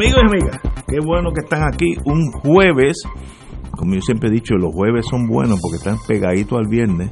[0.00, 3.02] Amigos y amigas, qué bueno que están aquí un jueves.
[3.70, 7.10] Como yo siempre he dicho, los jueves son buenos porque están pegaditos al viernes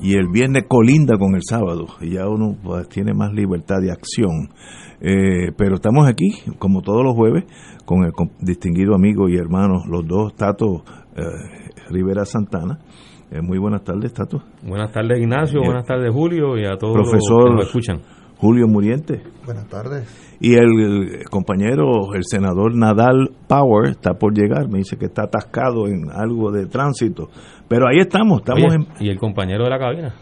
[0.00, 3.90] y el viernes colinda con el sábado y ya uno pues, tiene más libertad de
[3.90, 4.50] acción.
[5.00, 6.28] Eh, pero estamos aquí,
[6.60, 7.42] como todos los jueves,
[7.84, 10.84] con el distinguido amigo y hermano, los dos, Tato
[11.16, 11.22] eh,
[11.90, 12.78] Rivera Santana.
[13.32, 14.44] Eh, muy buenas tardes, Tato.
[14.62, 15.60] Buenas tardes, Ignacio.
[15.60, 18.00] Buenas tardes, Julio, y a todos Profesor los que nos escuchan.
[18.36, 19.24] Julio Muriente.
[19.44, 20.27] Buenas tardes.
[20.40, 24.68] Y el compañero, el senador Nadal Power, está por llegar.
[24.68, 27.28] Me dice que está atascado en algo de tránsito.
[27.68, 28.40] Pero ahí estamos.
[28.40, 30.14] estamos Oye, en, Y el compañero de la cabina.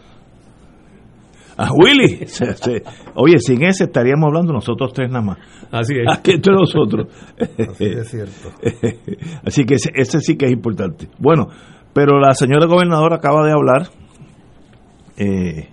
[1.59, 2.27] a Willy.
[2.27, 2.83] Se- se-
[3.15, 5.39] Oye, sin ese estaríamos hablando nosotros tres nada más.
[5.71, 6.07] Así es.
[6.11, 7.09] Aquí entre nosotros.
[7.39, 8.51] Así es cierto.
[9.45, 11.09] Así que ese, ese sí que es importante.
[11.19, 11.49] Bueno,
[11.93, 13.89] pero la señora gobernadora acaba de hablar
[15.19, 15.69] eh,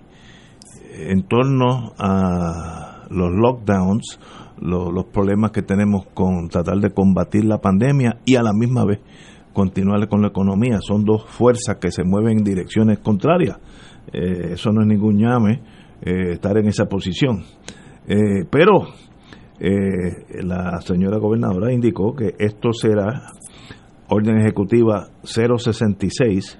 [1.09, 4.19] en torno a los lockdowns,
[4.59, 8.85] lo- los problemas que tenemos con tratar de combatir la pandemia y a la misma
[8.85, 8.99] vez
[9.53, 10.79] continuar con la economía.
[10.81, 13.57] Son dos fuerzas que se mueven en direcciones contrarias.
[14.11, 15.61] Eh, eso no es ningún llame
[16.01, 17.43] eh, estar en esa posición.
[18.07, 18.87] Eh, pero
[19.59, 23.27] eh, la señora gobernadora indicó que esto será
[24.09, 26.59] orden ejecutiva 066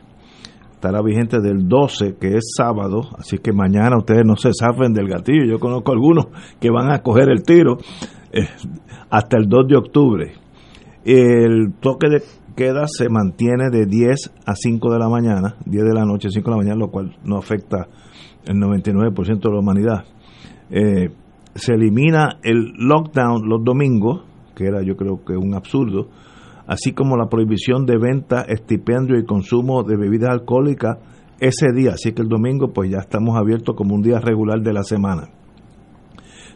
[0.84, 5.08] estará vigente del 12 que es sábado así que mañana ustedes no se zafen del
[5.08, 6.28] gatillo yo conozco algunos
[6.60, 7.78] que van a coger el tiro
[8.34, 8.48] eh,
[9.10, 10.34] hasta el 2 de octubre.
[11.06, 12.24] El toque de
[12.56, 16.44] queda se mantiene de 10 a 5 de la mañana 10 de la noche 5
[16.44, 17.88] de la mañana lo cual no afecta
[18.46, 20.06] el 99% de la humanidad.
[20.72, 21.10] Eh,
[21.54, 24.24] se elimina el lockdown los domingos,
[24.56, 26.10] que era yo creo que un absurdo,
[26.68, 30.98] así como la prohibición de venta, estipendio y consumo de bebidas alcohólicas
[31.40, 34.74] ese día, así que el domingo pues ya estamos abiertos como un día regular de
[34.74, 35.30] la semana.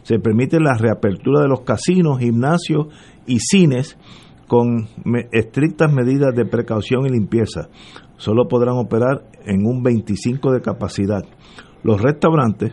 [0.02, 2.86] Se permite la reapertura de los casinos, gimnasios
[3.26, 3.98] y cines
[4.46, 4.88] con
[5.32, 7.68] estrictas medidas de precaución y limpieza.
[8.16, 11.22] Solo podrán operar en un 25 de capacidad.
[11.82, 12.72] Los restaurantes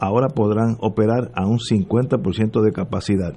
[0.00, 3.34] ahora podrán operar a un 50% de capacidad.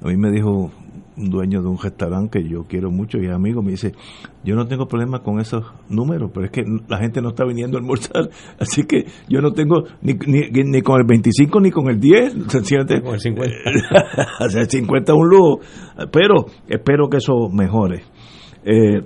[0.00, 0.70] A mí me dijo
[1.16, 3.92] dueño de un restaurante que yo quiero mucho y amigo, me dice,
[4.44, 7.76] yo no tengo problema con esos números, pero es que la gente no está viniendo
[7.76, 11.88] a almorzar, así que yo no tengo ni, ni, ni con el 25 ni con
[11.88, 13.54] el 10, sencillamente Con el 50.
[14.40, 15.60] o sea, el 50 es un lujo,
[16.10, 18.02] pero espero que eso mejore.
[18.64, 19.00] Eh,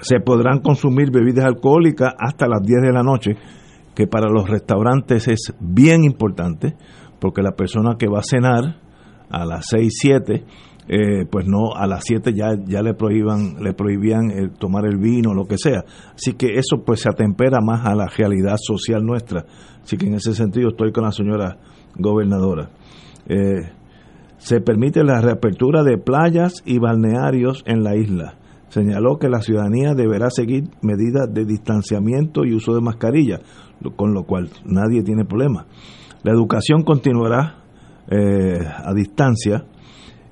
[0.00, 3.36] se podrán consumir bebidas alcohólicas hasta las 10 de la noche,
[3.94, 6.76] que para los restaurantes es bien importante,
[7.20, 8.76] porque la persona que va a cenar
[9.30, 10.44] a las 6, 7,
[10.88, 14.96] eh, pues no, a las 7 ya, ya le prohíban, le prohibían el tomar el
[14.96, 15.84] vino, lo que sea.
[16.14, 19.44] Así que eso pues se atempera más a la realidad social nuestra.
[19.82, 21.58] Así que en ese sentido estoy con la señora
[21.96, 22.70] gobernadora.
[23.28, 23.70] Eh,
[24.38, 28.38] se permite la reapertura de playas y balnearios en la isla.
[28.68, 33.40] Señaló que la ciudadanía deberá seguir medidas de distanciamiento y uso de mascarilla,
[33.96, 35.66] con lo cual nadie tiene problema.
[36.22, 37.56] La educación continuará
[38.10, 39.64] eh, a distancia.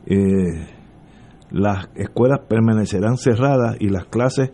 [0.07, 0.67] Eh,
[1.51, 4.51] las escuelas permanecerán cerradas y las clases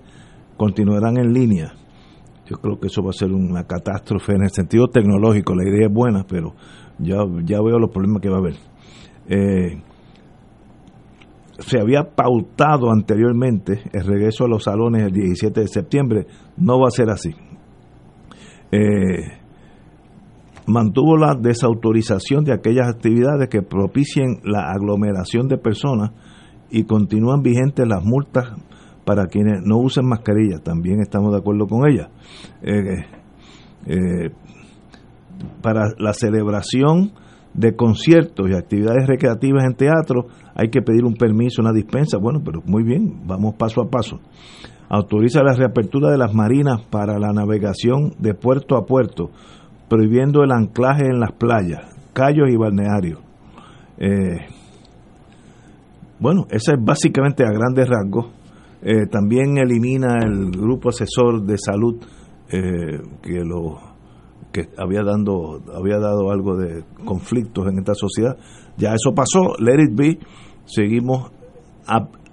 [0.56, 1.72] continuarán en línea.
[2.46, 5.54] Yo creo que eso va a ser una catástrofe en el sentido tecnológico.
[5.54, 6.54] La idea es buena, pero
[6.98, 8.54] ya, ya veo los problemas que va a haber.
[9.28, 9.82] Eh,
[11.58, 16.26] se había pautado anteriormente el regreso a los salones el 17 de septiembre.
[16.56, 17.30] No va a ser así.
[18.72, 19.41] Eh,
[20.66, 26.12] mantuvo la desautorización de aquellas actividades que propicien la aglomeración de personas
[26.70, 28.52] y continúan vigentes las multas
[29.04, 30.58] para quienes no usen mascarilla.
[30.62, 32.10] También estamos de acuerdo con ella.
[32.62, 33.04] Eh,
[33.86, 34.30] eh,
[35.60, 37.12] para la celebración
[37.54, 42.18] de conciertos y actividades recreativas en teatro hay que pedir un permiso, una dispensa.
[42.18, 44.20] Bueno, pero muy bien, vamos paso a paso.
[44.88, 49.30] Autoriza la reapertura de las marinas para la navegación de puerto a puerto,
[49.92, 51.82] prohibiendo el anclaje en las playas,
[52.14, 53.18] callos y balnearios.
[53.98, 54.38] Eh,
[56.18, 58.28] bueno, esa es básicamente a grandes rasgos.
[58.80, 62.02] Eh, también elimina el grupo asesor de salud
[62.50, 63.80] eh, que lo
[64.50, 68.36] que había dando había dado algo de conflictos en esta sociedad
[68.76, 70.18] ya eso pasó let it be
[70.66, 71.30] seguimos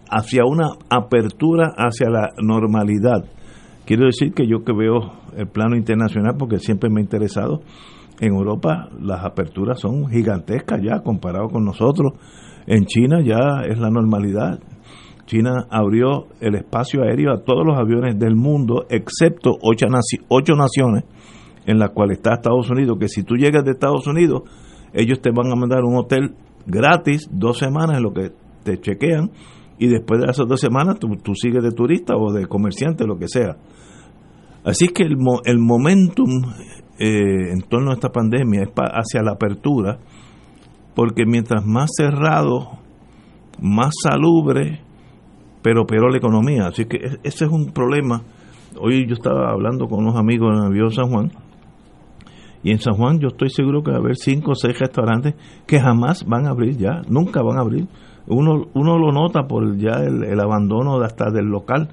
[0.10, 3.24] hacia una apertura hacia la normalidad
[3.86, 7.62] quiero decir que yo que veo el plano internacional porque siempre me ha interesado.
[8.20, 12.14] En Europa las aperturas son gigantescas ya comparado con nosotros.
[12.68, 14.60] En China ya es la normalidad.
[15.26, 19.86] China abrió el espacio aéreo a todos los aviones del mundo, excepto ocho,
[20.28, 21.04] ocho naciones,
[21.66, 24.42] en las cuales está Estados Unidos, que si tú llegas de Estados Unidos,
[24.92, 26.34] ellos te van a mandar un hotel
[26.66, 28.32] gratis dos semanas en lo que
[28.64, 29.30] te chequean
[29.78, 33.28] y después de esas dos semanas tú, sigues de turista o de comerciante, lo que
[33.28, 33.56] sea.
[34.64, 36.44] Así que el, el momentum
[37.00, 40.00] eh, en torno a esta pandemia es hacia la apertura,
[40.96, 42.80] porque mientras más cerrado,
[43.62, 44.82] más salubre,
[45.62, 46.68] pero peor la economía.
[46.68, 48.24] Así que e-, ese es un problema.
[48.80, 51.32] Hoy yo estaba hablando con unos amigos en el avión San Juan,
[52.64, 55.36] y en San Juan yo estoy seguro que va a haber cinco o seis restaurantes
[55.66, 57.88] que jamás van a abrir ya, nunca van a abrir.
[58.28, 61.90] Uno, uno lo nota por ya el, abandono de hasta del local.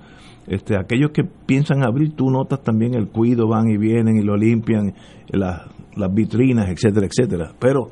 [0.47, 4.37] Este, aquellos que piensan abrir, tú notas también el cuido, van y vienen y lo
[4.37, 4.95] limpian,
[5.29, 5.63] las,
[5.97, 7.53] las vitrinas, etcétera, etcétera.
[7.59, 7.91] Pero,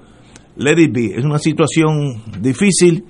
[0.56, 3.04] let it es una situación difícil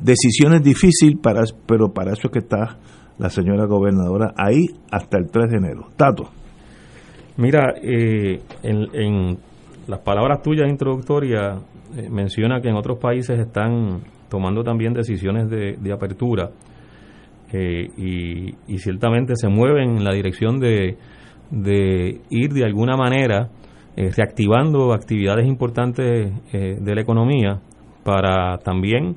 [0.00, 2.78] decisiones difíciles, para, pero para eso es que está
[3.18, 5.88] la señora gobernadora ahí hasta el 3 de enero.
[5.96, 6.30] Tato.
[7.36, 9.38] Mira, eh, en,
[9.86, 11.58] las palabras tuyas introductorias
[11.96, 16.50] eh, menciona que en otros países están tomando también decisiones de, apertura
[17.54, 20.96] eh, y, ciertamente se mueven en la dirección de,
[21.50, 23.48] de ir de alguna manera
[23.96, 27.60] reactivando actividades importantes de la economía
[28.04, 29.16] para también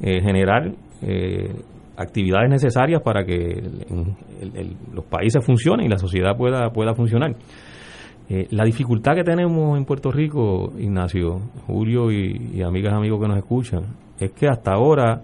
[0.00, 0.70] eh, generar
[1.02, 1.52] eh,
[1.96, 3.60] actividades necesarias para que
[4.94, 7.34] los países funcionen y la sociedad pueda, pueda funcionar.
[8.28, 13.26] Eh, la dificultad que tenemos en Puerto Rico, Ignacio, Julio y, y amigas, amigos que
[13.26, 15.22] nos escuchan, es que hasta ahora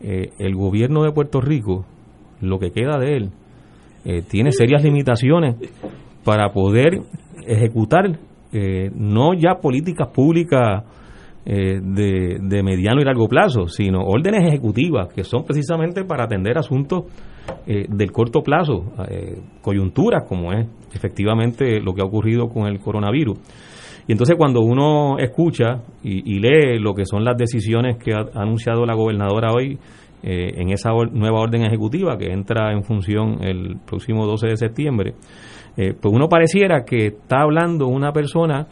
[0.00, 1.84] el gobierno de Puerto Rico,
[2.40, 3.30] lo que queda de él,
[4.28, 5.56] tiene serias limitaciones
[6.24, 7.00] para poder
[7.46, 8.18] ejecutar
[8.94, 10.84] no ya políticas públicas
[11.50, 17.04] eh, de, mediano y largo plazo, sino órdenes ejecutivas que son precisamente para atender asuntos
[17.66, 22.78] eh, del corto plazo, eh, coyunturas como es efectivamente lo que ha ocurrido con el
[22.80, 23.38] coronavirus.
[24.08, 28.84] Y entonces cuando uno escucha y, lee lo que son las decisiones que ha, anunciado
[28.84, 29.78] la gobernadora hoy
[30.20, 35.14] en esa nueva orden ejecutiva que entra en función el próximo 12 de septiembre,
[35.76, 38.66] pues uno pareciera que está hablando una persona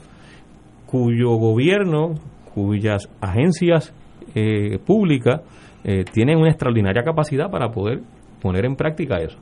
[0.86, 2.14] cuyo gobierno
[2.56, 3.92] cuyas agencias
[4.34, 5.42] eh, públicas
[5.84, 8.00] eh, tienen una extraordinaria capacidad para poder
[8.40, 9.36] poner en práctica eso.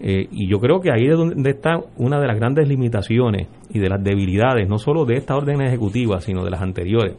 [0.00, 3.78] Eh, y yo creo que ahí es donde está una de las grandes limitaciones y
[3.78, 7.16] de las debilidades, no solo de esta orden ejecutiva, sino de las anteriores.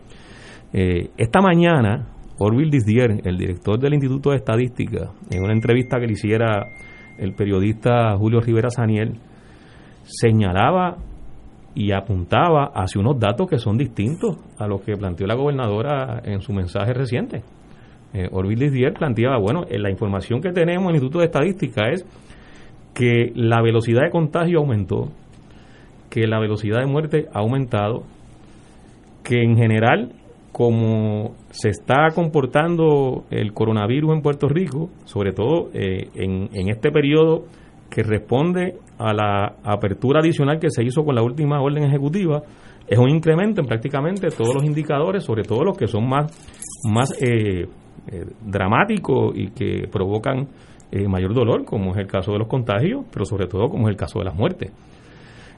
[0.74, 2.08] esta mañana,
[2.38, 6.68] Orville Disdier, el director del Instituto de Estadística, en una entrevista que le hiciera
[7.18, 9.14] el periodista Julio Rivera Saniel,
[10.04, 10.98] señalaba
[11.76, 16.42] y apuntaba hacia unos datos que son distintos a los que planteó la gobernadora en
[16.42, 17.44] su mensaje reciente.
[18.14, 22.06] Eh, Orville Dier planteaba, bueno, la información que tenemos en el Instituto de Estadística es
[22.96, 25.10] que la velocidad de contagio aumentó,
[26.10, 28.04] que la velocidad de muerte ha aumentado,
[29.22, 30.14] que en general,
[30.54, 36.90] como se está comportando el coronavirus en Puerto Rico, sobre todo eh, en, en este
[36.90, 37.44] periodo
[37.90, 42.44] que responde a la apertura adicional que se hizo con la última orden ejecutiva,
[42.88, 46.32] es un incremento en prácticamente todos los indicadores, sobre todo los que son más,
[46.90, 47.68] más eh,
[48.08, 50.48] eh, dramáticos y que provocan
[50.96, 53.92] eh, mayor dolor, como es el caso de los contagios, pero sobre todo como es
[53.92, 54.72] el caso de las muertes.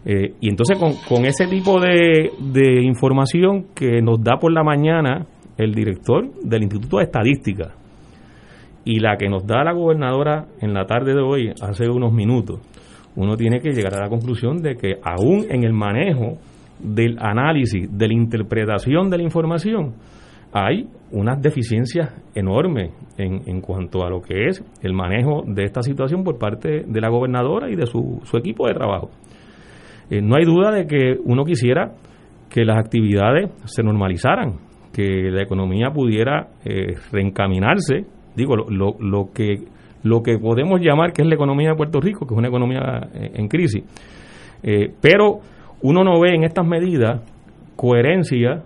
[0.05, 5.25] y entonces con, con ese tipo de, de información que nos da por la mañana
[5.57, 7.73] el director del Instituto de Estadística,
[8.87, 12.61] y la que nos da la gobernadora en la tarde de hoy, hace unos minutos,
[13.17, 16.37] uno tiene que llegar a la conclusión de que aún en el manejo
[16.79, 19.95] del análisis, de la interpretación de la información,
[20.51, 25.81] hay unas deficiencias enormes en, en cuanto a lo que es el manejo de esta
[25.81, 29.09] situación por parte de la gobernadora y de su, su equipo de trabajo.
[30.09, 31.93] Eh, no hay duda de que uno quisiera
[32.49, 34.55] que las actividades se normalizaran,
[34.93, 38.05] que la economía pudiera eh, reencaminarse
[38.37, 39.63] digo, lo, lo, que,
[40.03, 43.09] lo que podemos llamar que es la economía de Puerto Rico, que es una economía
[43.13, 43.83] eh, en crisis.
[44.63, 45.39] Eh, pero
[45.81, 47.21] uno no ve en estas medidas
[47.75, 48.63] coherencia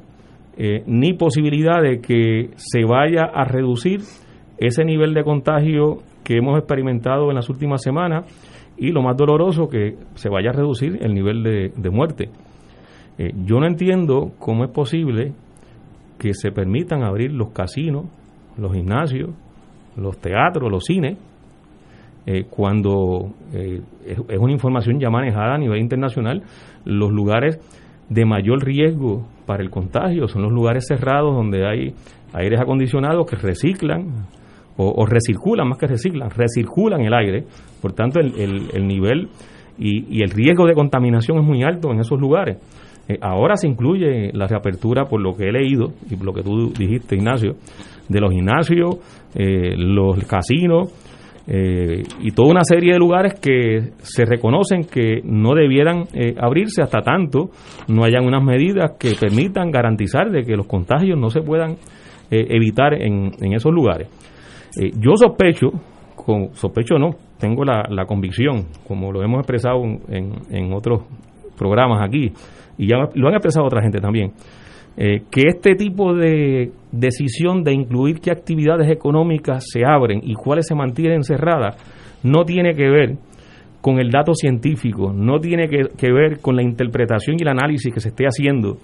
[0.64, 4.02] eh, ni posibilidad de que se vaya a reducir
[4.60, 8.28] ese nivel de contagio que hemos experimentado en las últimas semanas
[8.78, 12.30] y lo más doloroso que se vaya a reducir el nivel de, muerte.
[13.18, 15.34] Eh, yo no entiendo cómo es posible
[16.20, 18.06] que se permitan abrir los casinos,
[18.56, 19.32] los gimnasios,
[19.98, 21.18] los teatros, los cines,
[22.28, 23.82] eh, cuando es,
[24.38, 26.44] una información ya manejada a nivel internacional,
[26.86, 27.60] los lugares
[28.10, 31.94] de mayor riesgo para el contagio son los lugares cerrados donde hay
[32.34, 34.28] aires acondicionados que reciclan
[34.78, 37.44] o, recirculan, más que reciclan, recirculan el aire,
[37.82, 38.34] por tanto el,
[38.74, 39.28] el, nivel
[39.78, 42.58] y, y, el riesgo de contaminación es muy alto en esos lugares.
[43.08, 46.72] Eh, ahora se incluye la reapertura, por lo que he leído y lo que tú
[46.72, 47.58] dijiste, Ignacio,
[48.10, 48.96] de los gimnasios,
[49.36, 50.90] los casinos,
[51.48, 56.84] eh, y toda una serie de lugares que se reconocen que no debieran eh, abrirse
[56.84, 57.50] hasta tanto
[57.88, 61.72] no hayan unas medidas que permitan garantizar de que los contagios no se puedan
[62.30, 64.08] eh, evitar en, en, esos lugares.
[65.00, 65.72] yo sospecho,
[66.16, 71.02] con, sospecho no, tengo la, la convicción, como lo hemos expresado en, en otros
[71.58, 72.32] programas aquí,
[72.78, 74.32] y ya lo han expresado otra gente también,
[74.98, 80.68] eh, que este tipo de decisión de incluir qué actividades económicas se abren y cuáles
[80.68, 81.76] se mantienen cerradas
[82.24, 83.18] no tiene que ver
[83.82, 88.00] con el dato científico, no tiene que, ver con la interpretación y el análisis que
[88.00, 88.78] se esté haciendo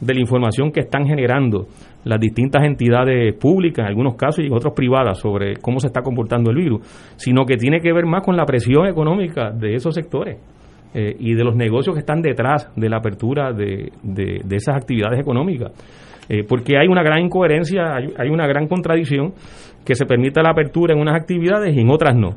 [0.00, 1.66] de la información que están generando
[2.04, 6.00] las distintas entidades públicas, en algunos casos y en otros privadas, sobre cómo se está
[6.00, 6.80] comportando el virus,
[7.16, 10.38] sino que tiene que ver más con la presión económica de esos sectores.
[10.92, 15.20] Eh, y de los negocios que están detrás de la apertura de, de, esas actividades
[15.20, 15.70] económicas.
[16.28, 19.32] Eh, porque hay una gran incoherencia, hay, una gran contradicción
[19.84, 22.30] que se permita la apertura en unas actividades y en otras no.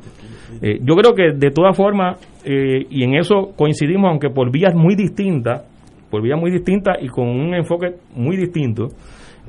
[0.62, 4.96] Eh, yo creo que de todas formas, y en eso coincidimos, aunque por vías muy
[4.96, 5.64] distintas,
[6.12, 8.90] por vías muy distintas y con un enfoque muy distinto,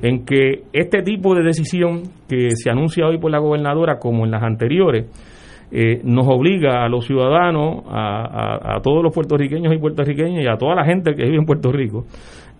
[0.01, 4.31] en que este tipo de decisión que se anuncia hoy por la gobernadora, como en
[4.31, 5.05] las anteriores,
[5.77, 10.73] eh, nos obliga a los ciudadanos, a, todos los puertorriqueños y puertorriqueñas y a toda
[10.73, 12.05] la gente que vive en Puerto Rico,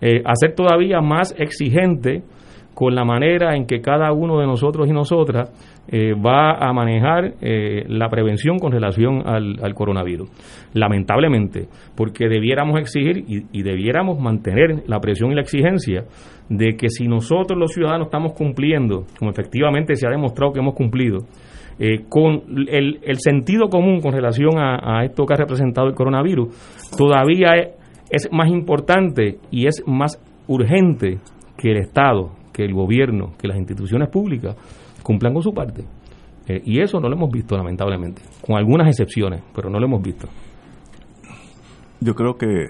[0.02, 2.22] eh, a ser todavía más exigente
[2.74, 5.50] con la manera en que cada uno de nosotros y nosotras
[5.88, 10.28] eh, va a manejar la prevención con relación al, coronavirus.
[10.74, 16.04] Lamentablemente, porque debiéramos exigir y, y, debiéramos mantener la presión y la exigencia
[16.50, 20.74] de que si nosotros los ciudadanos estamos cumpliendo, como efectivamente se ha demostrado que hemos
[20.74, 21.20] cumplido,
[21.78, 26.48] eh, con el, sentido común con relación a, esto que ha representado el coronavirus,
[26.96, 27.54] todavía
[28.10, 31.18] es, más importante y es más urgente
[31.58, 34.56] que el Estado, que el gobierno, que las instituciones públicas
[35.02, 35.84] cumplan con su parte.
[36.48, 40.02] Eh, y eso no lo hemos visto, lamentablemente, con algunas excepciones, pero no lo hemos
[40.02, 40.28] visto.
[42.00, 42.68] Yo creo que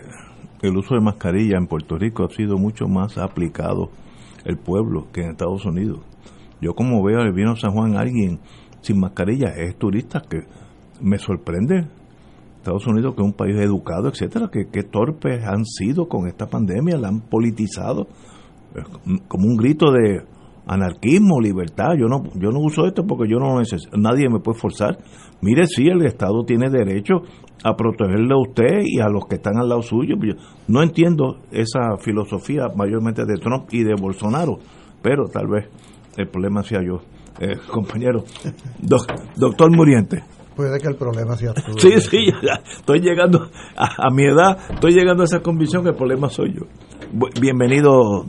[0.63, 3.91] el uso de mascarilla en Puerto Rico ha sido mucho más aplicado
[4.45, 6.01] el pueblo que en Estados Unidos.
[6.61, 8.39] Yo como veo el vino San Juan alguien
[8.87, 10.45] sin mascarilla es turista que
[11.01, 11.87] me sorprende.
[12.59, 16.97] Estados Unidos, que es un país educado, etcétera, que, torpes han sido con esta pandemia,
[16.97, 18.09] la han politizado
[19.29, 20.23] como un grito de
[20.67, 21.91] anarquismo, libertad.
[21.99, 24.99] Yo no, yo no uso esto porque yo no necesito, nadie me puede forzar.
[25.41, 27.23] Mire, sí, el Estado tiene derecho
[27.63, 30.17] a protegerle a usted y a los que están al lado suyo.
[30.67, 34.59] no entiendo esa filosofía mayormente de Trump y de Bolsonaro,
[35.03, 35.69] pero tal vez
[36.17, 37.01] el problema sea yo.
[37.39, 38.25] Eh, compañero.
[39.37, 40.23] doctor Muriente.
[40.55, 41.79] Puede que el problema sea tú.
[41.79, 42.29] Sí, sí,
[42.79, 46.63] estoy llegando a, mi edad, estoy llegando a esa convicción que el problema soy yo.
[47.39, 48.25] Bienvenido,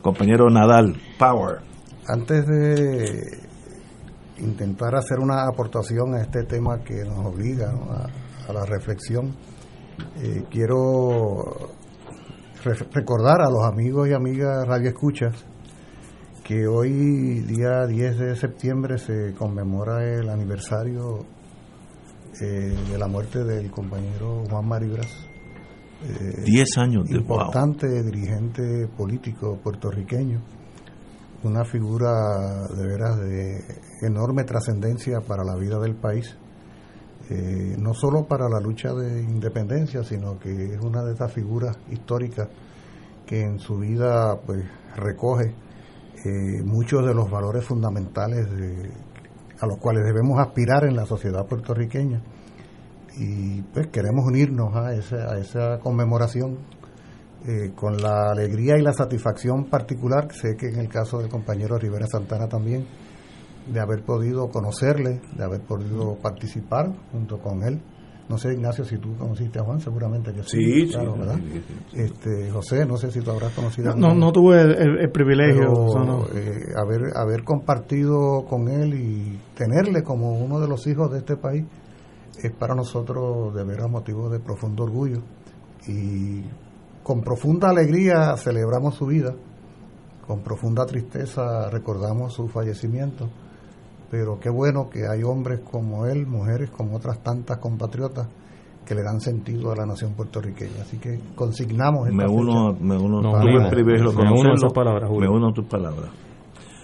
[0.00, 1.62] compañero Nadal Power.
[2.06, 3.40] Antes de
[4.38, 9.34] intentar hacer una aportación a este tema que nos obliga a, la reflexión,
[10.22, 11.72] eh, quiero
[12.92, 15.44] recordar a los amigos y amigas Radio Escuchas
[16.44, 21.24] que hoy, día 10 de septiembre, se conmemora el aniversario
[22.38, 25.08] eh, de la muerte del compañero Juan Maribras.
[26.44, 30.42] 10 eh, años de Importante dirigente político puertorriqueño,
[31.44, 33.64] una figura de veras de
[34.02, 36.36] enorme trascendencia para la vida del país.
[37.30, 41.78] Eh, no solo para la lucha de independencia, sino que es una de esas figuras
[41.90, 42.48] históricas
[43.24, 44.62] que en su vida pues
[44.94, 45.63] recoge
[46.24, 48.46] eh, muchos de los valores fundamentales
[49.60, 52.22] a los cuales debemos aspirar en la sociedad puertorriqueña.
[53.16, 56.58] Y pues queremos unirnos a esa, a esa conmemoración
[57.46, 61.78] eh, con la alegría y la satisfacción particular, sé que en el caso del compañero
[61.78, 62.86] Rivera Santana también,
[63.70, 67.80] de haber podido conocerle, de haber podido participar junto con él
[68.28, 70.88] no sé, Ignacio, si tú conociste a Juan, seguramente que sí.
[70.90, 71.38] claro, ¿verdad?
[71.92, 75.72] Este, José, no sé si tú habrás conocido a No, no tuve el, privilegio.
[76.34, 81.36] Eh, haber, haber compartido con él y tenerle como uno de los hijos de este
[81.36, 81.64] país
[82.42, 85.20] es para nosotros de veras motivo de profundo orgullo.
[85.86, 86.42] Y
[87.02, 89.34] con profunda alegría celebramos su vida,
[90.26, 93.28] con profunda tristeza recordamos su fallecimiento,
[94.16, 98.28] pero qué bueno que hay hombres como él, mujeres como otras tantas compatriotas
[98.86, 100.82] que le dan sentido a la nación puertorriqueña.
[100.82, 102.84] Así que consignamos esta me uno, fecha.
[102.84, 105.30] me uno, Nos tuve el privilegio de Me uno a esas palabras, Julio.
[105.32, 106.10] me uno a tus palabras.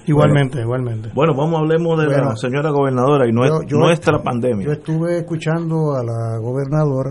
[0.08, 1.10] Igualmente, igualmente.
[1.14, 4.72] Bueno, vamos hablemos de la señora gobernadora y nue- yo- yo- nuestra Yo pandemia.
[4.72, 7.10] estuve escuchando a la gobernadora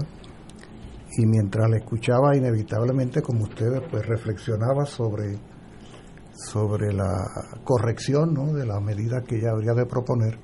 [1.18, 5.38] y mientras la escuchaba inevitablemente como ustedes pues reflexionaba sobre
[6.48, 7.26] sobre la
[7.64, 8.54] corrección ¿no?
[8.54, 10.38] de las medidas que ella habría de proponer.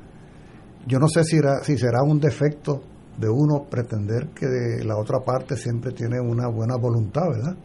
[0.88, 2.82] Yo no sé si, era, si será un defecto
[3.18, 4.46] de uno pretender que
[4.84, 7.56] la otra parte siempre tiene una buena voluntad, ¿verdad?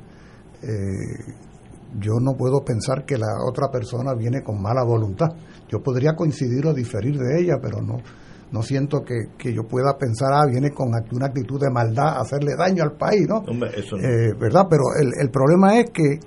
[0.62, 1.34] Eh,
[1.98, 5.26] yo no puedo pensar que la otra persona viene con mala voluntad.
[5.68, 7.98] Yo podría coincidir o diferir de ella, pero no,
[8.52, 12.52] no siento que, que yo pueda pensar, ah, viene con una actitud de maldad, hacerle
[12.56, 13.38] daño al país, ¿no?
[13.38, 14.06] Hombre, eso no.
[14.06, 14.66] Eh, ¿Verdad?
[14.70, 16.20] Pero el, el problema es que,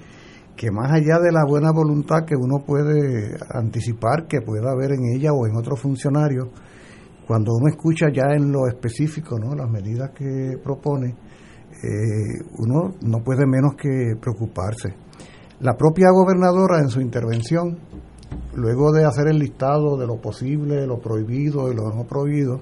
[0.55, 5.15] que más allá de la buena voluntad que uno puede anticipar que pueda haber en
[5.15, 6.47] ella o en otros funcionarios,
[7.27, 9.55] cuando uno escucha ya en lo específico ¿no?
[9.55, 11.15] las medidas que propone,
[11.71, 14.93] eh, uno no puede menos que preocuparse.
[15.59, 17.79] La propia gobernadora en su intervención,
[18.55, 22.61] luego de hacer el listado de lo posible, lo prohibido y lo no prohibido,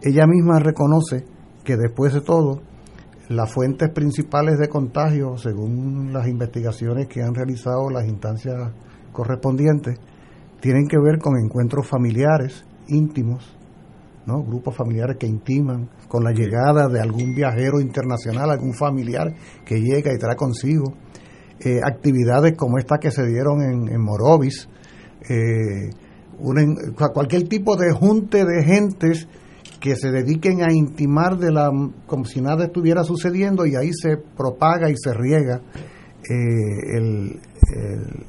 [0.00, 1.24] ella misma reconoce
[1.64, 2.60] que después de todo,
[3.36, 8.72] las fuentes principales de contagio, según las investigaciones que han realizado las instancias
[9.12, 9.98] correspondientes,
[10.60, 13.56] tienen que ver con encuentros familiares, íntimos,
[14.26, 14.42] ¿no?
[14.42, 19.34] grupos familiares que intiman con la llegada de algún viajero internacional, algún familiar
[19.64, 20.94] que llega y trae consigo.
[21.60, 24.68] Eh, actividades como esta que se dieron en, en Morovis,
[25.28, 25.90] eh,
[27.14, 29.28] cualquier tipo de junte de gentes
[29.82, 31.68] que se dediquen a intimar de la
[32.06, 37.40] como si nada estuviera sucediendo y ahí se propaga y se riega eh, el,
[37.76, 38.26] el-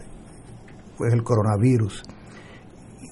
[0.98, 2.01] pues el coronavirus.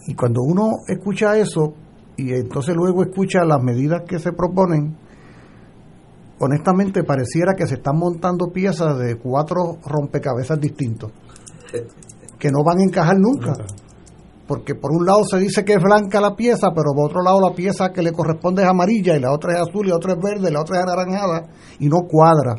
[0.07, 1.75] Y cuando uno escucha eso
[2.17, 4.97] y entonces luego escucha las medidas que se proponen
[6.39, 11.11] honestamente pareciera que se están montando piezas de cuatro rompecabezas distintos
[12.39, 13.53] que no van a encajar nunca
[14.51, 17.39] porque por un lado se dice que es blanca la pieza, pero por otro lado
[17.39, 20.11] la pieza que le corresponde es amarilla y la otra es azul y la otra
[20.11, 22.55] es verde y la otra es anaranjada y no cuadra.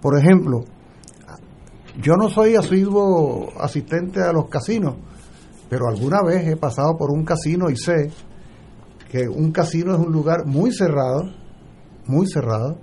[0.00, 0.60] Por ejemplo,
[2.00, 4.94] yo no soy asiduo asistente a los casinos,
[5.68, 8.10] pero alguna vez he pasado por un casino y sé
[9.10, 11.24] que un casino es un lugar muy cerrado,
[12.06, 12.78] muy cerrado,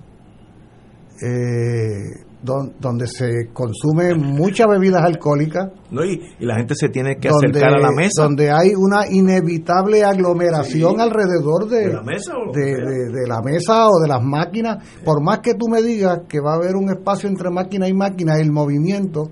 [1.26, 6.06] eh, don- donde se consumen muchas bebidas alcohólicas, ¿no?
[6.06, 8.24] Y, y la gente se tiene que donde, acercar a la mesa.
[8.24, 11.02] donde hay una inevitable aglomeración Sí.
[11.02, 14.84] alrededor de, ¿De la mesa o de la mesa o de las máquinas.
[15.04, 17.94] Por más que tú me digas que va a haber un espacio entre máquina y
[17.94, 19.30] máquina, el movimiento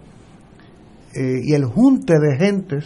[1.16, 2.86] eh, y el junte de gentes,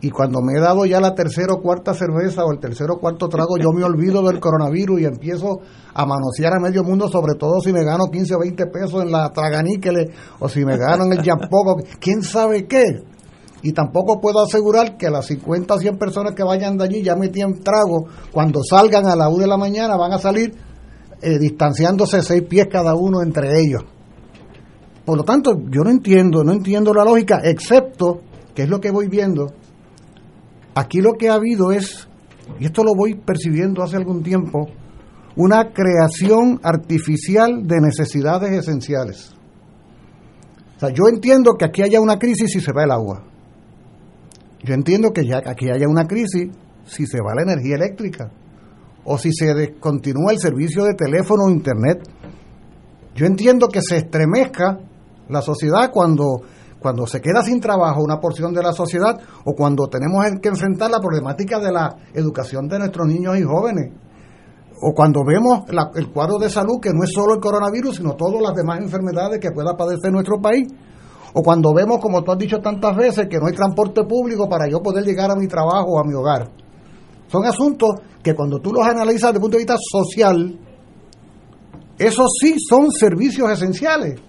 [0.00, 3.00] y cuando me he dado ya la tercera o cuarta cerveza o el tercero o
[3.00, 5.58] cuarto trago, yo me olvido del coronavirus y empiezo
[5.92, 9.10] a manosear a medio mundo, sobre todo si me gano 15 o 20 pesos en
[9.10, 12.84] la traganíquele o si me gano en el jampoco, quién sabe qué.
[13.62, 17.16] Y tampoco puedo asegurar que las 50 o 100 personas que vayan de allí ya
[17.16, 20.54] metían trago, cuando salgan a la 1 de la mañana van a salir
[21.20, 23.82] eh, distanciándose seis pies cada uno entre ellos.
[25.04, 28.20] Por lo tanto, yo no entiendo, no entiendo la lógica, excepto,
[28.54, 29.46] que es lo que voy viendo,
[30.78, 32.08] aquí lo que ha habido es,
[32.58, 34.68] y esto lo voy percibiendo hace algún tiempo,
[35.36, 39.34] una creación artificial de necesidades esenciales.
[40.76, 43.24] O sea, yo entiendo que aquí haya una crisis si se va el agua.
[44.62, 46.50] Yo entiendo que ya aquí haya una crisis
[46.86, 48.30] si se va la energía eléctrica
[49.04, 52.02] o si se descontinúa el servicio de teléfono o internet.
[53.14, 54.78] Yo entiendo que se estremezca
[55.28, 56.42] la sociedad cuando,
[56.80, 60.90] cuando se queda sin trabajo una porción de la sociedad o cuando tenemos que enfrentar
[60.90, 63.92] la problemática de la educación de nuestros niños y jóvenes.
[64.80, 65.64] O cuando vemos
[65.96, 69.40] el cuadro de salud que no es solo el coronavirus, sino todas las demás enfermedades
[69.40, 70.68] que pueda padecer nuestro país.
[71.34, 74.68] O cuando vemos, como tú has dicho tantas veces, que no hay transporte público para
[74.68, 76.48] yo poder llegar a mi trabajo o a mi hogar.
[77.26, 77.90] Son asuntos
[78.22, 80.58] que cuando tú los analizas desde el punto de vista social,
[81.98, 84.20] esos sí son servicios esenciales.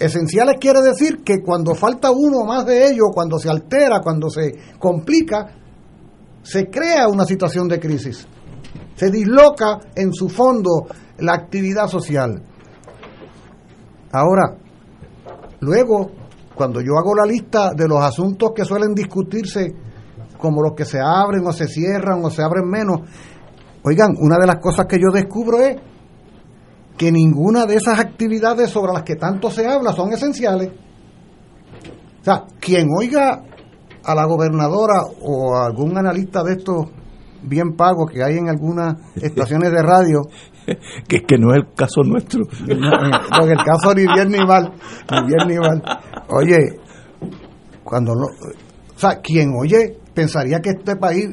[0.00, 4.54] Esenciales quiere decir que cuando falta uno más de ellos, cuando se altera, cuando se
[4.78, 5.46] complica,
[6.42, 8.26] se crea una situación de crisis.
[8.94, 10.86] Se disloca en su fondo
[11.18, 12.42] la actividad social.
[14.10, 14.56] Ahora,
[15.60, 16.12] luego,
[16.54, 19.74] cuando yo hago la lista de los asuntos que suelen discutirse,
[20.38, 23.02] como los que se abren o se cierran o se abren menos,
[23.84, 25.76] oigan, una de las cosas que yo descubro es
[26.96, 30.70] que ninguna de esas actividades sobre las que tanto se habla son esenciales.
[32.20, 33.42] O sea, quien oiga
[34.04, 36.86] a la gobernadora o a algún analista de estos
[37.42, 40.20] bien pagos que hay en algunas estaciones de radio.
[41.08, 42.42] que, que no es el caso nuestro.
[42.66, 44.72] No, el caso ni bien ni mal.
[45.10, 45.82] Ni bien ni mal.
[46.28, 46.78] Oye,
[47.82, 48.26] cuando no.
[48.26, 51.30] O sea, quien oye pensaría que este país,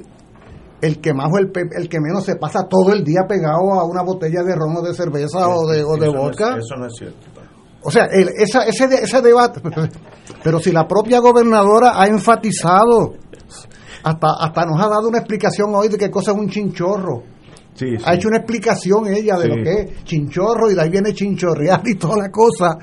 [0.81, 3.85] el que más o el, el que menos se pasa todo el día pegado a
[3.85, 6.57] una botella de ron o de cerveza o de, o de vodka.
[6.57, 7.27] eso no es cierto.
[7.83, 9.61] O sea, el, esa, ese, ese debate.
[10.43, 13.15] Pero si la propia gobernadora ha enfatizado
[14.03, 17.23] hasta, hasta nos ha dado una explicación hoy de qué cosa es un chinchorro.
[18.03, 21.81] Ha hecho una explicación ella de lo que es chinchorro y de ahí viene chinchorrear
[21.85, 22.77] y toda la cosa.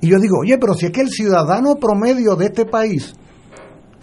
[0.00, 3.14] Y yo digo, oye, pero si es que el ciudadano promedio de este país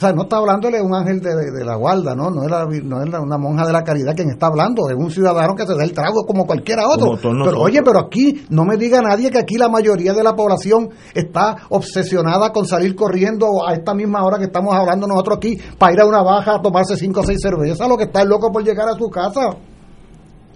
[0.02, 2.32] o sea, no está hablándole un ángel de, la guarda, ¿no?
[2.32, 5.54] No es, no es una monja de la caridad quien está hablando, es un ciudadano
[5.54, 7.20] que se da el trago como cualquiera otro.
[7.22, 10.90] pero oye, pero aquí no me diga nadie que aquí la mayoría de la población
[11.14, 15.94] está obsesionada con salir corriendo a esta misma hora que estamos hablando nosotros aquí para
[15.94, 18.64] ir a una baja a tomarse cinco o seis cervezas, lo que está loco por
[18.64, 19.52] llegar a su casa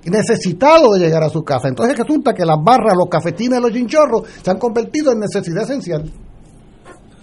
[0.06, 1.68] necesitado de llegar a su casa.
[1.68, 6.12] Entonces resulta que las barras, los cafetines, los chinchorros se han convertido en necesidad esencial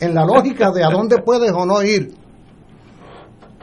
[0.03, 2.13] en la lógica de a dónde puedes o no ir.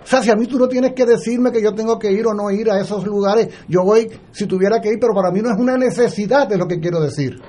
[0.01, 2.25] O sea, si a mí tú no tienes que decirme que yo tengo que ir
[2.25, 5.41] o no ir a esos lugares, yo voy si tuviera que ir, pero para mí
[5.41, 7.39] no es una necesidad de lo que quiero decir.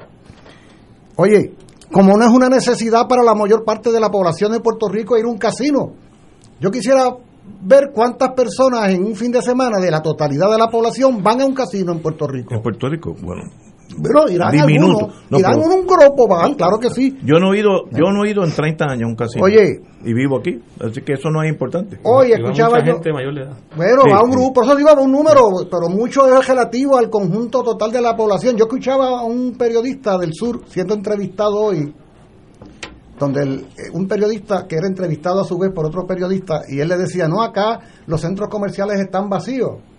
[1.17, 1.55] Oye,
[1.93, 5.17] como no es una necesidad para la mayor parte de la población de Puerto Rico
[5.17, 5.93] ir a un casino,
[6.61, 7.17] yo quisiera
[7.63, 11.41] ver cuántas personas en un fin de semana de la totalidad de la población van
[11.41, 12.55] a un casino en Puerto Rico.
[12.55, 13.45] En Puerto Rico, bueno,
[14.03, 17.19] pero irán algunos, irán un grupo, van, claro que sí.
[17.23, 19.45] Yo no he ido, yo no he ido en 30 años a un casino.
[19.45, 19.81] Oye.
[20.03, 21.99] Y vivo aquí, así que eso no es importante.
[22.05, 22.95] Oye, escuchaba yo.
[22.95, 23.57] Gente mayor de edad.
[23.77, 27.63] Bueno, va un grupo, por eso digo un número, pero mucho es relativo al conjunto
[27.63, 28.57] total de la población.
[28.57, 31.95] Yo escuchaba a un periodista del sur siendo entrevistado hoy,
[33.19, 36.81] donde el, eh, un periodista que era entrevistado a su vez por otro periodista, y
[36.81, 39.90] él le decía, no, acá los centros comerciales están vacíos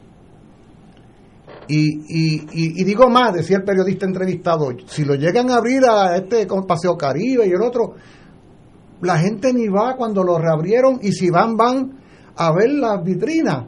[1.73, 6.97] y, digo más, decía el periodista entrevistado, si lo llegan a abrir a este Paseo
[6.97, 7.95] Caribe y el otro,
[9.01, 11.99] la gente ni va cuando lo reabrieron y si van, van
[12.35, 13.65] a ver las vitrinas.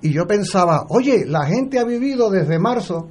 [0.00, 3.08] Y yo pensaba, oye, la gente ha vivido desde marzo,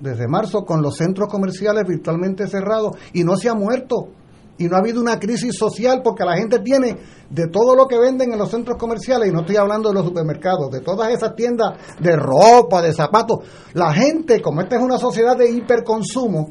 [0.00, 4.08] desde marzo con los centros comerciales virtualmente cerrados y no se ha muerto
[4.58, 6.96] y no ha habido una crisis social porque la gente tiene
[7.28, 10.04] de todo lo que venden en los centros comerciales, y no estoy hablando de los
[10.04, 13.38] supermercados, de todas esas tiendas de ropa, de zapatos,
[13.74, 16.50] la gente, como esta es una sociedad de hiperconsumo,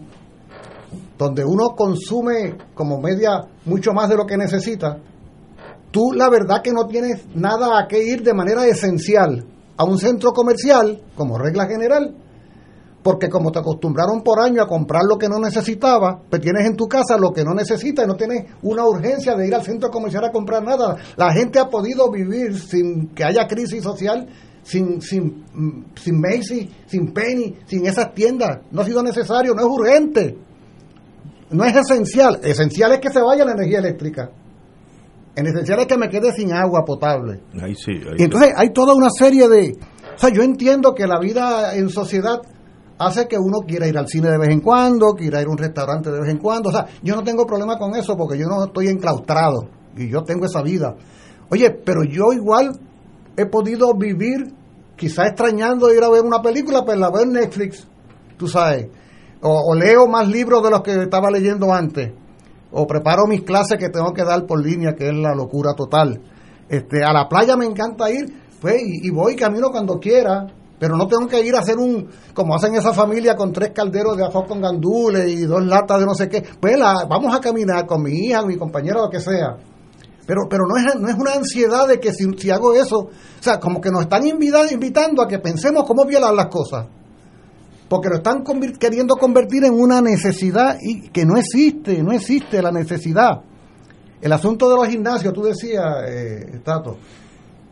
[1.18, 4.98] donde uno consume como media mucho más de lo que necesita,
[5.92, 9.46] tú la verdad que no tienes nada a que ir de manera esencial
[9.78, 12.16] a un centro comercial, como regla general,
[13.06, 16.76] porque como te acostumbraron por año a comprar lo que no necesitaba, pues tienes en
[16.76, 19.92] tu casa lo que no necesitas y no tienes una urgencia de ir al centro
[19.92, 20.98] comercial a comprar nada.
[21.16, 24.28] La gente ha podido vivir sin que haya crisis social,
[24.64, 25.46] sin, sin,
[25.94, 28.62] sin Macy, sin Penny, sin esas tiendas.
[28.72, 30.38] No ha sido necesario, no es urgente,
[31.52, 32.40] no es esencial.
[32.42, 34.32] Esencial es que se vaya la energía eléctrica.
[35.36, 37.40] En esencial es que me quede sin agua potable.
[37.62, 39.78] Ahí sí, y entonces hay toda una serie de...
[40.16, 42.42] O sea, yo entiendo que la vida en sociedad
[42.98, 45.58] hace que uno quiera ir al cine de vez en cuando, quiera ir a un
[45.58, 46.70] restaurante de vez en cuando.
[46.70, 50.24] O sea, yo no tengo problema con eso porque yo no estoy enclaustrado y yo
[50.24, 50.96] tengo esa vida.
[51.50, 52.80] Oye, pero yo igual
[53.38, 54.54] he podido vivir,
[54.96, 57.88] quizá extrañando ir a ver una película, pues la veo en Netflix,
[58.38, 58.88] tú sabes.
[59.42, 62.14] O, leo más libros de los que estaba leyendo antes.
[62.72, 66.20] O preparo mis clases que tengo que dar por línea, que es la locura total.
[66.68, 68.26] Este, a la playa me encanta ir,
[68.60, 70.48] pues, y, y voy camino cuando quiera
[70.80, 74.18] pero no tengo que ir a hacer un, como hacen esa familia con tres calderos
[74.18, 76.44] de ajo con gandules y dos latas de no sé qué.
[76.60, 79.58] Pues vamos a caminar con mi hija, mi compañero, lo que sea.
[80.26, 83.12] Pero, pero no, es, no es una ansiedad de que si, si hago eso, o
[83.40, 86.88] sea, como que nos están invitando a que pensemos cómo violar las cosas.
[87.88, 88.44] Porque lo están
[88.80, 93.42] queriendo convertir en una necesidad y que no existe, no existe la necesidad.
[94.20, 96.98] El asunto de los gimnasios, tú decías, eh, Tato,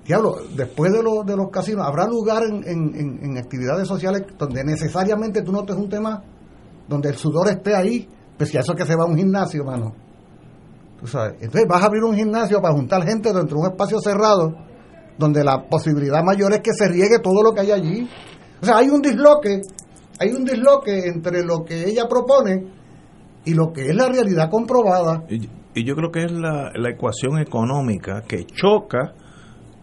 [0.05, 5.75] diablo, después de, de los casinos, ¿habrá lugar en, actividades sociales donde necesariamente tú notes
[5.75, 6.21] un tema
[6.87, 8.07] donde el sudor esté ahí?
[8.37, 9.93] Pues si eso es que se va a un gimnasio, mano.
[10.99, 11.35] Tú sabes.
[11.41, 14.55] Entonces vas a abrir un gimnasio para juntar gente dentro de un espacio cerrado
[15.17, 18.09] donde la posibilidad mayor es que se riegue todo lo que hay allí.
[18.61, 19.61] O sea, hay un disloque,
[20.19, 22.65] hay un disloque entre lo que ella propone
[23.45, 25.23] y lo que es la realidad comprobada.
[25.29, 25.49] Y,
[25.85, 29.13] yo creo que es la, la ecuación económica que choca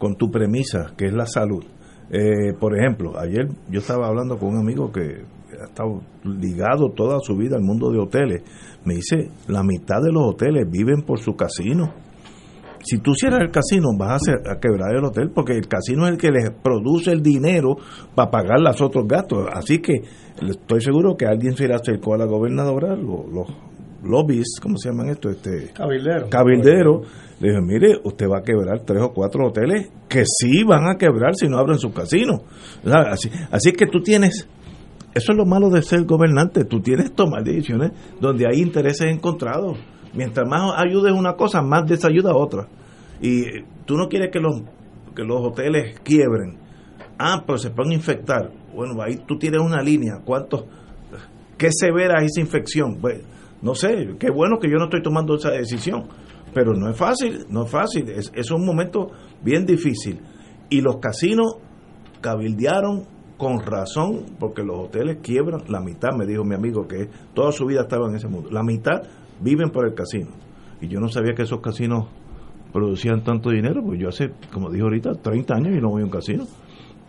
[0.01, 1.63] con tu premisa, que es la salud.
[2.11, 5.23] Eh, por ejemplo, ayer yo estaba hablando con un amigo que
[5.61, 8.43] ha estado ligado toda su vida al mundo de hoteles,
[8.85, 11.93] me dice, la mitad de los hoteles viven por su casino.
[12.83, 16.19] Si tú cierras el casino, vas a, quebrar el hotel, porque el casino es el
[16.19, 17.77] que les produce el dinero
[18.15, 19.47] para pagar los otros gastos.
[19.53, 20.01] Así que
[20.49, 23.47] estoy seguro que alguien se le acercó a la gobernadora, los
[24.03, 25.31] lobbies, ¿cómo se llaman esto?
[25.31, 26.29] Este, Cabildero.
[26.29, 27.03] Cabildero.
[27.41, 30.97] Le dije, mire, usted va a quebrar tres o cuatro hoteles que sí van a
[30.97, 32.43] quebrar si no abren su casino.
[32.85, 34.47] Así, así que tú tienes
[35.13, 36.65] eso es lo malo de ser gobernante.
[36.65, 39.79] Tú tienes tomar decisiones donde hay intereses encontrados.
[40.15, 42.69] Mientras más ayudes una cosa, más desayuda otra.
[43.21, 44.63] Y tú no quieres que los,
[45.15, 46.59] que los hoteles quiebren.
[47.19, 48.53] Ah, pues se pueden infectar.
[48.75, 50.21] Bueno, ahí tú tienes una línea.
[50.25, 50.65] ¿Cuántos?
[51.59, 52.99] ¿Qué severa es esa infección?
[53.01, 53.21] Pues,
[53.63, 56.05] no sé, qué bueno que yo no estoy tomando esa decisión.
[56.53, 58.09] Pero no es fácil, no es fácil.
[58.09, 59.11] Es, es un momento
[59.43, 60.21] bien difícil.
[60.69, 61.59] Y los casinos
[62.21, 63.05] cabildearon
[63.37, 67.65] con razón, porque los hoteles quiebran, la mitad, me dijo mi amigo, que toda su
[67.65, 69.01] vida estaba en ese mundo, la mitad
[69.41, 70.29] viven por el casino.
[70.81, 72.09] Y yo no sabía que esos casinos
[72.71, 76.05] producían tanto dinero, pues yo hace, como dijo ahorita, 30 años y no voy a
[76.05, 76.45] un casino.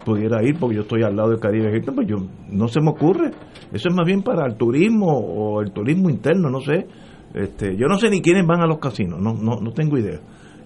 [0.05, 2.17] Pudiera ir porque yo estoy al lado del Caribe pues yo
[2.49, 3.31] no se me ocurre.
[3.71, 6.87] Eso es más bien para el turismo o el turismo interno, no sé.
[7.33, 10.19] Este, yo no sé ni quiénes van a los casinos, no, no, no tengo idea.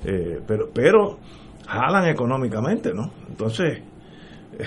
[0.03, 1.19] Eh, pero, pero
[1.67, 3.11] jalan económicamente, ¿no?
[3.27, 3.79] Entonces,
[4.53, 4.63] eh,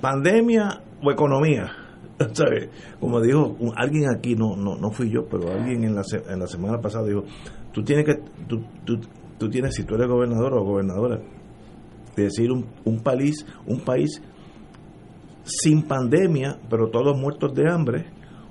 [0.00, 1.70] pandemia o economía.
[2.32, 2.68] ¿Sabes?
[3.00, 6.46] Como dijo alguien aquí, no, no, no fui yo, pero alguien en la, en la
[6.46, 7.24] semana pasada dijo,
[7.72, 8.14] tú tienes que,
[8.46, 9.00] tú, tú,
[9.38, 11.20] tú tienes, si tú eres gobernador o gobernadora,
[12.16, 14.22] de decir un, un país, un país
[15.44, 18.06] sin pandemia, pero todos muertos de hambre,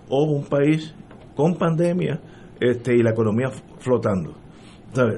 [0.09, 0.93] o un país
[1.35, 2.19] con pandemia
[2.59, 3.49] este, y la economía
[3.79, 4.35] flotando.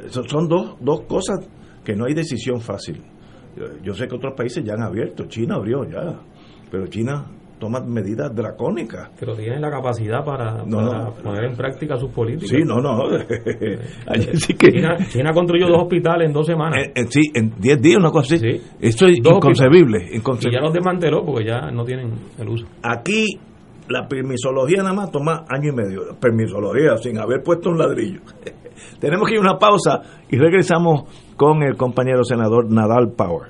[0.10, 1.40] Son dos, dos cosas
[1.84, 3.04] que no hay decisión fácil.
[3.84, 6.20] Yo sé que otros países ya han abierto, China abrió ya,
[6.72, 7.26] pero China
[7.60, 9.10] toma medidas dracónicas.
[9.20, 12.50] Pero tienen la capacidad para, poner en práctica sus políticas.
[12.50, 13.06] Sí, no, no.
[15.10, 16.80] China, construyó dos hospitales en dos semanas.
[17.10, 18.62] sí, en diez días, una cosa así.
[18.80, 22.66] Esto es inconcebible, inconcebible, Y ya los desmanteló porque ya no tienen el uso.
[22.84, 23.40] Aquí
[23.90, 26.02] la permisología nada más toma año y medio.
[26.20, 28.22] Permisología sin haber puesto un ladrillo.
[29.00, 31.04] Tenemos que ir a una pausa y regresamos
[31.36, 33.50] con el compañero senador Nadal Power.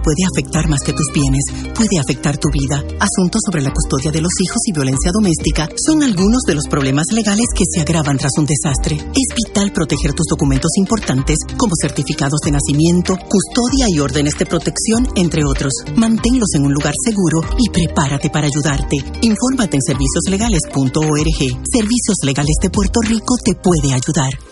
[0.00, 2.82] Puede afectar más que tus bienes, puede afectar tu vida.
[3.00, 7.06] Asuntos sobre la custodia de los hijos y violencia doméstica son algunos de los problemas
[7.12, 8.96] legales que se agravan tras un desastre.
[8.96, 15.08] Es vital proteger tus documentos importantes como certificados de nacimiento, custodia y órdenes de protección,
[15.16, 15.72] entre otros.
[15.96, 18.96] Manténlos en un lugar seguro y prepárate para ayudarte.
[19.22, 21.40] Infórmate en servicioslegales.org.
[21.70, 24.51] Servicios Legales de Puerto Rico te puede ayudar.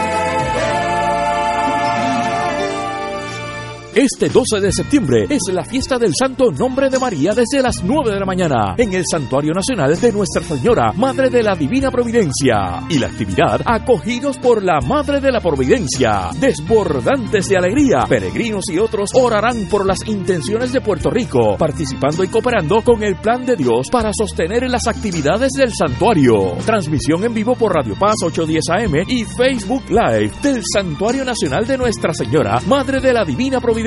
[3.93, 8.13] Este 12 de septiembre es la fiesta del Santo Nombre de María desde las 9
[8.13, 12.83] de la mañana en el Santuario Nacional de Nuestra Señora, Madre de la Divina Providencia.
[12.89, 18.77] Y la actividad, acogidos por la Madre de la Providencia, desbordantes de alegría, peregrinos y
[18.77, 23.57] otros orarán por las intenciones de Puerto Rico, participando y cooperando con el plan de
[23.57, 26.55] Dios para sostener las actividades del santuario.
[26.65, 31.77] Transmisión en vivo por Radio Paz 810 AM y Facebook Live del Santuario Nacional de
[31.77, 33.80] Nuestra Señora, Madre de la Divina Providencia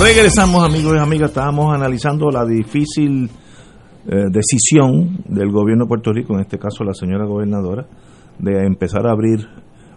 [0.00, 3.28] Regresamos amigos y amigas, estábamos analizando la difícil
[4.06, 7.84] eh, decisión del gobierno de Puerto Rico, en este caso la señora gobernadora,
[8.38, 9.40] de empezar a abrir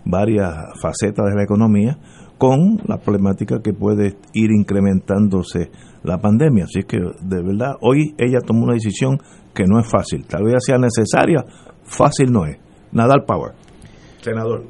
[0.03, 1.99] varias facetas de la economía
[2.39, 5.69] con la problemática que puede ir incrementándose
[6.01, 6.63] la pandemia.
[6.63, 9.19] Así que de verdad, hoy ella tomó una decisión
[9.53, 10.25] que no es fácil.
[10.25, 11.45] Tal vez sea necesaria,
[11.83, 12.57] fácil no es.
[12.91, 13.51] Nadal Power.
[14.21, 14.63] Senador.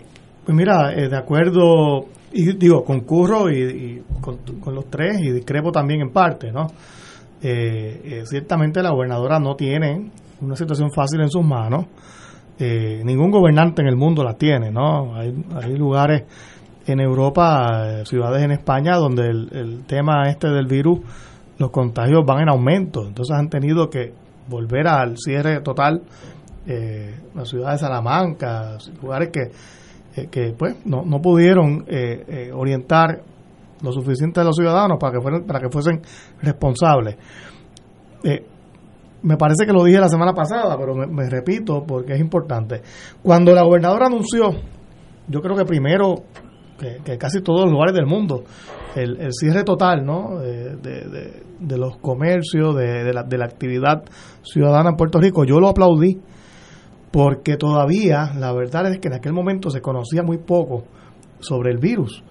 [0.43, 4.39] Pues mira, eh, de acuerdo, y digo, concurro y, con,
[4.73, 6.67] los tres y discrepo también en parte, ¿no?
[7.41, 11.87] Eh, eh, ciertamente la gobernadora no tiene una situación fácil en sus manos
[12.63, 15.15] eh, ningún gobernante en el mundo la tiene, ¿no?
[15.15, 16.25] Hay, hay lugares
[16.85, 20.99] en Europa, eh, ciudades en España, donde el, tema este del virus,
[21.57, 24.13] los contagios van en aumento, entonces han tenido que
[24.47, 26.03] volver al cierre total,
[26.67, 29.51] eh, la ciudad de Salamanca, lugares que,
[30.29, 31.85] que pues no, no pudieron
[32.53, 33.21] orientar
[33.81, 36.01] lo suficiente a los ciudadanos para que fueran, para que fuesen
[36.41, 37.17] responsables.
[38.23, 38.45] Eh,
[39.23, 42.81] me parece que lo dije la semana pasada, pero me, repito porque es importante.
[43.21, 44.51] Cuando la gobernadora anunció,
[45.27, 46.15] yo creo que primero
[46.79, 48.43] que, casi todos los lugares del mundo,
[48.95, 50.39] el, cierre total ¿no?
[50.39, 54.03] de, los comercios, de, la, de la actividad
[54.41, 56.19] ciudadana en Puerto Rico, yo lo aplaudí
[57.11, 60.83] porque todavía la verdad es que en aquel momento se conocía muy poco
[61.39, 62.23] sobre el virus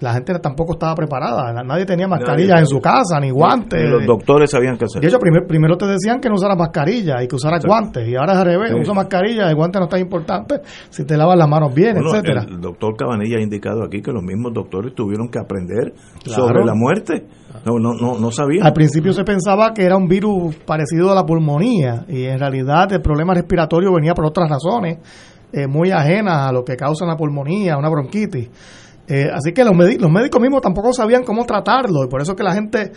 [0.00, 1.52] la gente tampoco estaba preparada.
[1.64, 3.88] Nadie tenía mascarillas en su casa, ni guantes.
[3.88, 5.00] los doctores sabían qué hacer.
[5.00, 8.06] De hecho, primero, te decían que no usaras mascarilla y que usaras guantes.
[8.08, 8.72] Y ahora es al revés.
[8.80, 12.44] Usa mascarilla y guantes no es tan importante si te lavas las manos bien, etcétera.
[12.48, 16.74] El doctor Cabanilla ha indicado aquí que los mismos doctores tuvieron que aprender sobre la
[16.74, 17.26] muerte.
[17.64, 18.66] No, no, no, no sabían.
[18.66, 22.92] Al principio se pensaba que era un virus parecido a la pulmonía y en realidad
[22.92, 24.98] el problema respiratorio venía por otras razones
[25.52, 28.50] eh, muy ajenas a lo que causa la pulmonía, una bronquitis.
[29.08, 32.42] Eh, así que los, los médicos mismos tampoco sabían cómo tratarlo y por eso que
[32.42, 32.92] la gente,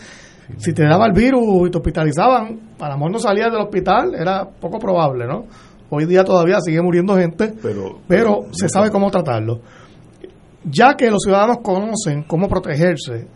[0.58, 4.46] si te daba el virus y te hospitalizaban, para amor no salías del hospital, era
[4.46, 5.46] poco probable, ¿no?
[5.92, 9.62] Hoy día todavía sigue muriendo gente, pero, pero, se sabe cómo tratarlo.
[10.64, 13.28] Ya que los ciudadanos conocen cómo protegerse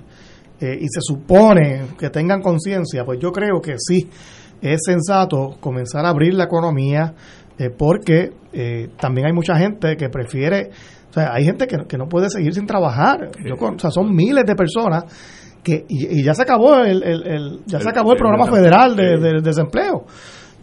[0.59, 4.09] eh, y se supone que tengan conciencia, pues yo creo que sí
[4.61, 7.13] es sensato comenzar a abrir la economía
[7.57, 8.31] eh, porque
[8.99, 10.69] también hay mucha gente que prefiere
[11.13, 13.29] o sea, hay gente que, que no puede seguir sin trabajar.
[13.29, 15.03] o sea, son miles de personas
[15.63, 20.05] que y, ya se acabó el, el, ya se acabó el programa federal de, desempleo.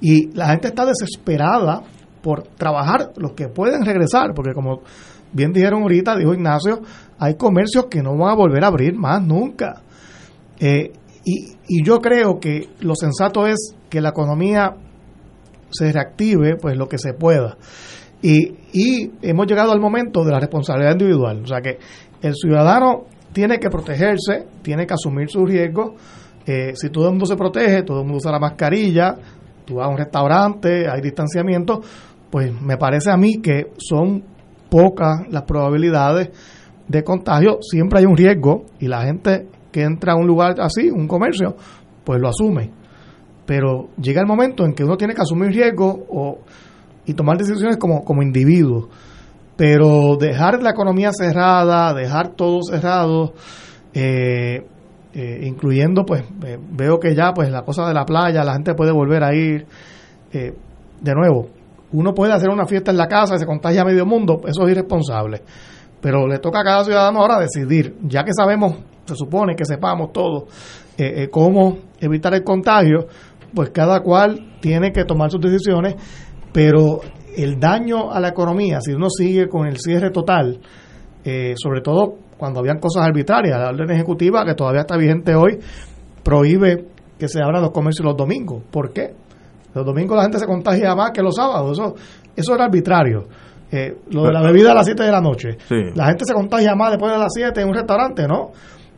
[0.01, 1.85] Y la gente está desesperada
[2.21, 4.81] por trabajar los que pueden regresar porque como
[5.33, 6.81] bien dijeron ahorita dijo Ignacio
[7.19, 9.83] hay comercios que no van a volver a abrir más nunca.
[10.59, 10.91] Eh,
[11.25, 14.75] y, y yo creo que lo sensato es que la economía
[15.71, 17.57] se reactive pues lo que se pueda
[18.23, 21.43] y, y hemos llegado al momento de la responsabilidad individual.
[21.43, 21.79] O sea que
[22.23, 25.93] el ciudadano tiene que protegerse, tiene que asumir sus riesgos.
[26.47, 29.15] Eh, si todo el mundo se protege, todo el mundo usa la mascarilla,
[29.65, 31.81] tú vas a un restaurante, hay distanciamiento,
[32.31, 34.23] pues me parece a mí que son
[34.69, 36.31] pocas las probabilidades
[36.89, 37.59] de contagio.
[37.61, 41.57] Siempre hay un riesgo y la gente que entra a un lugar así, un comercio,
[42.05, 42.71] pues lo asume.
[43.47, 46.39] Pero llega el momento en que uno tiene que asumir riesgo o
[47.07, 48.89] y tomar decisiones como, como individuos.
[49.57, 53.35] Pero dejar la economía cerrada, dejar todo cerrado,
[53.93, 54.65] eh,
[55.13, 58.75] eh, incluyendo, pues, eh, veo que ya, pues, la cosa de la playa, la gente
[58.75, 59.67] puede volver a ir.
[60.33, 61.49] de nuevo,
[61.93, 64.65] uno puede hacer una fiesta en la casa y se contagia a medio mundo, eso
[64.65, 65.43] es irresponsable.
[66.01, 70.13] Pero le toca a cada ciudadano ahora decidir, ya que sabemos, se supone que sepamos
[70.13, 70.45] todos
[71.31, 73.09] cómo evitar el contagio,
[73.55, 75.97] pues cada cual tiene que tomar sus decisiones
[76.53, 77.01] pero
[77.37, 80.61] el daño a la economía, si uno sigue con el cierre total,
[81.25, 85.59] eh, sobre todo cuando habían cosas arbitrarias, la orden ejecutiva que todavía está vigente hoy,
[86.23, 86.87] prohíbe
[87.19, 88.63] que se abran los comercios los domingos.
[88.71, 89.15] ¿Por qué?
[89.75, 91.79] Los domingos la gente se contagia más que los sábados.
[91.79, 91.95] Eso,
[92.35, 93.29] eso era arbitrario.
[93.71, 95.57] Eh, lo de la bebida a las 7 de la noche.
[95.95, 98.51] La gente se contagia más después de las 7 en un restaurante, ¿no?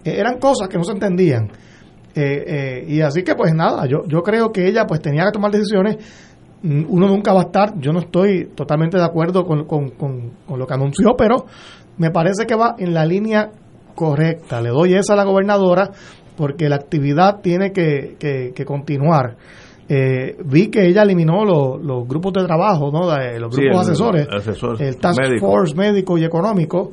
[0.05, 1.51] Eh, eran cosas que no se entendían.
[2.15, 5.33] Eh, eh, y así que pues nada, yo, yo creo que ella pues tenía que
[5.33, 5.97] tomar decisiones.
[6.63, 10.31] Mm, Uno nunca va a estar, yo no estoy totalmente de acuerdo con, con, con,
[10.47, 11.47] con lo que anunció, pero
[11.99, 13.51] me parece que va en la línea
[13.95, 14.61] correcta.
[14.61, 15.91] Le doy esa a la gobernadora
[16.37, 19.37] porque la actividad tiene que, que, que continuar.
[19.89, 23.11] Eh, vi que ella eliminó los, los grupos de trabajo, ¿no?
[23.11, 25.47] De- los Sí, grupos el- asesores, el asesor el Task médico.
[25.47, 26.93] Force médico y económico.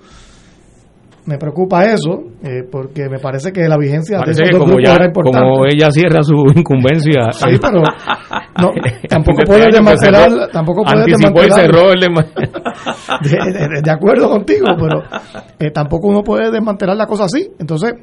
[1.26, 4.66] Me preocupa eso, eh, porque me parece que la vigencia Parece de que esos dos
[4.66, 5.40] como, grupos ya, era importante.
[5.48, 7.84] como ella cierra su incumbencia, Sí, pero
[8.62, 8.72] no,
[9.10, 11.60] tampoco Este puede año, pues, desmantelar, cerró- tampoco puede anticipó y desmantelar.
[11.60, 15.04] cerró el desma- de, de- de acuerdo contigo, pero
[15.60, 17.50] eh, tampoco uno puede desmantelar la cosa así.
[17.60, 17.94] Entonces,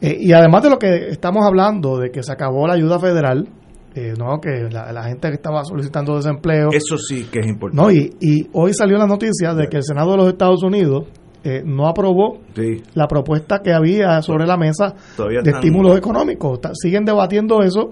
[0.00, 3.46] eh, y además de lo que estamos hablando, de que se acabó la ayuda federal,
[3.94, 7.82] eh, no que la, la gente que estaba solicitando desempleo, Eso sí que es importante.
[7.82, 11.04] no y, y hoy salió la noticia de que el Senado de los Estados Unidos
[11.44, 16.58] eh, no aprobó Sí, la propuesta que había sobre la mesa Todavía de estímulos económicos.
[16.72, 17.90] Siguen debatiendo eso.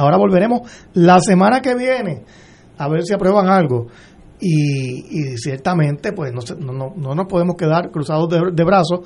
[0.00, 0.62] Ahora volveremos
[0.94, 2.22] la semana que viene
[2.78, 3.88] a ver si aprueban algo.
[4.40, 9.00] Y, ciertamente, pues no, no, no, no nos podemos quedar cruzados de, de brazos.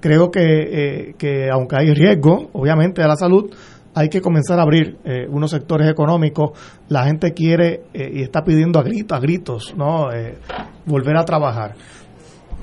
[0.00, 3.50] Creo que, eh, que aunque hay riesgo, obviamente, a la salud,
[3.94, 6.50] hay que comenzar a abrir eh, unos sectores económicos.
[6.88, 10.12] La gente quiere eh, y está pidiendo a gritos, a gritos, ¿no?
[10.12, 10.36] Eh,
[10.84, 11.76] volver a trabajar.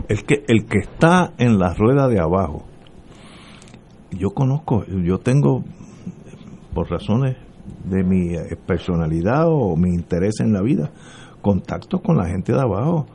[0.08, 2.64] el que el que está en la rueda de abajo
[4.12, 5.64] yo conozco yo tengo
[6.74, 7.36] por razones
[7.86, 10.92] de mi eh, personalidad o mi interés en la vida
[11.42, 13.08] contactos con la gente de abajo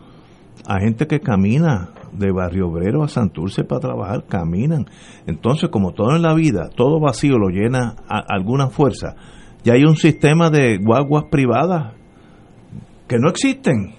[0.66, 4.86] a gente que camina de Barrio Obrero a Santurce para trabajar, caminan.
[5.26, 9.14] Entonces, como todo en la vida, todo vacío lo llena alguna fuerza.
[9.64, 11.94] Ya hay un sistema de guaguas privadas
[13.06, 13.94] que no existen.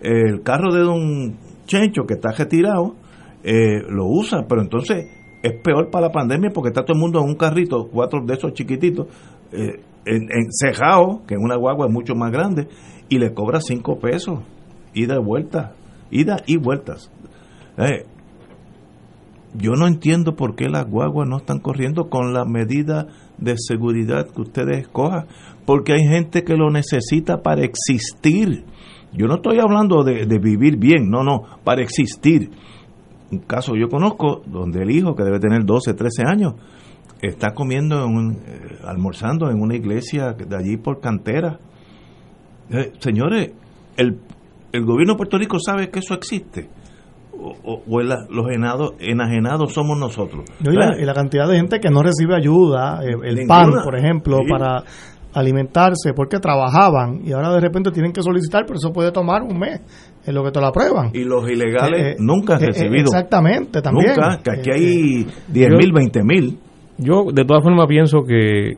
[0.00, 1.36] El carro de un
[1.66, 2.94] chencho que está retirado
[3.42, 5.06] eh, lo usa, pero entonces
[5.42, 8.34] es peor para la pandemia porque está todo el mundo en un carrito, cuatro de
[8.34, 9.06] esos chiquititos,
[9.56, 12.68] eh, en, en cejado, que en una guagua es mucho más grande,
[13.08, 14.40] y le cobra cinco pesos,
[14.94, 15.74] ida y vuelta,
[16.10, 17.10] ida y vueltas.
[17.78, 18.06] Eh,
[19.54, 23.06] yo no entiendo por qué las guaguas no están corriendo con la medida
[23.38, 25.26] de seguridad que ustedes escojan,
[25.64, 28.64] porque hay gente que lo necesita para existir.
[29.12, 32.50] Yo no estoy hablando de, de vivir bien, no, no, para existir.
[33.30, 36.54] Un caso yo conozco donde el hijo, que debe tener 12, 13 años,
[37.22, 41.58] está comiendo, en un- eh, almorzando en una iglesia de allí por cantera.
[42.70, 43.52] Eh, señores,
[43.96, 44.18] el,
[44.72, 46.68] el gobierno de Puerto Rico sabe que eso existe.
[47.38, 50.44] O, o- o el- los enados- enajenados somos nosotros.
[50.60, 53.46] No, y, la, y la cantidad de gente que no recibe ayuda, eh, el Ninguna.
[53.46, 54.50] PAN, por ejemplo, Sí.
[54.50, 54.82] para
[55.34, 59.58] alimentarse, porque trabajaban y ahora de repente tienen que solicitar, pero eso puede tomar un
[59.58, 59.80] mes
[60.24, 61.10] en lo que te lo aprueban.
[61.12, 63.04] Y los ilegales Eh, nunca han eh, recibido.
[63.04, 64.14] exactamente, también.
[64.16, 66.58] Nunca, que aquí hay 10 yo- mil, 20 mil.
[66.98, 68.74] Yo, de todas formas, pienso que,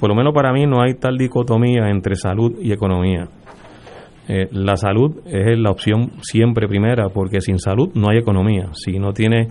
[0.00, 3.28] por lo menos para mí, no hay tal dicotomía entre salud y economía.
[4.28, 8.70] Eh, la salud es la opción siempre primera, porque sin salud no hay economía.
[8.72, 9.48] Si no tienes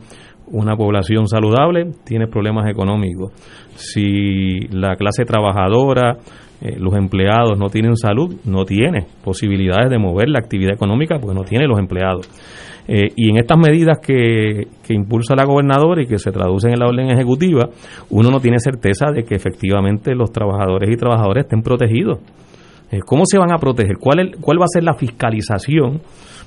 [0.47, 3.31] una población saludable, tienes problemas económicos.
[3.75, 6.17] Si la clase trabajadora,
[6.61, 11.35] eh, los empleados no tienen salud, no tiene posibilidades de mover la actividad económica porque
[11.35, 12.29] no tiene los empleados.
[12.87, 16.79] Eh, y en estas medidas que, que impulsa la gobernadora y que se traducen en
[16.79, 17.69] la orden ejecutiva,
[18.11, 22.19] uno no tiene certeza de que efectivamente los trabajadores y trabajadoras estén protegidos.
[22.91, 23.97] Eh, ¿Cómo se van a proteger?
[23.99, 25.99] ¿Cuál, es- ¿Cuál va a ser la fiscalización?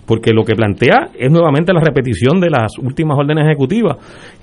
[0.07, 3.97] Porque lo que plantea es nuevamente la repetición de las últimas órdenes ejecutivas,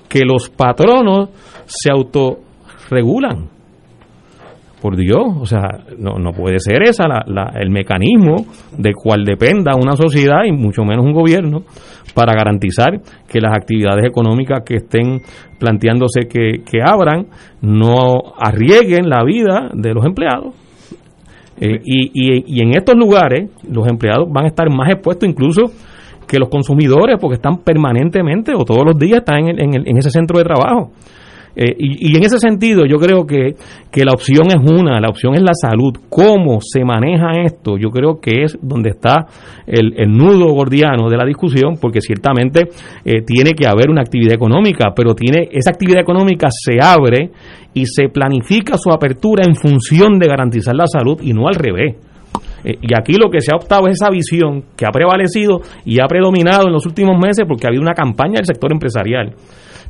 [0.10, 1.30] que los patronos
[1.66, 3.55] se autorregulan.
[4.86, 8.36] Por Dios, o sea, no, no puede ser esa la, la- el mecanismo
[8.78, 11.64] de cual dependa una sociedad y mucho menos un gobierno
[12.14, 15.22] para garantizar que las actividades económicas que estén
[15.60, 17.26] planteándose que, que abran
[17.62, 20.54] no arriesguen la vida de los empleados.
[21.60, 25.64] Eh, y, y, y en estos lugares los empleados van a estar más expuestos incluso
[26.28, 29.98] que los consumidores porque están permanentemente o todos los días están en, en el- en
[29.98, 30.92] ese centro de trabajo.
[31.56, 33.56] Eh, y, y en ese sentido yo creo que,
[33.92, 35.94] que la opción es una, la opción es la salud.
[36.10, 37.78] ¿Cómo se maneja esto?
[37.78, 39.26] Yo creo que es donde está
[39.66, 42.68] el, el nudo gordiano de la discusión, porque ciertamente
[43.06, 47.32] eh, tiene que haber una actividad económica, pero tiene esa actividad económica se abre
[47.74, 51.96] y se planifica su apertura en función de garantizar la salud y no al revés.
[52.64, 56.02] Eh, y aquí lo que se ha optado es esa visión que ha prevalecido y
[56.02, 59.34] ha predominado en los últimos meses porque ha habido una campaña del sector empresarial.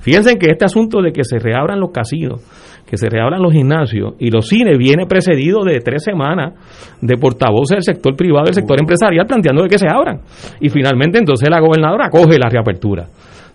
[0.06, 2.39] Fíjense que este asunto de que se reabran los casinos,
[2.86, 6.53] que se reabran los gimnasios y los cines viene precedido de tres semanas
[7.01, 10.22] de portavoces del sector privado y del sector empresarial planteando de que se abran.
[10.60, 13.08] Y finalmente entonces la gobernadora acoge la reapertura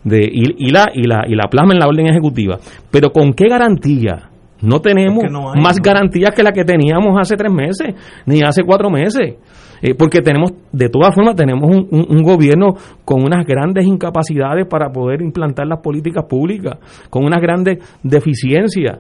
[0.03, 2.59] de, y, y la, y, la, y la plasma en la orden ejecutiva.
[2.91, 4.31] Pero ¿con qué garantía?
[4.61, 5.23] No tenemos
[5.55, 7.95] más garantías que la que teníamos hace tres meses,
[8.27, 9.37] ni hace cuatro meses.
[9.83, 12.75] Eh, porque tenemos, de todas formas, tenemos un, gobierno
[13.05, 16.79] con unas grandes incapacidades para poder implantar las políticas públicas,
[17.09, 18.99] con unas grandes deficiencias.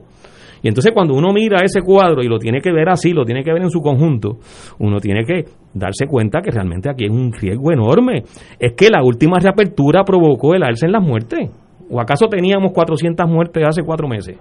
[0.62, 3.43] Y entonces cuando uno mira ese cuadro y lo tiene que ver así, lo tiene
[3.43, 4.39] que ver en su conjunto,
[4.78, 8.24] uno tiene que darse cuenta que realmente aquí hay un riesgo enorme.
[8.59, 11.51] Es que la última reapertura provocó el alza en las muertes.
[11.91, 14.37] ¿O acaso teníamos 400 muertes hace cuatro meses?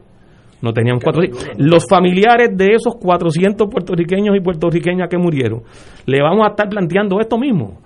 [0.62, 1.58] No teníamos 400.
[1.58, 5.62] Los familiares de esos 400 puertorriqueños y puertorriqueñas que murieron,
[6.06, 7.78] le vamos a estar planteando esto mismo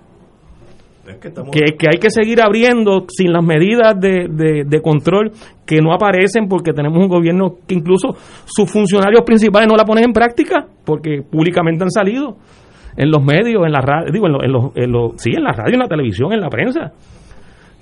[1.52, 5.32] que, hay que seguir abriendo sin las medidas de, de, control
[5.66, 10.04] que no aparecen porque tenemos un gobierno que incluso sus funcionarios principales no la ponen
[10.04, 12.36] en práctica porque públicamente han salido
[12.96, 15.80] en los medios, en la radio, digo, en, los, en, sí, en la radio, en
[15.80, 16.92] la televisión, en la prensa.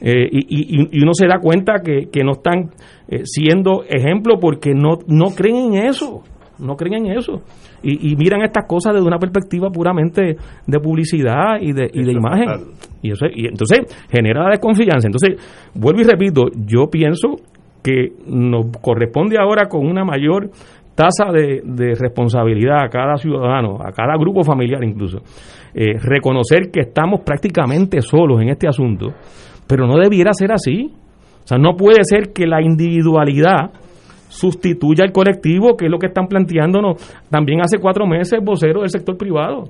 [0.05, 2.71] Eh, y, y, uno se da cuenta que, que no están
[3.09, 6.23] eh, siendo ejemplo porque no, no creen en eso,
[6.59, 7.41] no creen en eso
[7.83, 10.37] y, miran estas cosas desde una perspectiva puramente
[10.67, 12.49] de publicidad y de, y de imagen.
[13.03, 13.81] Y, eso, y entonces
[14.11, 15.09] genera desconfianza.
[15.09, 17.37] Entonces, vuelvo y repito, yo pienso
[17.83, 20.51] que nos corresponde ahora con una mayor
[20.95, 25.19] tasa de, responsabilidad a cada ciudadano, a cada grupo familiar incluso,
[25.75, 29.09] eh, reconocer que estamos prácticamente solos en este asunto,
[29.67, 30.93] pero no debiera ser así.
[31.45, 33.73] O sea, no puede ser que la individualidad
[34.29, 36.97] sustituya al colectivo, que es lo que están planteándonos
[37.29, 39.65] también hace cuatro meses voceros del sector privado.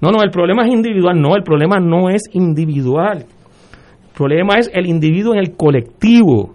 [0.00, 3.18] No, no, el problema es individual, no, el problema no es individual.
[3.18, 6.54] El problema es el individuo en el colectivo.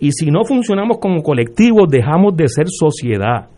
[0.00, 3.48] Y si no funcionamos como colectivo, dejamos de ser sociedad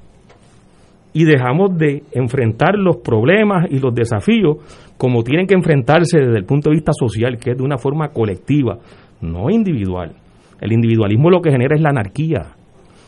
[1.16, 4.58] y dejamos de enfrentar los problemas y los desafíos
[4.98, 8.08] como tienen que enfrentarse desde el punto de vista social, que es de una forma
[8.08, 8.76] colectiva,
[9.22, 10.12] no individual.
[10.60, 12.48] El individualismo lo que genera es la anarquía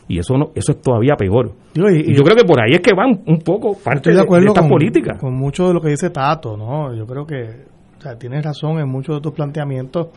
[0.09, 1.53] y eso no eso es todavía peor.
[1.75, 4.67] Y, yo creo que por ahí es que van un poco parte de, acuerdo esta
[4.67, 5.19] política.
[5.19, 6.95] Con mucho de lo que dice Tato, ¿no?
[6.95, 7.67] Yo creo que
[7.99, 10.09] o sea, tienes razón en muchos de tus planteamientos,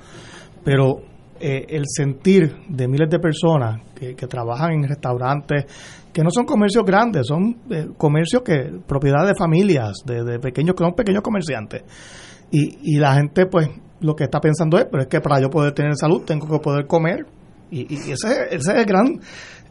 [0.64, 1.02] pero
[1.42, 5.66] eh, el sentir de miles de personas que, trabajan en restaurantes,
[6.14, 10.76] que no son comercios grandes, son eh, comercios que propiedad de familias, de, de pequeños
[10.76, 11.84] que son pequeños comerciantes.
[12.52, 13.70] Y, y la gente, pues,
[14.02, 16.60] lo que está pensando es, pero es que para yo poder tener salud tengo que
[16.60, 17.26] poder comer.
[17.70, 19.20] Y, y ese, ese es el gran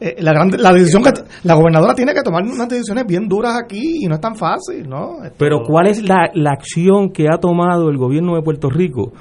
[0.03, 1.11] eh, la, gran, la decisión que
[1.43, 4.89] la gobernadora tiene que tomar unas decisiones bien duras aquí y no es tan fácil,
[4.89, 5.17] ¿no?
[5.37, 9.13] Pero ¿cuál es la, la acción que ha tomado el gobierno de Puerto Rico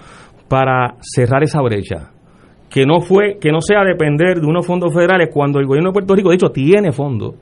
[0.48, 2.12] para cerrar esa brecha?
[2.70, 5.94] Que no fue, que no sea depender de unos fondos federales cuando el gobierno de
[5.94, 7.34] Puerto Rico, de hecho, tiene fondos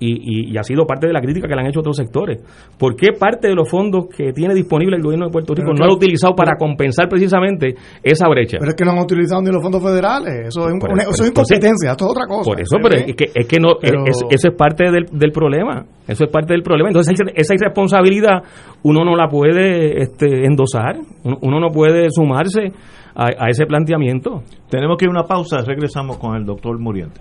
[0.00, 2.40] y, ha sido parte de la crítica que le han hecho otros sectores.
[2.78, 5.86] ¿Por qué parte de los fondos que tiene disponible el gobierno de Puerto Rico no
[5.86, 8.58] lo ha utilizado para compensar precisamente esa brecha?
[8.60, 10.48] Pero es que no han utilizado ni los fondos federales.
[10.48, 12.50] Eso es, eso es incompetencia, esto es otra cosa.
[12.50, 15.84] Por eso, pero es que, es que no, eso es parte del, del, problema.
[16.06, 16.90] Eso es parte del problema.
[16.90, 18.42] Entonces, esa irresponsabilidad
[18.82, 22.72] uno no la puede este, endosar, uno, no puede sumarse
[23.18, 24.42] a, a ese planteamiento.
[24.70, 27.20] Tenemos que ir a una pausa, regresamos con el doctor Muriente.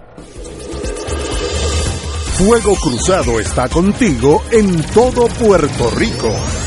[2.37, 6.66] Fuego Cruzado está contigo en todo Puerto Rico.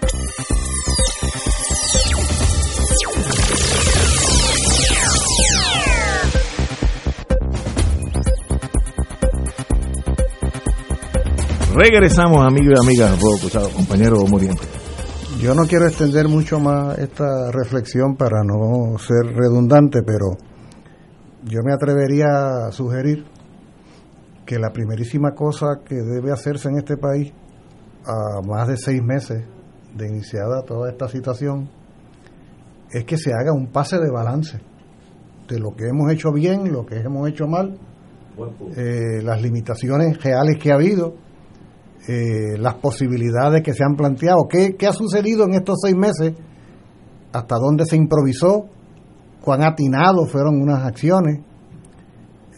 [11.73, 14.63] Regresamos, amigos y amigas, Cruzado, compañero Muriente.
[15.39, 20.37] Yo no quiero extender mucho más esta reflexión para no ser redundante, pero
[21.45, 23.25] yo me atrevería a sugerir
[24.45, 27.31] que la primerísima cosa que debe hacerse en este país,
[28.05, 29.45] a más de seis meses
[29.95, 31.69] de iniciada toda esta situación,
[32.91, 34.59] es que se haga un pase de balance
[35.47, 37.79] de lo que hemos hecho bien, lo que hemos hecho mal,
[38.75, 41.15] eh, las limitaciones reales que ha habido,
[42.07, 46.33] eh, las posibilidades que se han planteado, ¿Qué, qué ha sucedido en estos seis meses,
[47.31, 48.65] hasta dónde se improvisó,
[49.41, 51.39] cuán atinados fueron unas acciones,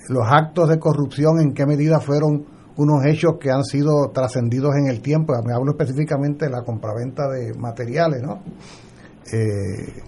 [0.09, 4.87] los actos de corrupción, en qué medida fueron unos hechos que han sido trascendidos en
[4.87, 5.33] el tiempo.
[5.45, 8.41] Me hablo específicamente de la compraventa de materiales, ¿no?
[9.31, 10.03] Eh,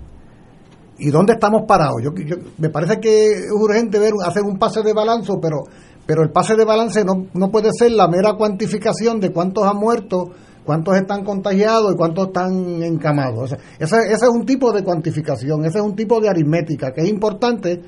[0.97, 2.01] ¿Y dónde estamos parados?
[2.01, 2.11] Yo,
[2.57, 5.63] me parece que es urgente ver, hacer un pase de balance, pero,
[6.05, 9.77] pero el pase de balance no, no puede ser la mera cuantificación de cuántos han
[9.77, 10.31] muerto,
[10.63, 13.53] cuántos están contagiados y cuántos están encamados.
[13.79, 17.09] ese, ese es un tipo de cuantificación, ese es un tipo de aritmética que es
[17.09, 17.81] importante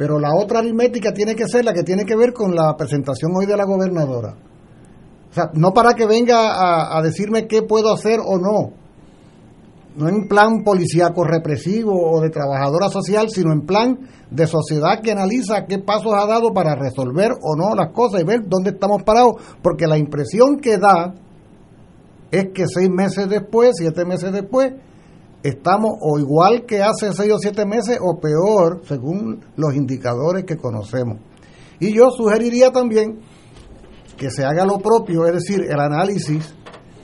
[0.00, 3.32] pero la otra aritmética tiene que ser la que tiene que ver con la presentación
[3.36, 4.34] hoy de la gobernadora.
[5.30, 8.72] O sea, no para que venga a, decirme qué puedo hacer o no.
[9.96, 13.98] No en plan policíaco represivo o de trabajadora social, sino en plan
[14.30, 18.24] de sociedad que analiza qué pasos ha dado para resolver o no las cosas y
[18.24, 19.34] ver dónde estamos parados.
[19.62, 21.14] Porque la impresión que da
[22.30, 24.72] es que seis meses después, siete meses después,
[25.42, 30.56] estamos o igual que hace seis o siete meses o peor según los indicadores que
[30.56, 31.18] conocemos.
[31.80, 33.20] Y yo sugeriría también
[34.16, 36.54] que se haga lo propio, es decir, el análisis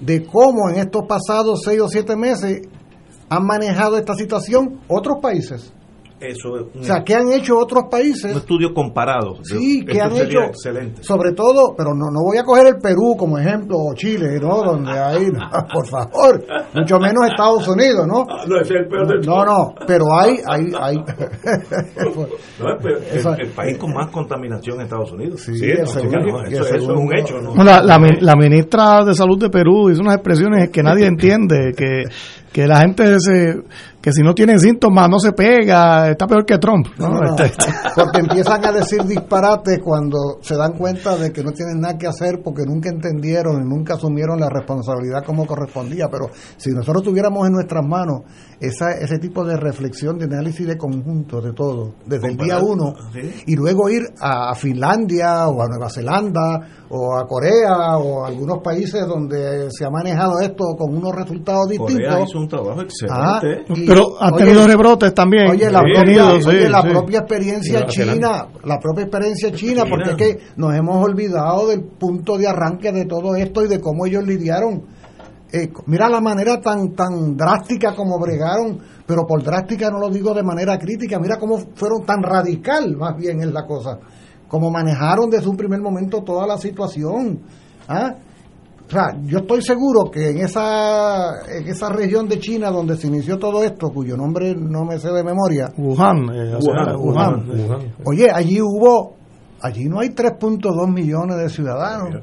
[0.01, 2.61] de cómo en estos pasados seis o siete meses
[3.29, 5.73] han manejado esta situación otros países.
[6.19, 8.33] Eso o sea, ¿qué han hecho otros países?
[8.33, 9.35] Un estudio comparado.
[9.43, 10.45] Sí, ¿qué han hecho?
[10.45, 11.03] Excelente.
[11.03, 14.63] Sobre todo, pero no, no voy a coger el Perú como ejemplo, o Chile, ¿no?
[14.63, 15.27] Donde hay,
[15.75, 16.43] por favor,
[16.75, 18.25] mucho menos Estados Unidos, ¿no?
[18.31, 20.97] Ah, no, es el peor del No, no, pero hay, hay, hay.
[22.61, 25.43] no, el, el, país con más contaminación en Estados Unidos.
[25.43, 27.43] Sí, sí eso, es un hecho.
[27.43, 27.63] ¿no?
[27.63, 32.05] La, la, la ministra de Salud de Perú hizo unas expresiones que nadie entiende, que
[32.57, 33.61] que la gente se,
[34.07, 36.87] que si no tiene síntomas no se pega, está peor que Trump.
[36.87, 37.53] Este,
[37.97, 42.07] porque empiezan a decir disparates cuando se dan cuenta de que no tienen nada que
[42.07, 46.07] hacer porque nunca entendieron y nunca asumieron la responsabilidad como correspondía.
[46.09, 48.21] Pero si nosotros tuviéramos en nuestras manos
[48.61, 52.95] esa, ese tipo de reflexión, de análisis de conjunto de todo, desde el día uno,
[53.45, 58.59] y luego ir a Finlandia o a Nueva Zelanda o a Corea o a algunos
[58.63, 62.35] países donde se ha manejado esto con unos resultados distintos.
[62.37, 63.19] un trabajo excelente.
[63.19, 63.41] Ah,
[63.97, 65.51] pero ha tenido rebrotes también.
[65.51, 70.75] Oye, la, propia, la propia experiencia china, la propia experiencia china, porque es que nos
[70.75, 74.83] hemos olvidado del punto de arranque de todo esto y de cómo ellos lidiaron.
[75.53, 80.35] Eh, mira la manera tan tan drástica como bregaron, pero por drástica no lo digo
[80.35, 83.99] de manera crítica, mira cómo fueron tan radical más bien es la cosa
[84.49, 87.41] como manejaron desde un primer momento toda la situación.
[87.89, 88.15] ¿ah?
[88.87, 93.09] O sea, yo estoy seguro que en esa, en esa región de China donde se
[93.09, 96.57] inició todo esto, cuyo nombre no me sé de memoria, Wuhan, eh,
[96.97, 97.49] Wuhan,
[98.05, 99.17] Oye, allí hubo,
[99.61, 102.23] allí no hay 3.2 millones de ciudadanos.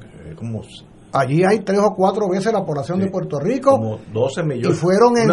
[1.15, 3.71] Allí hay tres o cuatro veces la población de Puerto Rico.
[3.71, 4.77] Como 12 millones.
[4.77, 5.29] Y fueron en.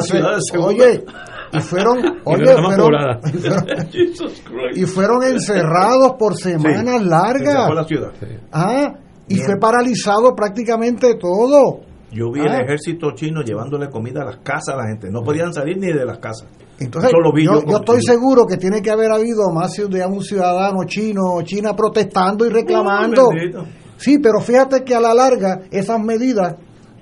[0.63, 1.05] Oye,
[1.53, 2.45] y fueron, oye,
[4.75, 7.75] y fueron encerrados por semanas largas.
[7.75, 8.13] La ciudad.
[8.53, 8.93] Ah,
[9.31, 11.81] y fue paralizado prácticamente todo.
[12.13, 12.63] Yo vi el ah.
[12.63, 15.09] ejército chino llevándole comida a las casas a la gente.
[15.11, 16.49] No podían salir ni de las casas.
[16.81, 21.35] Entonces, yo, yo, estoy seguro que tiene que haber habido más de un ciudadano chino
[21.35, 23.29] o china protestando y reclamando.
[23.97, 26.57] sí, pero fíjate que a la larga esas medidas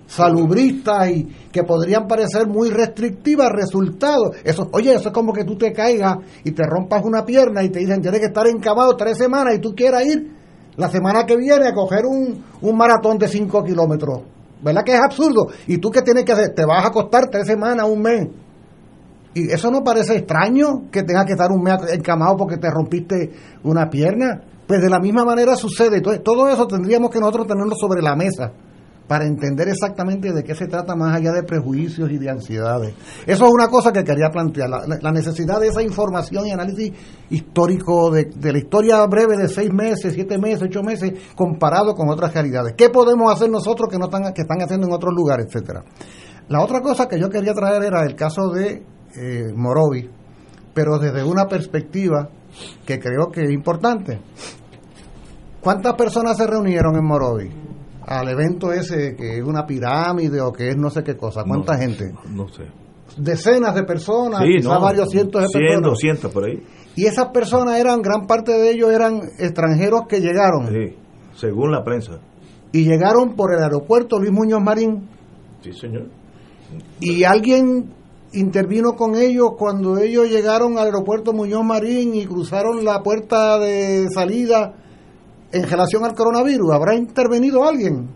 [0.06, 4.36] salubristas y que podrían parecer muy restrictivas, resultados.
[4.44, 7.70] Eso, oye, eso es como que tú te caigas y te rompas una pierna y
[7.70, 10.37] te dicen tienes que estar encamado tres semanas y tú quieras ir
[10.78, 14.20] la semana que viene a coger un, un maratón de cinco kilómetros.
[14.62, 15.48] ¿Verdad que es absurdo?
[15.66, 16.54] ¿Y tú qué tienes que hacer?
[16.54, 18.28] Te vas a costar tres semanas, un mes.
[19.34, 23.32] ¿Y eso no parece extraño que tengas que estar un mes encamado porque te rompiste
[23.64, 24.40] una pierna?
[24.66, 25.96] Pues de la misma manera sucede.
[25.96, 28.52] Entonces, todo eso tendríamos que nosotros tenerlo sobre la mesa
[29.08, 32.94] para entender exactamente de qué se trata más allá de prejuicios y de ansiedades.
[33.26, 36.92] Eso es una cosa que quería plantear, la, necesidad de esa información y análisis
[37.30, 42.34] histórico de, la historia breve de seis meses, siete meses, ocho meses, comparado con otras
[42.34, 42.74] realidades.
[42.76, 45.82] ¿Qué podemos hacer nosotros que no están, que están haciendo en otros lugares, etcétera?
[46.48, 48.82] La otra cosa que yo quería traer era el caso de
[49.16, 49.52] eh,
[50.74, 52.28] pero desde una perspectiva
[52.84, 54.20] que creo que es importante.
[55.60, 57.67] ¿Cuántas personas se reunieron en Morovi?
[58.10, 61.44] Al evento ese que es una pirámide o que es no sé qué cosa.
[61.46, 62.10] ¿Cuánta gente?
[62.30, 62.64] No sé.
[63.18, 65.90] Decenas de personas, quizás varios cientos de 100, personas.
[65.90, 66.62] 200 por ahí.
[66.96, 70.68] Y esas personas eran, gran parte de ellos eran extranjeros que llegaron.
[70.68, 70.96] Sí,
[71.36, 72.18] según la prensa.
[72.72, 75.06] Y llegaron por el aeropuerto Luis Muñoz Marín.
[75.62, 76.06] Sí, señor.
[77.00, 77.92] Y alguien
[78.32, 84.06] intervino con ellos cuando ellos llegaron al aeropuerto Muñoz Marín y cruzaron la puerta de
[84.14, 84.74] salida
[85.52, 86.72] en relación al coronavirus.
[86.72, 88.08] ¿Habrá intervenido alguien?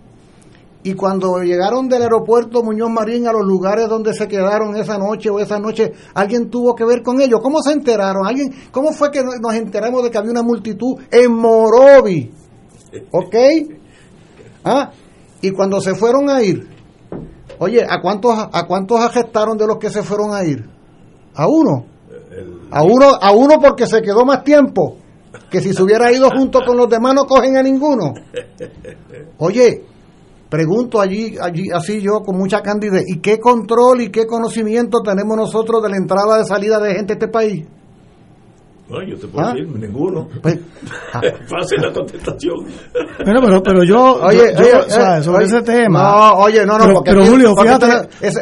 [0.85, 5.31] Y cuando llegaron del aeropuerto Muñoz Marín a los lugares donde se quedaron esa noche
[5.31, 7.41] o esa noche, ¿alguien tuvo que ver con ellos?
[7.41, 8.27] ¿Cómo se enteraron?
[8.27, 12.33] ¿Alguien, ¿Cómo fue que nos enteramos de que había una multitud en Morovi?
[13.13, 13.35] ¿Ok?
[14.65, 14.91] ¿Ah?
[15.41, 16.69] Y cuando se fueron a ir,
[17.61, 20.69] oye, ¿a cuántos, ¿a cuántos agestaron de los que se fueron a ir?
[21.35, 21.87] A uno.
[22.73, 24.97] A uno, a uno porque se quedó más tiempo
[25.53, 28.15] que si se hubiera ido junto con los demás no cogen a ninguno.
[29.37, 29.85] Oye,
[30.49, 35.37] pregunto allí, allí así yo con mucha candidez, ¿y qué control y qué conocimiento tenemos
[35.37, 37.67] nosotros de la entrada y salida de gente a este país?
[38.89, 39.53] No, yo te puedo ¿Ah?
[39.53, 40.29] decir, ninguno.
[40.43, 40.59] Pues,
[41.13, 42.67] Fácil la contestación.
[43.25, 44.55] Bueno, pero, pero yo, oye,
[45.23, 46.03] sobre ese tema.
[46.03, 47.87] No, oye, no, no, pero, Julio, fíjate.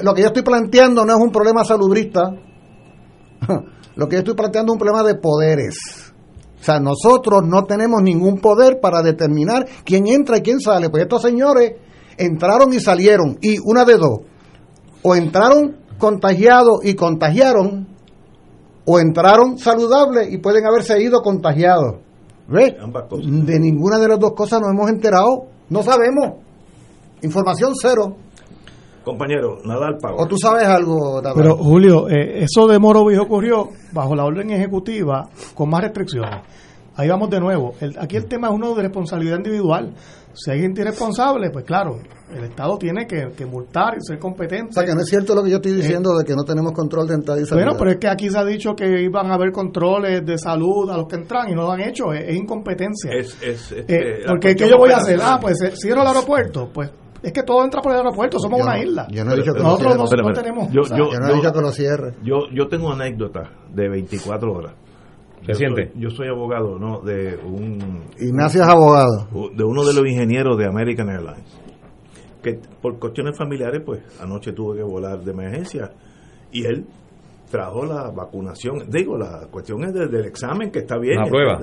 [0.02, 2.30] lo que yo estoy planteando no es un problema salubrista.
[3.96, 6.09] lo que yo estoy planteando es un problema de poderes.
[6.61, 10.90] O sea, nosotros no tenemos ningún poder para determinar quién entra y quién sale.
[10.90, 11.72] Pues estos señores
[12.18, 13.38] entraron y salieron.
[13.40, 14.20] Y una de dos.
[15.02, 17.86] O entraron contagiados y contagiaron,
[18.84, 21.96] o entraron saludables y pueden haberse ido contagiados.
[22.48, 22.74] ¿Ves?
[23.22, 25.46] De ninguna de las dos cosas nos hemos enterado.
[25.68, 26.40] No sabemos.
[27.22, 28.16] Información cero.
[29.05, 30.18] Compañero, nada al pago.
[30.18, 35.28] ¿O tú sabes algo, Pero, Julio, eh, eso de Morovis ocurrió bajo la orden ejecutiva
[35.55, 36.42] con más restricciones.
[36.96, 37.72] Ahí vamos de nuevo.
[37.98, 39.94] aquí el tema es uno de responsabilidad individual.
[40.34, 41.98] Si hay gente irresponsable, pues claro,
[42.30, 44.68] el Estado tiene que, multar y ser competente.
[44.68, 46.72] O sea, que no es cierto lo que yo estoy diciendo de que no tenemos
[46.72, 47.64] control de entrada y salida.
[47.64, 50.90] Bueno, pero es que aquí se ha dicho que iban a haber controles de salud
[50.90, 52.12] a los que entran y no lo han hecho.
[52.12, 53.11] Es, incompetencia.
[53.12, 55.18] Es, es, eh, porque ¿qué yo voy a hacer?
[55.22, 56.68] Ah, pues eh, cierro el aeropuerto.
[56.72, 56.90] Pues
[57.22, 59.06] es que todo entra por el aeropuerto, somos una isla.
[59.10, 60.70] Yo no he dicho que Nosotros no, tenemos.
[60.72, 62.14] Yo, yo, no he dicho que lo cierre.
[62.22, 64.74] Yo, yo tengo una anécdota de 24 horas.
[65.46, 65.92] ¿Qué siente?
[65.96, 67.00] yo soy abogado, ¿no?
[67.00, 68.04] De un.
[68.18, 69.26] Ignacio es abogado.
[69.54, 71.60] De uno de los ingenieros de American Airlines.
[72.42, 75.92] Que por cuestiones familiares, pues anoche tuve que volar de emergencia.
[76.52, 76.86] Y él
[77.50, 78.88] trajo la vacunación.
[78.88, 81.18] Digo, la cuestión es del, examen, que está bien.
[81.18, 81.60] La prueba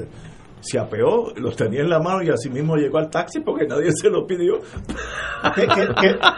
[0.59, 3.91] se apeó, los tenía en la mano y así mismo llegó al taxi porque nadie
[3.91, 4.59] se lo pidió.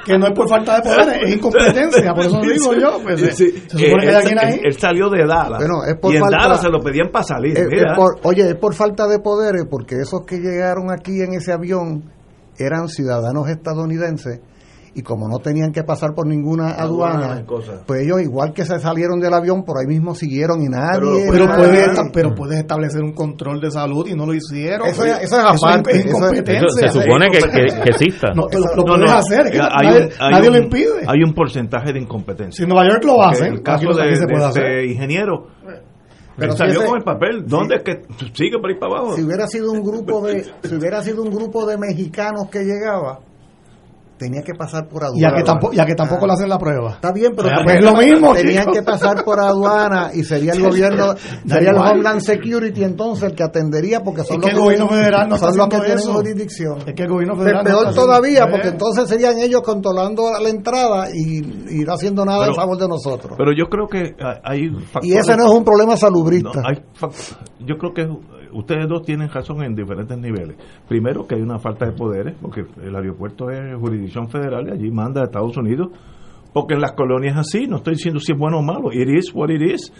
[0.06, 3.02] Que, no es por falta de poder, es incompetencia, por eso digo yo.
[3.02, 4.60] Pues, se supone que él, ahí.
[4.64, 5.62] Él, salió de Dallas.
[5.88, 7.58] es por y en falta, Dallas se lo pedían para salir.
[8.24, 12.12] oye, es por falta de poderes, porque esos que llegaron aquí en ese avión
[12.58, 14.42] eran ciudadanos estadounidenses
[14.96, 17.44] y como no tenían que pasar por ninguna aduana,
[17.86, 21.48] pues ellos igual que se salieron del avión por ahí mismo siguieron y nadie pero,
[21.48, 24.88] puedes, pero puedes establecer un control de salud y no lo hicieron.
[24.88, 26.90] Eso, es aparte es incompetencia.
[26.90, 28.30] Se supone que, que, exista.
[28.34, 29.54] No, lo, puedes hacer
[30.20, 31.06] nadie, lo impide.
[31.08, 32.66] hay un porcentaje de incompetencia.
[32.66, 35.48] Si Nueva York lo hace el caso de, este ingeniero
[36.40, 37.46] pero salió con el papel.
[37.46, 38.02] ¿Dónde es que
[38.34, 39.16] sigue por ahí para abajo?
[39.16, 43.20] Si hubiera sido un grupo de, si hubiera sido un grupo de mexicanos que llegaba,
[44.20, 45.30] tenía que pasar por aduana.
[45.30, 46.92] Ya que tampoco, ya que tampoco le hacen la prueba.
[46.92, 48.34] Está bien, pero pues es lo mismo.
[48.34, 51.16] Tenían que pasar por aduana y sería el gobierno,
[51.48, 55.30] sería el Homeland Security entonces el que atendería porque son los que el gobierno federal
[55.30, 56.80] no son los que tienen jurisdicción.
[56.86, 61.42] Es que el gobierno federal peor todavía porque entonces serían ellos controlando la entrada y,
[61.86, 63.34] no haciendo nada a favor de nosotros.
[63.38, 64.70] Pero yo creo que hay
[65.02, 66.62] Y ese no es un problema salubrista.
[67.60, 68.06] yo creo que
[68.54, 70.58] ustedes dos tienen razón en diferentes niveles.
[70.88, 74.92] Primero, que hay una falta de poderes, porque el aeropuerto es jurisdicción federal y allí
[74.92, 75.90] manda a Estados Unidos,
[76.54, 79.32] porque en las colonias así, no estoy diciendo si es bueno o malo, it is
[79.34, 79.92] what it is.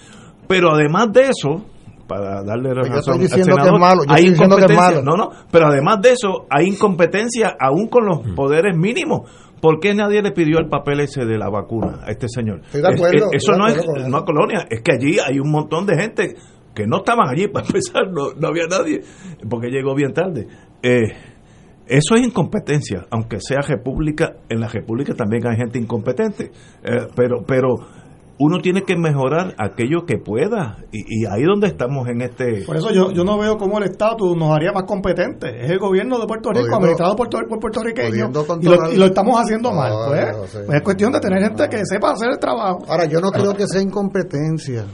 [0.48, 1.64] Pero además de eso,
[2.08, 4.30] para darle Pues yo razón estoy diciendo al que es senador, malo, yo hay estoy
[4.32, 5.02] diciendo que es incompetencia.
[5.04, 5.18] malo.
[5.18, 9.30] No, no, pero además de eso, hay incompetencia aún con los poderes mínimos.
[9.62, 12.62] ¿Por qué nadie le pidió el papel ese de la vacuna a este señor?
[12.64, 15.18] Estoy de acuerdo, Es- es- eso estoy de no es una colonia, es que allí
[15.20, 16.36] hay un montón de gente
[16.84, 19.02] que no estaban allí para empezar, no, no había nadie,
[19.50, 20.48] porque llegó bien tarde.
[20.82, 21.04] Eh,
[21.88, 26.52] eso es incompetencia, aunque sea república, en la república también hay gente incompetente,
[26.84, 27.70] Eh, pero, pero
[28.42, 32.64] uno tiene que mejorar aquello que pueda, y, y ahí donde estamos en este...
[32.66, 35.52] Por eso yo, yo no veo cómo el estatus nos haría más competentes.
[35.62, 38.94] Es el gobierno de Puerto Rico, Pudiendo- administrado por, puerto- por puertorriqueños, y lo, controlar-
[38.94, 39.92] y lo estamos haciendo mal.
[39.92, 40.58] No, Pues, no, sí.
[40.68, 42.80] Pues es cuestión de tener gente que sepa hacer el trabajo.
[42.88, 44.86] Ahora, yo no creo que sea incompetencia.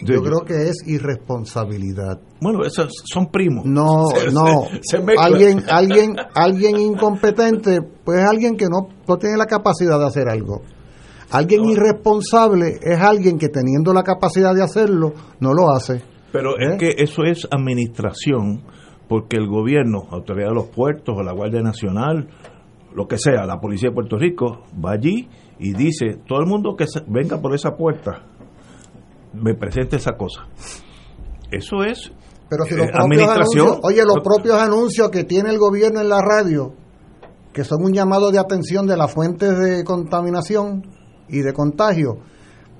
[0.00, 2.20] Yo creo que es irresponsabilidad.
[2.40, 3.64] Bueno, esos son primos.
[3.64, 4.66] No, Se- no.
[4.82, 10.06] se- alguien, alguien, alguien incompetente, pues es alguien que no, no tiene la capacidad de
[10.06, 10.62] hacer algo.
[11.30, 16.02] Alguien irresponsable es alguien que teniendo la capacidad de hacerlo, no lo hace.
[16.32, 16.72] Pero ¿Eh?
[16.72, 18.62] es que eso es administración,
[19.08, 22.28] porque el gobierno, autoridad de los puertos o la Guardia Nacional,
[22.94, 25.28] lo que sea, la policía de Puerto Rico, va allí
[25.58, 28.22] y dice, todo el mundo que se- venga por esa puerta,
[29.32, 30.46] me presente esa cosa.
[31.50, 32.10] Eso es
[32.48, 33.66] Pero si eh, los propios administración.
[33.66, 36.72] anuncios, oye, los propios anuncios que tiene el gobierno en la radio,
[37.52, 40.86] que son un llamado de atención de las fuentes de contaminación
[41.28, 42.18] y de contagio,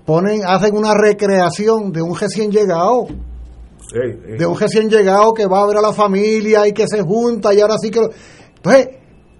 [0.04, 3.06] ponen, hacen una recreación de un recién llegado,
[4.38, 7.54] de un recién llegado que va a ver a la familia y que se junta
[7.54, 8.00] y ahora sí que...
[8.00, 8.10] lo-
[8.56, 8.88] Entonces,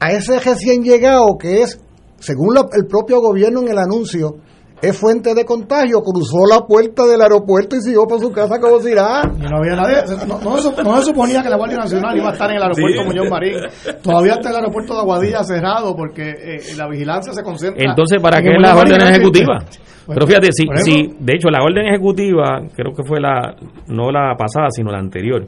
[0.01, 1.81] a ese recién llegado que es,
[2.19, 4.37] según la- el propio gobierno en el anuncio,
[4.81, 8.81] es fuente de contagio, cruzó la puerta del aeropuerto y siguió para su casa como
[8.81, 9.23] si nada.
[9.37, 9.97] Y no había nadie.
[10.27, 12.63] No, no se- no se suponía que la Guardia Nacional iba a estar en el
[12.63, 13.07] aeropuerto Sí.
[13.09, 13.55] Muñoz Marín.
[14.03, 17.83] Todavía está el aeropuerto de Aguadilla cerrado porque eh, la vigilancia se concentra.
[17.83, 19.65] Entonces, ¿para en qué las órdenes ejecutivas?
[20.07, 23.55] Pues, Pero fíjate, si, ejemplo, si, de hecho, la orden ejecutiva, creo que fue la,
[23.89, 25.47] no la pasada, sino la anterior,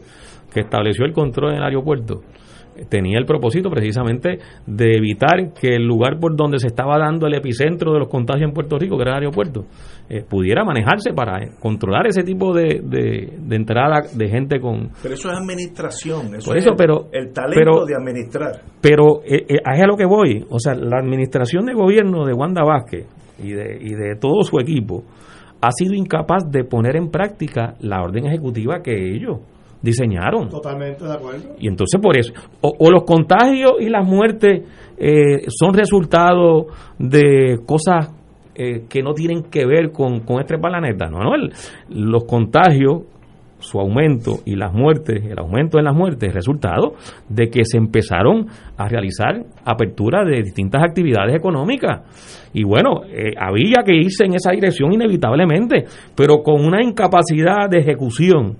[0.52, 2.20] que estableció el control en el aeropuerto,
[2.88, 7.34] tenía el propósito precisamente de evitar que el lugar por donde se estaba dando el
[7.34, 9.64] epicentro de los contagios en Puerto Rico, que era el aeropuerto,
[10.08, 14.90] eh, pudiera manejarse para eh, controlar ese tipo de, de, de entrada de gente con,
[15.02, 18.52] Pero eso es administración, eso Por es eso, pero- el talento pero- de administrar.
[18.80, 20.44] Pero eh, eh, es a lo que voy.
[20.50, 23.06] O sea, la administración de gobierno de Wanda Vázquez
[23.42, 25.04] y de, y de todo su equipo
[25.62, 29.40] ha sido incapaz de poner en práctica la orden ejecutiva que ellos
[29.82, 30.48] diseñaron.
[30.48, 31.54] Totalmente de acuerdo.
[31.58, 34.62] Y entonces por eso, o, o los contagios y las muertes
[34.98, 36.66] eh, son resultado
[36.98, 38.12] de cosas
[38.54, 41.06] eh, que no tienen que ver con, con este planeta.
[41.08, 41.50] No, no, el-
[41.88, 43.02] los contagios,
[43.58, 46.94] su aumento y las muertes, el aumento en las muertes, es resultado
[47.28, 52.48] de que se empezaron a realizar apertura de distintas actividades económicas.
[52.52, 55.84] Y bueno, eh, había que irse en esa dirección inevitablemente,
[56.16, 58.56] pero con una incapacidad de ejecución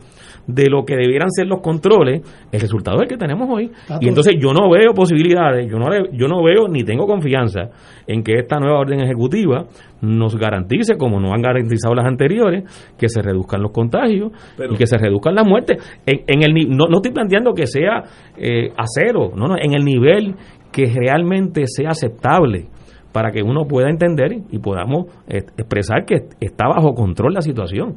[0.55, 2.22] de lo que debieran ser los controles,
[2.53, 3.70] el resultado es el que tenemos hoy.
[4.01, 7.70] Y entonces yo no veo posibilidades, yo no, le- yo no veo ni tengo confianza
[8.07, 9.66] en que esta nueva orden ejecutiva
[10.03, 12.64] nos garantice, como no han garantizado las anteriores,
[12.98, 15.76] que se reduzcan los contagios Pero- y que se reduzcan las muertes.
[16.07, 18.03] En, en el, no, no estoy planteando que sea
[18.36, 20.34] eh, a cero, no, no, en el nivel
[20.72, 22.66] que realmente sea aceptable
[23.12, 27.96] para que uno pueda entender y podamos eh, expresar que está bajo control la situación.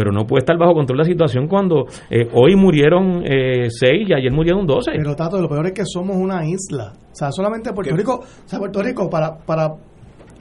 [0.00, 4.14] Pero no puede estar bajo control la situación cuando eh, hoy murieron eh, seis y
[4.14, 4.92] ayer murieron doce.
[4.96, 6.94] Pero Tato, lo peor es que somos una isla.
[6.94, 7.98] O sea, solamente Puerto ¿Qué?
[7.98, 9.68] Rico, o sea, Puerto Rico para, para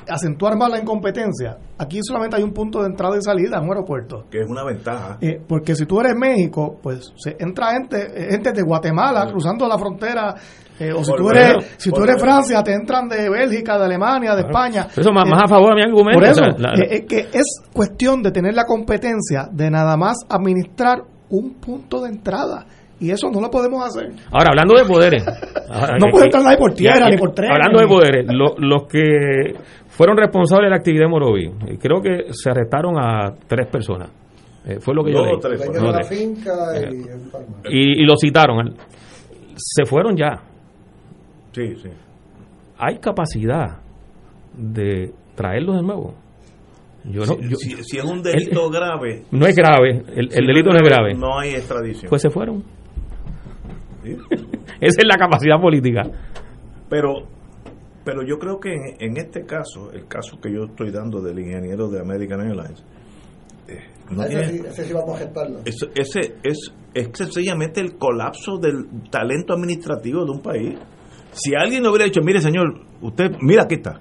[0.08, 3.72] acentuar más la incompetencia, aquí solamente hay un punto de entrada y salida en un
[3.72, 4.28] aeropuerto.
[4.32, 5.18] Que es una ventaja.
[5.20, 9.68] Eh, porque si tú eres México, pues se entra gente, eh, gente de Guatemala cruzando
[9.68, 10.36] la frontera,
[10.80, 12.22] eh, o si tú eres, menos, si tú eres.
[12.22, 14.88] Francia, te entran de Bélgica, de Alemania, de España.
[14.96, 16.20] Eso más, Eh, más a favor de mi argumento.
[16.20, 19.48] por eso, o sea, la- la- eh, es que es cuestión de tener la competencia
[19.52, 22.66] de nada más administrar un punto de entrada.
[23.02, 24.12] Y eso no lo podemos hacer.
[24.32, 25.24] Ahora, hablando de poderes.
[25.70, 27.50] ahora, No puede entrar nadie por tierra ya, ni por tren.
[27.52, 29.54] Hablando de poderes, lo- los que
[29.88, 34.10] fueron responsables de la actividad de Moroví, eh, creo que se arrestaron a tres personas.
[34.66, 35.34] Eh, fue lo que yo leí.
[35.36, 36.20] o tres, Dueño No, de la tres.
[36.20, 37.70] finca Eh, y el farmacia.
[37.72, 38.76] y, y lo citaron.
[39.56, 40.42] Se fueron ya.
[41.68, 41.90] Sí, sí.
[42.78, 43.80] Hay capacidad
[44.58, 46.16] de traerlos de nuevo.
[47.06, 50.70] Yo no, si, yo- si- si es un delito grave, no es grave, el, delito
[50.70, 51.14] no es grave.
[51.16, 52.10] No hay extradición.
[52.10, 52.64] Pues se fueron.
[54.04, 54.12] Sí.
[54.82, 56.04] Esa es la capacidad política.
[56.90, 57.28] Pero,
[58.04, 61.40] pero yo creo que en, en este caso, el caso que yo estoy dando del
[61.40, 62.84] ingeniero de American Airlines,
[64.12, 65.60] no ese, tiene- sí, ese sí vamos a gestarlo.
[65.66, 65.86] ese
[66.44, 70.78] es, es sencillamente el colapso del talento administrativo de un país.
[71.32, 74.00] Si alguien le hubiera dicho, mire señor, usted, mira aquí está,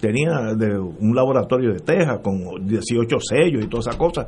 [0.00, 4.26] tenía de un laboratorio de Texas con 18 sellos y todas esas cosas,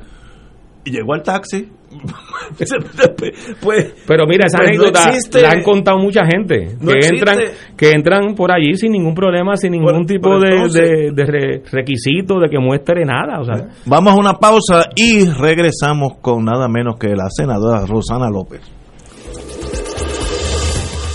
[0.84, 1.68] y llegó al taxi,
[3.61, 3.95] pues...
[4.07, 7.18] Pero mira, esa pues anécdota la han contado mucha gente No que existe.
[7.18, 7.38] entran
[7.76, 12.59] que entran por allí sin ningún problema, sin ningún Bueno, tipo de, requisito de que
[12.59, 13.40] muestre nada.
[13.40, 18.28] O sea, Vamos a una pausa y regresamos con nada menos que la senadora Rosana
[18.28, 18.61] López.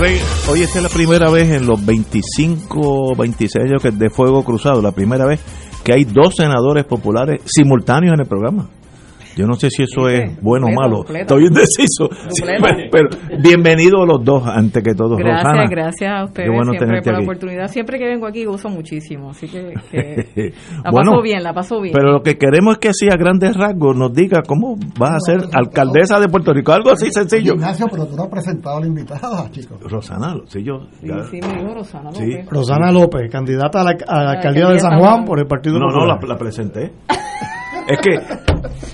[0.00, 4.80] Rey, hoy esta es la primera vez en los 25 26 años de Fuego Cruzado,
[4.80, 5.40] la primera vez
[5.84, 8.70] que hay dos senadores populares simultáneos en el programa.
[9.36, 10.96] Yo no sé si eso es bueno o malo.
[10.98, 11.36] completo.
[11.36, 12.08] Estoy indeciso.
[12.30, 13.08] Sí, pero, pero
[13.42, 15.16] bienvenidos los dos, antes que todo.
[15.16, 17.24] Gracias, Rosana, gracias a ustedes qué bueno siempre por la aquí.
[17.26, 17.68] oportunidad.
[17.68, 20.26] Siempre que vengo aquí gozo muchísimo, así que, que
[20.84, 21.94] la Bueno, paso bien, la paso bien.
[21.94, 25.20] Pero lo que queremos es que así a grandes rasgos nos diga cómo va a
[25.20, 27.54] ser alcaldesa de Puerto Rico, algo así sencillo.
[27.54, 29.78] Ignacio, pero tú no has presentado a la invitada, chicos.
[29.90, 30.86] Rosana, sí, yo.
[31.00, 32.26] Sí, sí, me dijo Rosana Sí.
[32.26, 32.48] López.
[32.50, 35.78] Rosana López, candidata a la, a la la alcaldía de San Juan por el Partido
[35.78, 36.18] No, no, Popular.
[36.22, 36.92] la, la presenté.
[37.90, 38.14] Es que,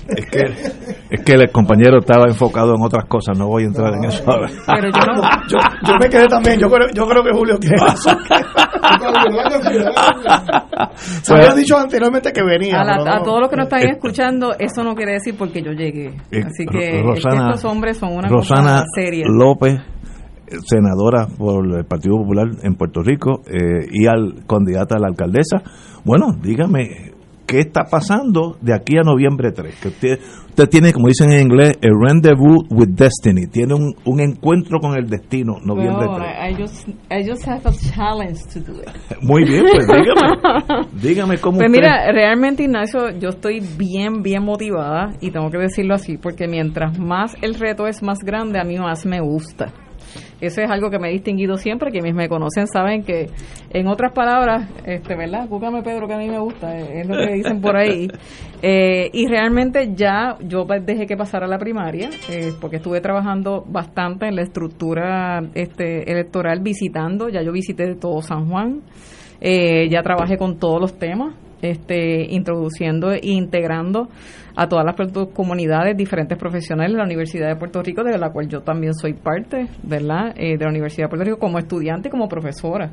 [0.07, 0.41] es que,
[1.11, 3.37] es que el compañero estaba enfocado en otras cosas.
[3.37, 4.49] No voy a entrar en eso ahora.
[4.65, 5.21] Pero yo no.
[5.47, 8.17] Yo, yo me quedé también, yo creo, yo creo que Julio tiene razón.
[11.21, 12.81] Se había dicho anteriormente que venía.
[12.81, 16.07] A, la- todos los que nos están escuchando, eso no quiere decir porque yo llegué.
[16.31, 19.25] Eh, Así que, Ro- es que estos hombres son una Rosana cosa seria.
[19.29, 24.99] López, eh, senadora por el Partido Popular en Puerto Rico eh, y al candidata a
[24.99, 25.61] la alcaldesa.
[26.03, 27.11] Bueno, dígame,
[27.47, 29.79] ¿qué está pasando de aquí a noviembre 3?
[29.81, 30.19] Que usted,
[30.49, 33.47] usted tiene, como dicen en inglés, a rendezvous with destiny.
[33.47, 36.29] Tiene un, un encuentro con el destino, noviembre Well, 3.
[36.29, 38.89] I, I just, I just have a challenge to do it.
[39.21, 40.87] Muy bien, pues dígame.
[41.01, 45.57] dígame cómo Pues usted- mira, realmente Ignacio, yo estoy bien, bien motivada y tengo que
[45.57, 49.73] decirlo así, porque mientras más el reto es más grande, a mí más me gusta.
[50.39, 53.27] Eso es algo que me he distinguido siempre, quienes me conocen saben que,
[53.71, 55.47] en otras palabras, este, ¿verdad?
[55.49, 58.07] Búscame Pedro, que a mí me gusta, eh, es lo que dicen por ahí.
[58.59, 64.27] Eh, y realmente ya yo dejé que pasara la primaria, eh, porque estuve trabajando bastante
[64.27, 68.81] en la estructura este, electoral, visitando, ya yo visité todo San Juan,
[69.39, 74.09] ya trabajé con todos los temas, este, introduciendo e integrando
[74.59, 74.95] a todas las
[75.33, 79.13] comunidades, diferentes profesionales de la Universidad de Puerto Rico, de la cual yo también soy
[79.13, 80.33] parte, ¿verdad?
[80.35, 82.91] Eh, de la Universidad de Puerto Rico como estudiante y como profesora,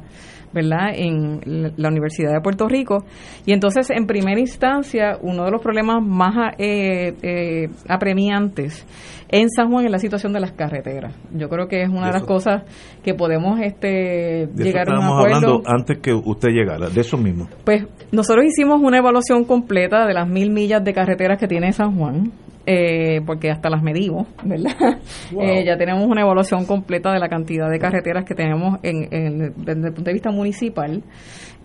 [0.52, 0.90] ¿verdad?
[0.94, 1.40] En
[1.76, 3.06] la Universidad de Puerto Rico.
[3.46, 8.86] Y entonces, en primera instancia, uno de los problemas más eh, eh, apremiantes
[9.34, 11.14] en San Juan es la situación de las carreteras.
[11.32, 12.62] Yo creo que es una de, las cosas
[13.02, 15.36] que podemos este, llegar a un acuerdo.
[15.36, 17.48] hablando antes que usted llegara, de eso mismo.
[17.64, 21.96] Pues nosotros hicimos una evaluación completa de las mil millas de carreteras que tiene San
[21.96, 22.32] Juan,
[22.66, 24.98] eh, porque hasta las medimos, ¿verdad?
[25.40, 29.08] Eh, ya tenemos una evaluación completa de la cantidad de carreteras que tenemos en,
[29.56, 31.02] desde el punto de vista municipal.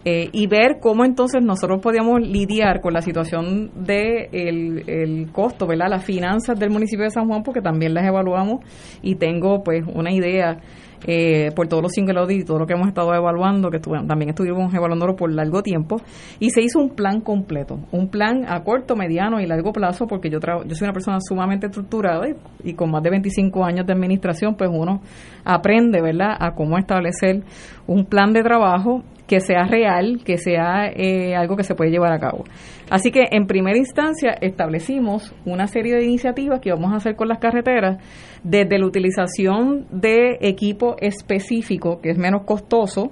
[0.06, 5.88] Eh, y ver cómo entonces nosotros podíamos lidiar con la situación de el, costo, ¿verdad?
[5.90, 8.64] Las finanzas del municipio de San Juan, porque también las evaluamos
[9.02, 10.60] y tengo pues una idea
[11.06, 14.30] eh, por todos los single audit y todo lo que hemos estado evaluando, que también
[14.30, 15.98] estuvimos evaluándolo por largo tiempo,
[16.40, 20.30] y se hizo un plan completo, un plan a corto, mediano y largo plazo, porque
[20.30, 22.28] yo, yo soy una persona sumamente estructurada
[22.64, 25.02] y, con más de 25 años de administración, pues uno
[25.46, 27.44] aprende, ¿verdad?, a cómo establecer
[27.90, 32.12] un plan de trabajo que sea real, que sea eh, algo que se puede llevar
[32.12, 32.44] a cabo.
[32.90, 37.28] Así que en primera instancia establecimos una serie de iniciativas que vamos a hacer con
[37.28, 37.98] las carreteras,
[38.44, 43.12] desde la utilización de equipo específico, que es menos costoso,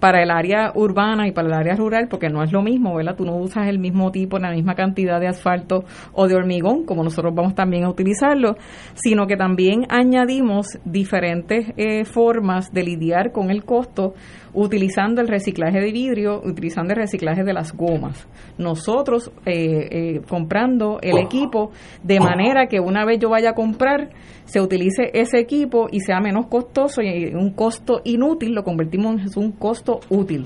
[0.00, 3.16] para el área urbana y para el área rural, porque no es lo mismo, ¿verdad?
[3.16, 7.02] Tú no usas el mismo tipo, la misma cantidad de asfalto o de hormigón, como
[7.02, 8.56] nosotros vamos también a utilizarlo,
[8.94, 14.14] sino que también añadimos diferentes eh, formas de lidiar con el costo
[14.58, 18.26] utilizando el reciclaje de vidrio, utilizando el reciclaje de las gomas.
[18.58, 21.70] Nosotros eh, eh, comprando el equipo
[22.02, 24.10] de manera que una vez yo vaya a comprar,
[24.46, 29.42] se utilice ese equipo y sea menos costoso y un costo inútil lo convertimos en
[29.42, 30.44] un costo útil.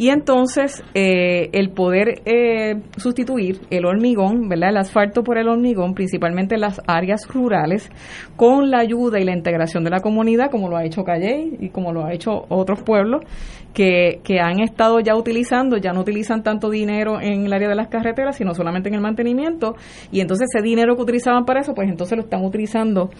[0.00, 4.70] Y entonces eh, el poder eh, sustituir el hormigón, ¿verdad?
[4.70, 7.90] El asfalto por el hormigón, principalmente en las áreas rurales,
[8.34, 11.68] con la ayuda y la integración de la comunidad, como lo ha hecho Calle y
[11.68, 13.24] como lo ha hecho otros pueblos,
[13.74, 17.74] que, que han estado ya utilizando, ya no utilizan tanto dinero en el área de
[17.74, 19.76] las carreteras, sino solamente en el mantenimiento,
[20.10, 23.10] y entonces ese dinero que utilizaban para eso, pues entonces lo están utilizando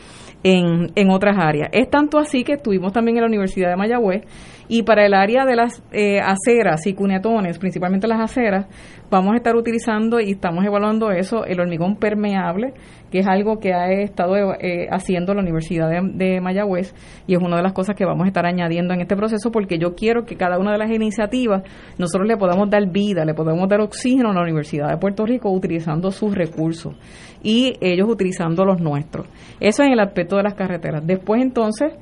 [0.43, 1.69] en, en otras áreas.
[1.73, 4.23] Es tanto así que estuvimos también en la Universidad de Mayagüez,
[4.71, 8.67] y para el área de las eh, aceras y cunetones, principalmente las aceras,
[9.11, 12.75] vamos a estar utilizando y estamos evaluando eso, el hormigón permeable,
[13.11, 16.95] que es algo que ha estado eh, haciendo la Universidad de, Mayagüez
[17.27, 19.77] y es una de las cosas que vamos a estar añadiendo en este proceso porque
[19.77, 21.65] yo quiero que cada una de las iniciativas
[21.99, 25.51] nosotros le podamos dar vida, le podamos dar oxígeno a la Universidad de Puerto Rico
[25.51, 26.95] utilizando sus recursos
[27.43, 29.27] y ellos utilizando los nuestros.
[29.59, 31.05] Eso en el aspecto de las carreteras.
[31.05, 31.93] Después entonces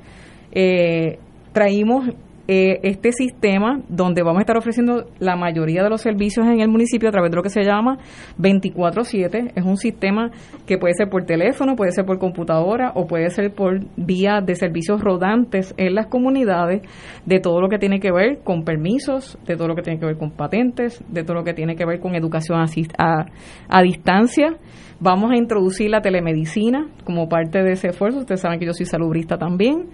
[0.51, 1.17] eh,
[1.51, 2.05] traímos
[2.51, 6.67] eh, este sistema donde vamos a estar ofreciendo la mayoría de los servicios en el
[6.67, 7.99] municipio a través de lo que se llama
[8.39, 9.51] 24/7.
[9.53, 10.31] Es un sistema
[10.65, 14.55] que puede ser por teléfono, puede ser por computadora o puede ser por vía de
[14.55, 16.81] servicios rodantes en las comunidades
[17.27, 20.07] de todo lo que tiene que ver con permisos, de todo lo que tiene que
[20.07, 22.65] ver con patentes, de todo lo que tiene que ver con educación
[22.97, 23.25] a,
[23.69, 24.57] a distancia
[25.01, 28.19] Vamos a introducir la telemedicina como parte de ese esfuerzo.
[28.19, 29.91] Ustedes saben que yo soy salubrista también.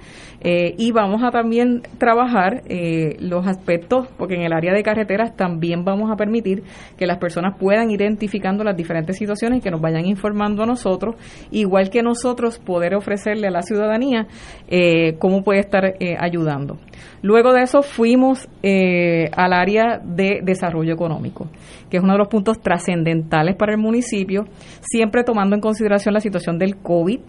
[0.48, 5.36] Eh, y vamos a también trabajar eh, los aspectos, porque en el área de carreteras
[5.36, 6.62] también vamos a permitir
[7.00, 11.16] que las personas puedan identificando las diferentes situaciones y que nos vayan informando a nosotros,
[11.50, 14.28] igual que nosotros poder ofrecerle a la ciudadanía
[14.68, 16.78] eh, cómo puede estar ayudando.
[17.24, 21.48] Luego de eso fuimos al área de desarrollo económico,
[21.90, 24.46] que es uno de los puntos trascendentales para el municipio
[24.82, 27.20] siempre tomando en consideración la situación del COVID,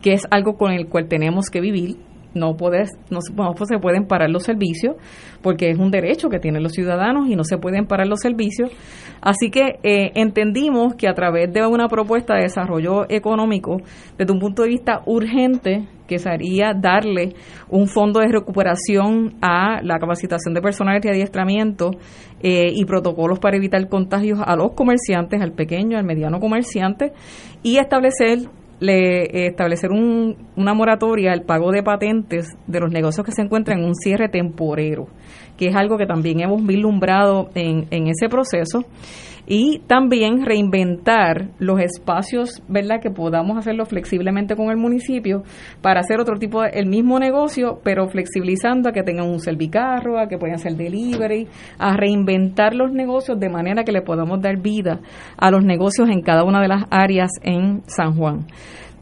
[0.00, 2.11] que es algo con el cual tenemos que vivir.
[2.34, 4.96] No, puedes, no, se pueden parar los servicios
[5.42, 8.70] porque es un derecho que tienen los ciudadanos y no se pueden parar los servicios.
[9.20, 13.78] Así que eh, entendimos que a través de una propuesta de desarrollo económico,
[14.16, 17.34] desde un punto de vista urgente, que sería darle
[17.70, 21.92] un fondo de recuperación a la capacitación de personal de adiestramiento
[22.42, 27.12] eh, y protocolos para evitar contagios a los comerciantes, al pequeño, al mediano comerciante,
[27.62, 28.48] y establecer
[28.82, 33.84] le, establecer una moratoria al pago de patentes de los negocios que se encuentran en
[33.86, 35.06] un cierre temporero,
[35.62, 38.84] que es algo que también hemos vislumbrado en, en ese proceso.
[39.46, 43.00] y también reinventar los espacios, ¿verdad?
[43.00, 45.42] Que podamos hacerlo flexiblemente con el municipio
[45.80, 50.18] para hacer otro tipo de, el mismo negocio, pero flexibilizando a que tengan un servicarro,
[50.18, 51.46] a que puedan hacer delivery,
[51.78, 55.00] a reinventar los negocios de manera que le podamos dar vida
[55.36, 58.46] a los negocios en cada una de las áreas en San Juan.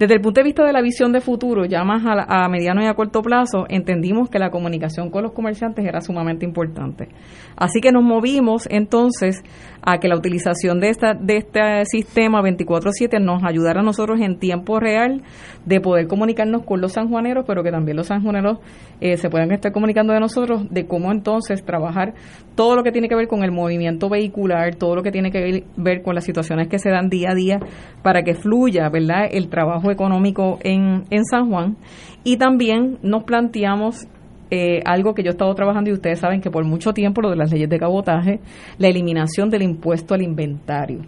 [0.00, 2.86] Desde el punto de vista de la visión de futuro, ya más a, mediano y
[2.86, 7.10] a corto plazo, entendimos que la comunicación con los comerciantes era sumamente importante.
[7.54, 9.42] Así que nos movimos entonces
[9.82, 14.38] a que la utilización de, esta, de este sistema 24/7 nos ayudara a nosotros en
[14.38, 15.22] tiempo real
[15.64, 18.58] de poder comunicarnos con los sanjuaneros, pero que también los sanjuaneros
[19.00, 22.14] eh, se puedan estar comunicando de nosotros, de cómo entonces trabajar
[22.54, 25.64] todo lo que tiene que ver con el movimiento vehicular, todo lo que tiene que
[25.76, 27.60] ver con las situaciones que se dan día a día
[28.02, 31.76] para que fluya, ¿verdad?, el trabajo económico en, en San Juan.
[32.24, 34.06] Y también nos planteamos
[34.50, 37.30] eh, algo que yo he estado trabajando y ustedes saben que por mucho tiempo lo
[37.30, 38.40] de las leyes de cabotaje,
[38.78, 41.00] la eliminación del impuesto al inventario.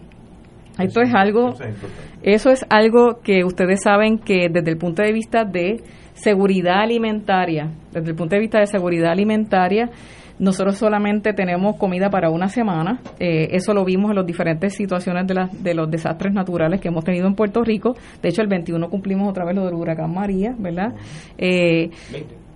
[0.78, 1.54] Esto es algo,
[2.22, 5.82] eso es algo que ustedes saben que desde el punto de vista de
[6.14, 9.90] seguridad alimentaria, desde el punto de vista de seguridad alimentaria,
[10.38, 13.00] nosotros solamente tenemos comida para una semana.
[13.20, 17.04] Eh, eso lo vimos en las diferentes situaciones de, de los desastres naturales que hemos
[17.04, 17.94] tenido en Puerto Rico.
[18.20, 20.94] De hecho, el 21 cumplimos otra vez lo del huracán María, ¿verdad?
[21.38, 21.90] Eh,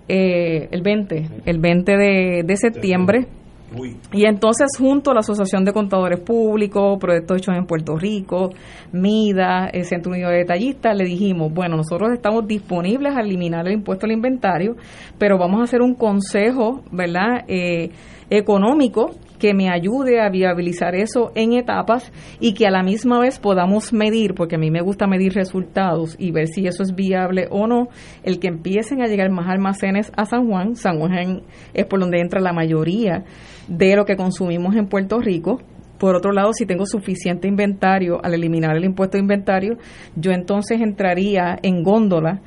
[0.07, 1.97] eh, el 20, el 20
[2.43, 3.27] de, septiembre.
[4.13, 8.51] Y entonces junto a la Asociación de Contadores Públicos, Proyectos Hechos en Puerto Rico,
[8.93, 13.73] MIDA, el Centro Unido de Detallistas, le dijimos, bueno, nosotros estamos disponibles a eliminar el
[13.73, 14.77] impuesto al inventario,
[15.17, 17.89] pero vamos a hacer un consejo, ¿verdad?, eh,
[18.29, 23.39] económico que me ayude a viabilizar eso en etapas y que a la misma vez
[23.39, 27.47] podamos medir, porque a mí me gusta medir resultados y ver si eso es viable
[27.51, 27.89] o no,
[28.23, 30.75] el que empiecen a llegar más almacenes a San Juan.
[30.75, 31.43] San Juan
[31.73, 33.23] es por donde entra la mayoría
[33.67, 35.59] de lo que consumimos en Puerto Rico.
[35.97, 39.77] Por otro lado, si tengo suficiente inventario, al eliminar el impuesto de inventario,
[40.15, 42.41] yo entonces entraría en góndola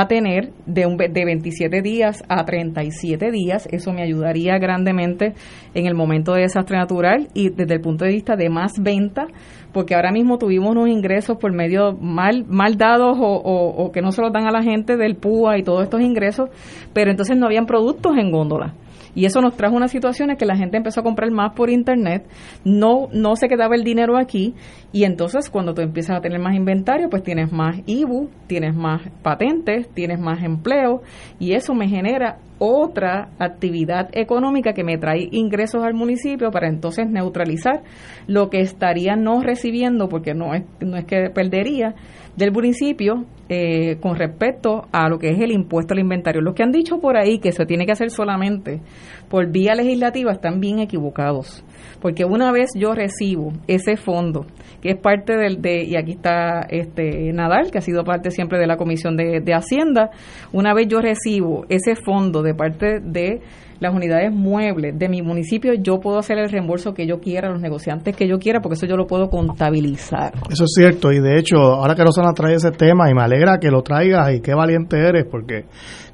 [0.00, 3.66] a tener de, un, de 27 días a 37 días.
[3.70, 5.34] Eso me ayudaría grandemente
[5.74, 9.26] en el momento de desastre natural y desde el punto de vista de más venta,
[9.72, 14.12] porque ahora mismo tuvimos unos ingresos por medio mal, mal dados o, o que no
[14.12, 16.50] se los dan a la gente del PUA y todos estos ingresos,
[16.92, 18.74] pero entonces no habían productos en góndola.
[19.16, 21.70] Y eso nos trajo una situación en que la gente empezó a comprar más por
[21.70, 22.24] internet,
[22.64, 24.54] no, no se quedaba el dinero aquí,
[24.92, 29.02] y entonces cuando tú empiezas a tener más inventario, pues tienes más IBU, tienes más
[29.22, 31.02] patentes, tienes más empleo,
[31.40, 37.08] y eso me genera otra actividad económica que me trae ingresos al municipio para entonces
[37.08, 37.82] neutralizar
[38.26, 41.94] lo que estaría no recibiendo, porque no es, no es que perdería,
[42.36, 46.40] del municipio eh, con respecto a lo que es el impuesto al inventario.
[46.40, 48.80] Los que han dicho por ahí que se tiene que hacer solamente
[49.28, 51.64] por vía legislativa están bien equivocados,
[52.00, 54.46] porque una vez yo recibo ese fondo,
[54.80, 58.58] que es parte del de, y aquí está este Nadal, que ha sido parte siempre
[58.58, 60.10] de la Comisión de, de Hacienda,
[60.52, 63.40] una vez yo recibo ese fondo de parte de
[63.80, 67.60] las unidades muebles de mi municipio, yo puedo hacer el reembolso que yo quiera, los
[67.60, 70.32] negociantes que yo quiera, porque eso yo lo puedo contabilizar.
[70.50, 73.58] Eso es cierto, y de hecho, ahora que Rosana trae ese tema, y me alegra
[73.58, 75.66] que lo traigas, y qué valiente eres, porque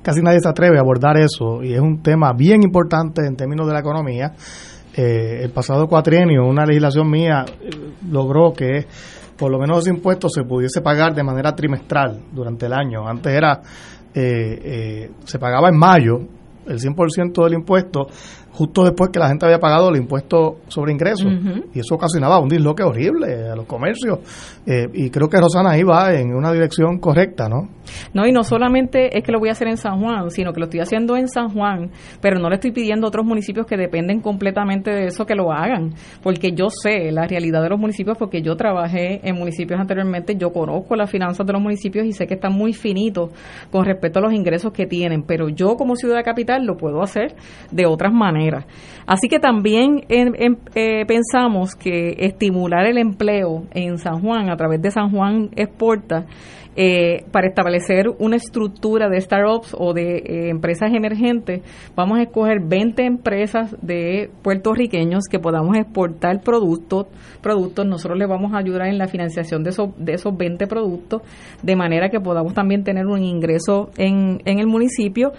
[0.03, 3.67] casi nadie se atreve a abordar eso, y es un tema bien importante en términos
[3.67, 4.33] de la economía.
[4.95, 7.71] Eh, el pasado cuatrienio, una legislación mía eh,
[8.11, 8.87] logró que
[9.37, 13.09] por lo menos ese impuesto se pudiese pagar de manera trimestral durante el año.
[13.09, 13.61] Antes era,
[14.15, 16.19] eh, se pagaba en mayo
[16.67, 18.07] el 100% del impuesto
[18.53, 21.27] justo después que la gente había pagado el impuesto sobre ingresos.
[21.75, 24.19] Y eso ocasionaba un disloque horrible a los comercios.
[24.67, 27.69] Eh, y creo que Rosana ahí va en una dirección correcta, ¿no?
[28.15, 30.61] No, y no solamente es que lo voy a hacer en San Juan, sino que
[30.61, 33.77] lo estoy haciendo en San Juan, pero no le estoy pidiendo a otros municipios que
[33.77, 38.17] dependen completamente de eso que lo hagan, porque yo sé la realidad de los municipios,
[38.19, 42.27] porque yo trabajé en municipios anteriormente, yo conozco las finanzas de los municipios y sé
[42.27, 43.31] que están muy finitos
[43.71, 47.35] con respecto a los ingresos que tienen, pero yo como ciudad capital lo puedo hacer
[47.71, 48.42] de otras maneras
[49.07, 54.91] Así que también eh, pensamos que estimular el empleo en San Juan a través de
[54.91, 56.27] San Juan Exporta
[56.75, 61.61] eh, para establecer una estructura de startups o de eh, empresas emergentes,
[61.95, 67.09] vamos a escoger 20 empresas de puertorriqueños que podamos exportar productos.
[67.43, 67.85] productos.
[67.85, 71.21] Nosotros les vamos a ayudar en la financiación de esos, de esos 20 productos,
[71.63, 75.33] de manera que podamos también tener un ingreso en, en el municipio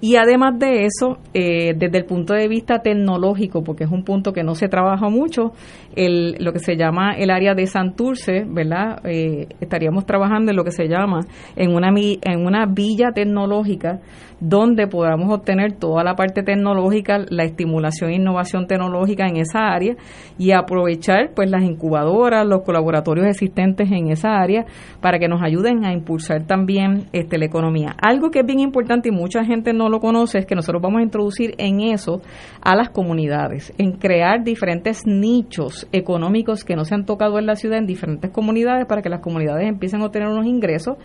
[0.00, 4.32] y además de eso, eh, desde el punto de vista tecnológico, porque es un punto
[4.32, 5.52] que no se trabaja mucho,
[5.96, 9.00] el, lo que se llama el área de Santurce, ¿verdad?
[9.04, 11.26] Eh, estaríamos trabajando en lo que se llama,
[11.56, 14.00] en una, en una villa tecnológica
[14.40, 19.96] donde podamos obtener toda la parte tecnológica, la estimulación e innovación tecnológica en esa área
[20.38, 24.66] y aprovechar pues las incubadoras, los colaboratorios existentes en esa área
[25.00, 27.94] para que nos ayuden a impulsar también este la economía.
[28.00, 31.00] Algo que es bien importante y mucha gente no lo conoce es que nosotros vamos
[31.00, 32.20] a introducir en eso
[32.60, 37.56] a las comunidades, en crear diferentes nichos económicos que no se han tocado en la
[37.56, 40.96] ciudad en diferentes comunidades para que las comunidades empiecen a obtener unos ingresos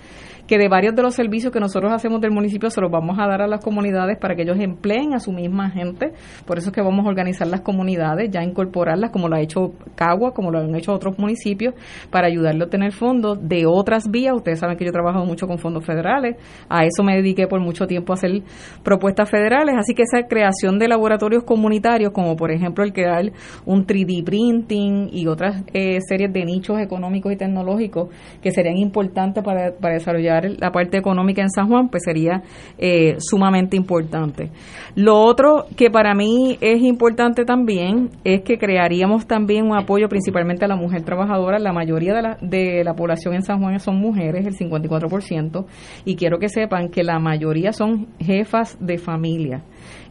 [0.47, 3.27] que de varios de los servicios que nosotros hacemos del municipio se los vamos a
[3.27, 6.13] dar a las comunidades para que ellos empleen a su misma gente.
[6.45, 9.73] Por eso es que vamos a organizar las comunidades, ya incorporarlas como lo ha hecho
[9.95, 11.73] Cagua, como lo han hecho otros municipios,
[12.09, 14.35] para ayudarle a obtener fondos de otras vías.
[14.35, 16.35] Ustedes saben que yo he trabajado mucho con fondos federales,
[16.69, 18.41] a eso me dediqué por mucho tiempo a hacer
[18.83, 23.31] propuestas federales, así que esa creación de laboratorios comunitarios, como por ejemplo el crear
[23.65, 28.09] un 3D printing y otras eh, series de nichos económicos y tecnológicos
[28.41, 32.43] que serían importantes para, para desarrollar la parte económica en San Juan, pues sería
[32.77, 34.51] eh, sumamente importante.
[34.95, 40.65] Lo otro que para mí es importante también es que crearíamos también un apoyo principalmente
[40.65, 41.59] a la mujer trabajadora.
[41.59, 45.65] La mayoría de la, de la población en San Juan son mujeres, el 54%,
[46.05, 49.63] y quiero que sepan que la mayoría son jefas de familia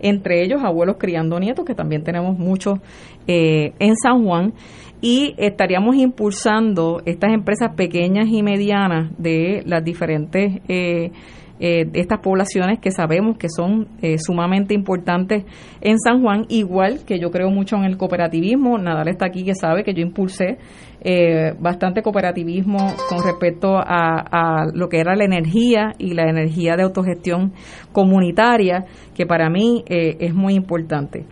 [0.02, 2.80] entre ellos abuelos criando nietos, que también tenemos muchos
[3.26, 4.52] eh, en San Juan,
[5.02, 11.10] y estaríamos impulsando estas empresas pequeñas y medianas de las diferentes eh,
[11.58, 15.44] eh, estas poblaciones que sabemos que son eh, sumamente importantes
[15.80, 18.78] en San Juan, igual que yo creo mucho en el cooperativismo.
[18.78, 20.58] Nadal está aquí que sabe que yo impulsé
[21.58, 26.84] bastante cooperativismo con respecto a, a, lo que era la energía y la energía de
[26.84, 27.52] autogestión
[27.90, 31.26] comunitaria, que para mí es muy importante.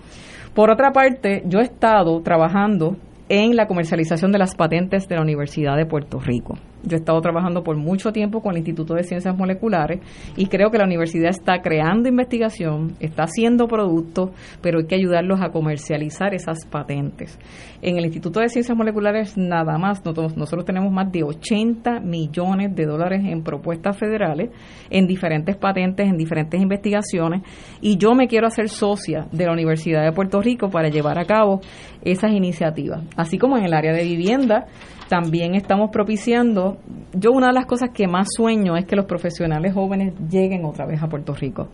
[0.55, 2.97] Por otra parte, yo he estado trabajando
[3.31, 6.59] en la comercialización de las patentes de la Universidad de Puerto Rico.
[6.83, 10.01] Yo he estado trabajando por mucho tiempo con el Instituto de Ciencias Moleculares
[10.37, 14.31] y creo que la universidad está creando investigación, está haciendo productos,
[14.63, 17.39] pero hay que ayudarlos a comercializar esas patentes.
[17.83, 22.87] En el Instituto de Ciencias Moleculares nada más, nosotros, tenemos más de 80 millones de
[22.87, 24.51] dólares en propuestas federales,
[24.91, 27.43] en diferentes patentes, en diferentes investigaciones,
[27.81, 31.25] y yo me quiero hacer socia de la Universidad de Puerto Rico para llevar a
[31.25, 31.61] cabo
[32.03, 33.03] esas iniciativas.
[33.17, 34.67] Así como en el área de vivienda,
[35.11, 36.79] también estamos propiciando,
[37.13, 40.87] yo una de las cosas que más sueño es que los profesionales jóvenes lleguen otra
[40.87, 41.67] vez a Puerto Rico.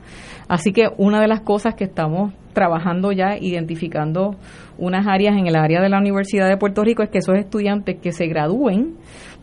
[0.48, 4.36] Así que una de las cosas que estamos trabajando ya, identificando
[4.78, 7.98] unas áreas en el área de la Universidad de Puerto Rico, es que esos estudiantes
[8.00, 8.94] que se gradúen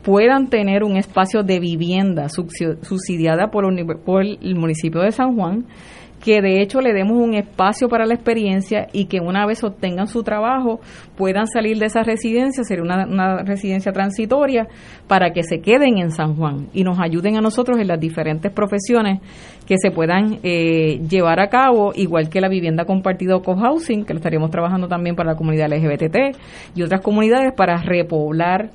[0.01, 5.67] puedan tener un espacio de vivienda subsidiada por, el municipio de San Juan
[6.23, 10.07] que de hecho le demos un espacio para la experiencia y que una vez obtengan
[10.07, 10.79] su trabajo
[11.17, 14.69] puedan salir de esa residencia, sería una, residencia transitoria,
[15.09, 18.53] para que se queden en San Juan y nos ayuden a nosotros en las diferentes
[18.53, 19.19] profesiones
[19.67, 24.13] que se puedan eh, llevar a cabo, igual que la vivienda compartida o co-housing, que
[24.13, 26.37] lo estaríamos trabajando también para la comunidad LGBT
[26.73, 28.69] y otras comunidades para repoblar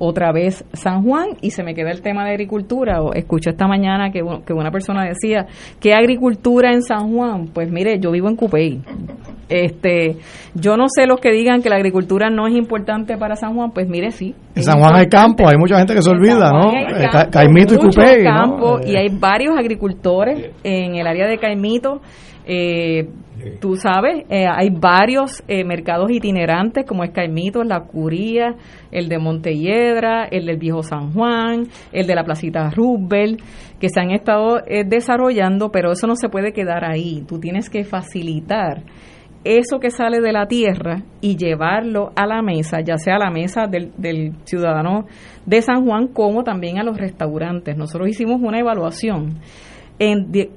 [0.00, 3.02] otra vez San Juan y se me queda el tema de agricultura.
[3.02, 5.46] O escucho esta mañana que, que una persona decía,
[5.78, 7.48] ¿qué agricultura en San Juan?
[7.52, 8.80] Pues mire, yo vivo en Cupey.
[9.50, 10.16] Este,
[10.54, 13.72] yo no sé los que digan que la agricultura no es importante para San Juan,
[13.72, 14.34] pues mire, sí.
[14.54, 16.72] En San Juan hay campo, hay mucha gente que se olvida, ¿no?
[16.72, 18.24] Eh, Caimito y Cupey.
[18.24, 22.00] Campo, Y hay varios agricultores en el área de Caimito.
[22.52, 23.06] Eh,
[23.60, 27.10] Tú sabes, eh, hay varios eh, mercados itinerantes como es
[27.64, 28.54] La Curía,
[28.90, 33.40] el de Montelledra, el del Viejo San Juan, el de la Placita Roosevelt,
[33.78, 37.24] que se han estado eh, desarrollando, pero eso no se puede quedar ahí.
[37.26, 38.82] Tú tienes que facilitar
[39.42, 43.30] eso que sale de la tierra y llevarlo a la mesa, ya sea a la
[43.30, 45.06] mesa del, del ciudadano
[45.46, 47.74] de San Juan como también a los restaurantes.
[47.76, 49.38] Nosotros hicimos una evaluación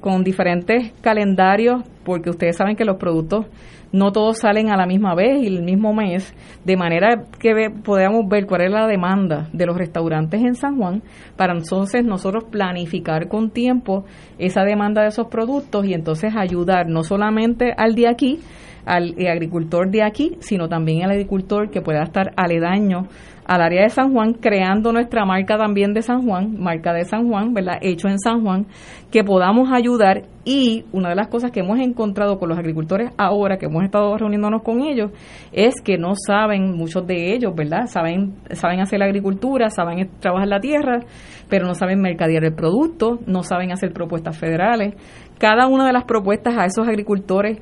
[0.00, 3.46] con diferentes calendarios, porque ustedes saben que los productos
[3.92, 6.34] no todos salen a la misma vez y el mismo mes,
[6.64, 11.02] de manera que podamos ver cuál es la demanda de los restaurantes en San Juan,
[11.36, 14.04] para entonces nosotros planificar con tiempo
[14.36, 18.40] esa demanda de esos productos y entonces ayudar no solamente al de aquí,
[18.86, 23.08] al agricultor de aquí, sino también al agricultor que pueda estar aledaño
[23.46, 27.28] al área de San Juan, creando nuestra marca también de San Juan, marca de San
[27.28, 27.78] Juan, ¿verdad?
[27.82, 28.66] Hecho en San Juan,
[29.10, 33.58] que podamos ayudar y una de las cosas que hemos encontrado con los agricultores ahora,
[33.58, 35.10] que hemos estado reuniéndonos con ellos,
[35.52, 37.86] es que no saben, muchos de ellos, ¿verdad?
[37.86, 41.00] Saben, saben hacer la agricultura, saben trabajar la tierra,
[41.48, 44.94] pero no saben mercadear el producto, no saben hacer propuestas federales.
[45.38, 47.58] Cada una de las propuestas a esos agricultores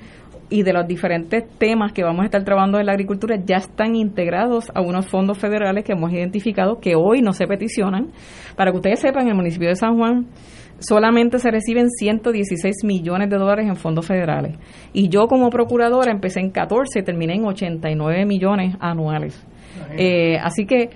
[0.53, 3.97] y de los diferentes temas que vamos a estar trabajando en la agricultura ya están
[3.97, 8.11] integrados a unos fondos federales que hemos identificado que hoy no se peticionan.
[8.55, 10.27] Para que ustedes sepan, en el municipio de San Juan
[10.79, 14.57] solamente se reciben 116 millones de dólares en fondos federales.
[14.93, 19.43] Y yo como procuradora empecé en 14 y terminé en 89 millones anuales.
[19.97, 20.91] Eh, así que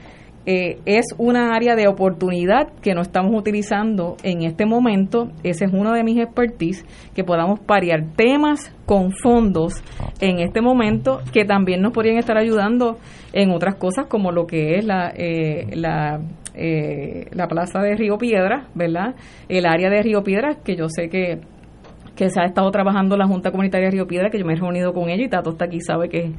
[0.46, 5.32] eh, es una área de oportunidad que no estamos utilizando en este momento.
[5.42, 9.82] Ese es uno de mis expertise, que podamos parear temas con fondos
[10.20, 12.98] en este momento que también nos podrían estar ayudando
[13.32, 16.20] en otras cosas como lo que es la, eh, la,
[16.54, 19.16] eh, la plaza de Río Piedra, ¿verdad?
[19.48, 21.40] El área de Río Piedra, que yo sé que
[22.16, 24.56] que se ha estado trabajando la Junta Comunitaria de Río Piedra, que yo me he
[24.56, 26.32] reunido con ella y Tato está aquí, sabe que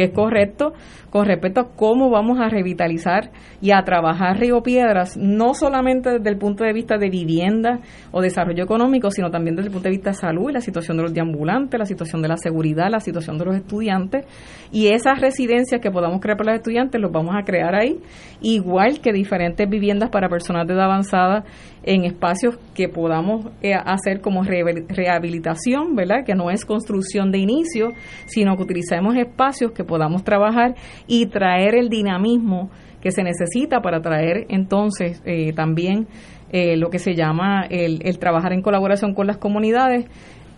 [0.00, 0.72] que es correcto
[1.10, 6.30] con respecto a cómo vamos a revitalizar y a trabajar Río Piedras, no solamente desde
[6.30, 7.80] el punto de vista de vivienda
[8.12, 10.96] o desarrollo económico, sino también desde el punto de vista de salud y la situación
[10.96, 14.24] de los deambulantes, la situación de la seguridad, la situación de los estudiantes.
[14.72, 17.98] Y esas residencias que podamos crear para los estudiantes los vamos a crear ahí,
[18.40, 21.44] igual que diferentes viviendas para personas de edad avanzada
[21.82, 26.24] en espacios que podamos eh, hacer como rehabilitación, ¿verdad?
[26.24, 27.92] Que no es construcción de inicio,
[28.26, 30.74] sino que utilicemos espacios que podamos trabajar
[31.06, 32.70] y traer el dinamismo
[33.02, 36.06] que se necesita para traer entonces eh, también
[36.52, 40.06] eh, lo que se llama el, el trabajar en colaboración con las comunidades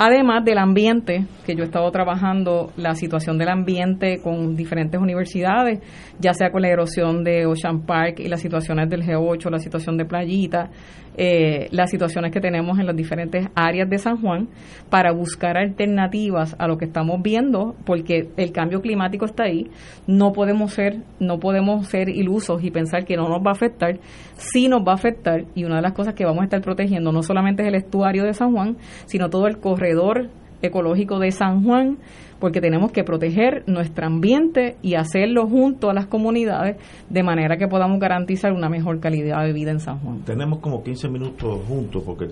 [0.05, 5.81] Además del ambiente, que yo he estado trabajando la situación del ambiente con diferentes universidades,
[6.19, 9.97] ya sea con la erosión de Ocean Park y las situaciones del G8, la situación
[9.97, 10.71] de Playita,
[11.17, 14.49] eh, las situaciones que tenemos en las diferentes áreas de San Juan,
[14.91, 19.71] para buscar alternativas a lo que estamos viendo, porque el cambio climático está ahí.
[20.07, 23.99] No podemos ser, no podemos ser ilusos y pensar que no nos va a afectar.
[24.37, 27.13] Sí nos va a afectar y una de las cosas que vamos a estar protegiendo
[27.13, 28.77] no solamente es el estuario de San Juan,
[29.07, 30.31] sino todo el corredor
[30.63, 31.99] ecológico de San Juan,
[32.43, 36.77] porque tenemos que proteger nuestro ambiente y hacerlo junto a las comunidades
[37.09, 40.23] de manera que podamos garantizar una mejor calidad de vida en San Juan.
[40.25, 42.25] Tenemos como 15 minutos juntos porque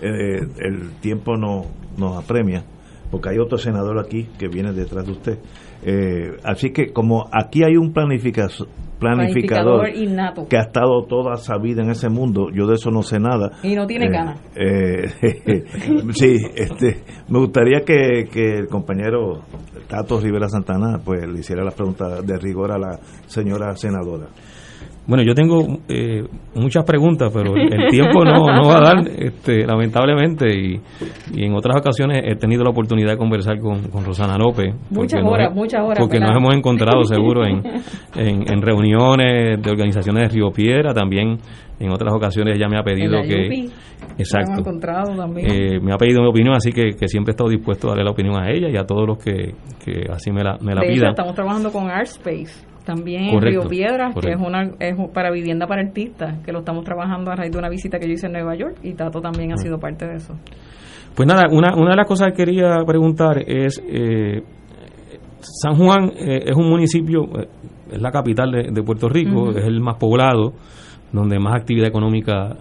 [0.00, 1.66] el, el, tiempo no,
[1.98, 2.64] nos apremia,
[3.10, 5.38] porque hay otro senador aquí que viene detrás de usted.
[5.84, 8.66] Eh, así que como aquí hay un planificación
[9.04, 9.86] planificador,
[10.48, 12.48] que ha estado toda esa vida en ese mundo.
[12.52, 13.52] Yo de eso no sé nada.
[13.62, 14.40] Y no tiene eh, ganas.
[14.56, 15.64] Eh,
[16.12, 19.42] sí, este, me gustaría que, que, el compañero
[19.88, 24.26] Tato Rivera Santana pues le hiciera la pregunta de rigor a la señora senadora.
[25.06, 26.24] Bueno, yo tengo eh,
[26.54, 30.80] muchas preguntas, pero el tiempo no, no va a dar, este, lamentablemente, y,
[31.34, 34.74] y, en otras ocasiones he tenido la oportunidad de conversar con, con Rosana López.
[34.88, 35.98] Muchas horas, muchas horas.
[35.98, 37.62] Porque nos hemos encontrado seguro en,
[38.16, 41.36] en, reuniones de organizaciones de Río Piedra, también
[41.78, 43.68] en otras ocasiones ella me ha pedido que...
[44.16, 44.60] Exacto.
[44.60, 45.50] Encontrado también.
[45.50, 48.04] Eh, me ha pedido mi opinión, así que, que, siempre he estado dispuesto a darle
[48.04, 49.54] la opinión a ella y a todos los que,
[49.84, 50.96] que así me la, me la de pidan.
[50.96, 55.66] Hecho, estamos trabajando con Artspace también en Río Piedras, que es una es para vivienda
[55.66, 58.32] para artistas, que lo estamos trabajando a raíz de una visita que yo hice en
[58.32, 59.58] Nueva York y Tato también ha ah.
[59.58, 60.34] sido parte de eso.
[61.14, 64.42] Pues nada, una, una de las cosas que quería preguntar es, eh,
[65.40, 67.48] San Juan eh, es un municipio, eh,
[67.92, 70.54] es la capital de, Puerto Rico, es el más poblado,
[71.12, 72.56] donde más actividad económica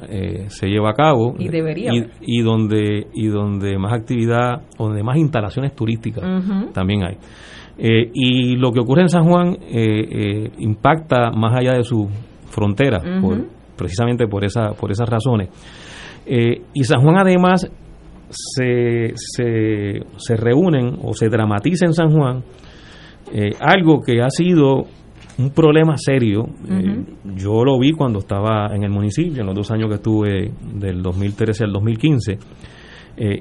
[0.48, 1.34] se lleva a cabo.
[1.40, 1.92] Y debería
[2.22, 6.24] y, donde y donde más actividad donde más instalaciones turísticas
[6.72, 7.18] también hay
[7.78, 12.08] eh, y lo que ocurre en San Juan eh, eh, impacta más allá de su
[12.52, 13.02] frontera,
[13.76, 15.50] precisamente por, esa, por esas razones.
[16.26, 17.68] y San Juan además
[18.30, 22.44] se, se, se, reúnen o se dramatiza en San Juan
[23.60, 24.86] algo que ha sido
[25.40, 26.46] un problema serio.
[27.36, 31.02] yo lo vi cuando estaba en el municipio, en los dos años que estuve del
[31.02, 32.38] 2013 al 2015.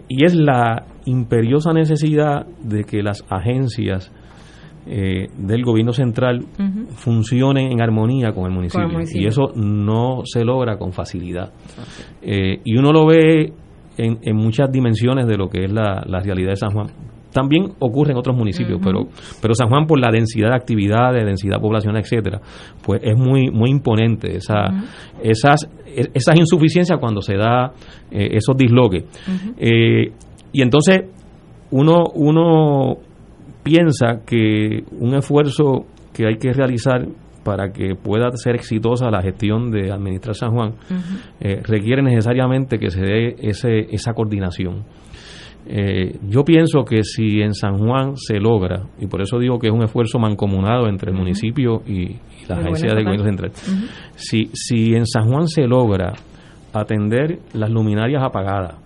[0.08, 4.10] y es la imperiosa necesidad de que las agencias
[4.84, 6.44] eh, del gobierno central
[6.96, 11.52] funcione en armonía con el, municipio, Y eso no se logra con facilidad.
[12.20, 13.52] Eh, y uno lo ve
[13.96, 16.88] en, en, muchas dimensiones de lo que es la, realidad de San Juan.
[17.32, 19.06] También ocurre en otros municipios, pero
[19.40, 22.40] pero San Juan por la densidad de actividades, densidad poblacional, etcétera,
[22.84, 24.66] pues es muy muy imponente esa,
[25.22, 27.72] esas e, esas insuficiencias cuando se da
[28.10, 29.04] eh, esos disloques.
[29.58, 31.04] y entonces
[31.70, 32.98] uno uno
[33.62, 37.06] piensa que un esfuerzo que hay que realizar
[37.44, 40.74] para que pueda ser exitosa la gestión de administrar San Juan
[41.40, 44.84] eh, requiere necesariamente que se dé ese, esa coordinación.
[45.66, 49.68] Eh, yo pienso que si en San Juan se logra, y por eso digo que
[49.68, 52.16] es un esfuerzo mancomunado entre el municipio y,
[52.48, 53.52] la agencia de gobierno central,
[54.16, 56.12] si, si en San Juan se logra
[56.72, 58.76] atender las luminarias apagadas,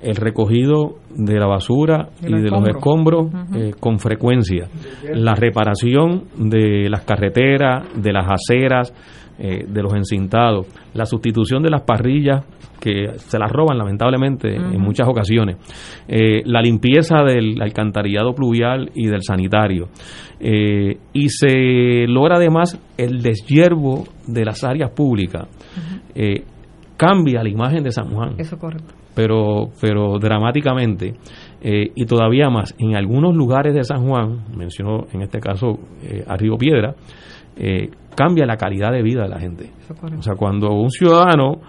[0.00, 4.68] el recogido de la basura y de los escombros eh, con frecuencia,
[5.12, 8.92] la reparación de las carreteras, de las aceras,
[9.38, 12.42] eh, de los encintados, la sustitución de las parrillas
[12.80, 15.58] que se las roban lamentablemente en muchas ocasiones,
[16.08, 19.88] eh, la limpieza del alcantarillado pluvial y del sanitario.
[20.40, 25.46] Eh, y se logra además el deshiervo de las áreas públicas.
[26.96, 28.36] cambia la imagen de San Juan.
[28.38, 28.94] Eso correcto.
[29.16, 31.14] Pero, pero dramáticamente.
[31.62, 35.80] y todavía más, en algunos lugares de San Juan, mencionó en este caso
[36.38, 36.94] Río Piedra,
[37.56, 39.70] eh, cambia la calidad de vida de la gente.
[40.18, 41.60] O sea, cuando un ciudadano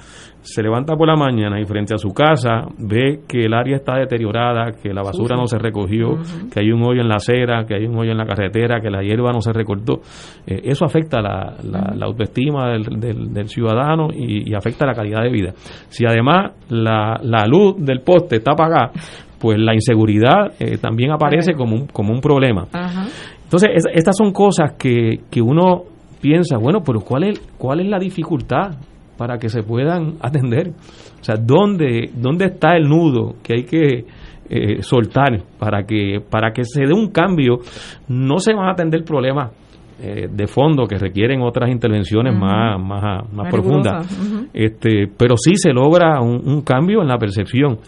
[0.42, 3.98] se levanta por la mañana y frente a su casa ve que el área está
[3.98, 6.18] deteriorada, que la basura no se recogió,
[6.52, 8.90] que hay un hoyo en la acera, que hay un hoyo en la carretera, que
[8.90, 10.00] la hierba no se recortó,
[10.46, 15.52] eh, eso afecta la, la, autoestima del, del, ciudadano y, afecta la calidad de vida.
[15.90, 18.92] Si además la, la luz del poste está apagada,
[19.40, 22.68] pues la inseguridad eh, también aparece como un, como un problema.
[23.48, 25.84] Entonces, estas son cosas que, que uno
[26.20, 28.76] piensa, bueno, pero ¿cuál es, ¿cuál es la dificultad
[29.18, 30.72] para que se puedan atender?
[31.22, 34.06] O sea, ¿dónde, dónde está el nudo que hay que
[34.50, 37.60] eh, soltar para que, para que se dé un cambio?
[38.10, 39.54] No se van a atender problemas
[40.02, 44.06] eh, de fondo que requieren otras intervenciones más, más, más profundas.
[44.54, 47.80] este, pero sí se logra un, un, cambio en la percepción.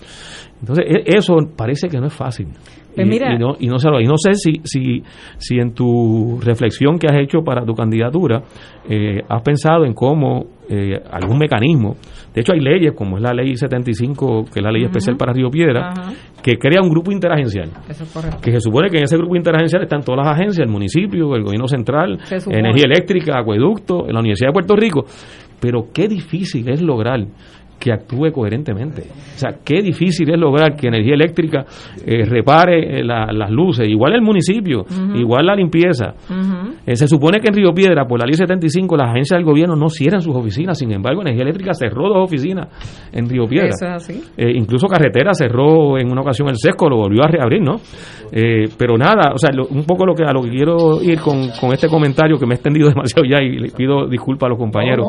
[0.61, 2.47] Entonces, e, eso parece que no es fácil.
[2.95, 5.03] Pues y, no, y, no, y no sé si, si,
[5.37, 8.41] si en tu reflexión que has hecho para tu candidatura
[8.89, 11.95] eh, has pensado en cómo eh, algún mecanismo,
[12.33, 15.33] de hecho hay leyes como es la ley 75, que es la ley especial para
[15.33, 15.93] Río Piedra,
[16.41, 17.69] que crea un grupo interagencial.
[18.41, 21.43] que se supone que en ese grupo interagencial están todas las agencias, el municipio, el
[21.43, 25.05] gobierno central, energía eléctrica, acueducto, la Universidad de Puerto Rico.
[25.59, 27.19] Pero qué difícil es lograr
[27.79, 29.01] que actúe coherentemente.
[29.01, 31.65] O sea, qué difícil es lograr que energía eléctrica
[32.05, 34.85] eh, repare eh, las luces, igual el municipio,
[35.15, 36.13] igual la limpieza.
[36.85, 39.75] Eh, se supone que en Río Piedra, por la ley 75, las agencias del gobierno
[39.75, 42.67] no cierran sus oficinas, sin embargo, energía eléctrica cerró dos oficinas
[43.13, 43.97] en Río Piedra.
[44.37, 47.77] incluso carretera cerró en una ocasión el sesco, lo volvió a reabrir, ¿no?
[48.77, 51.73] pero nada, o sea, un poco lo que a lo que quiero ir con, con,
[51.73, 55.07] este comentario que me he extendido demasiado ya y le pido disculpas a los compañeros.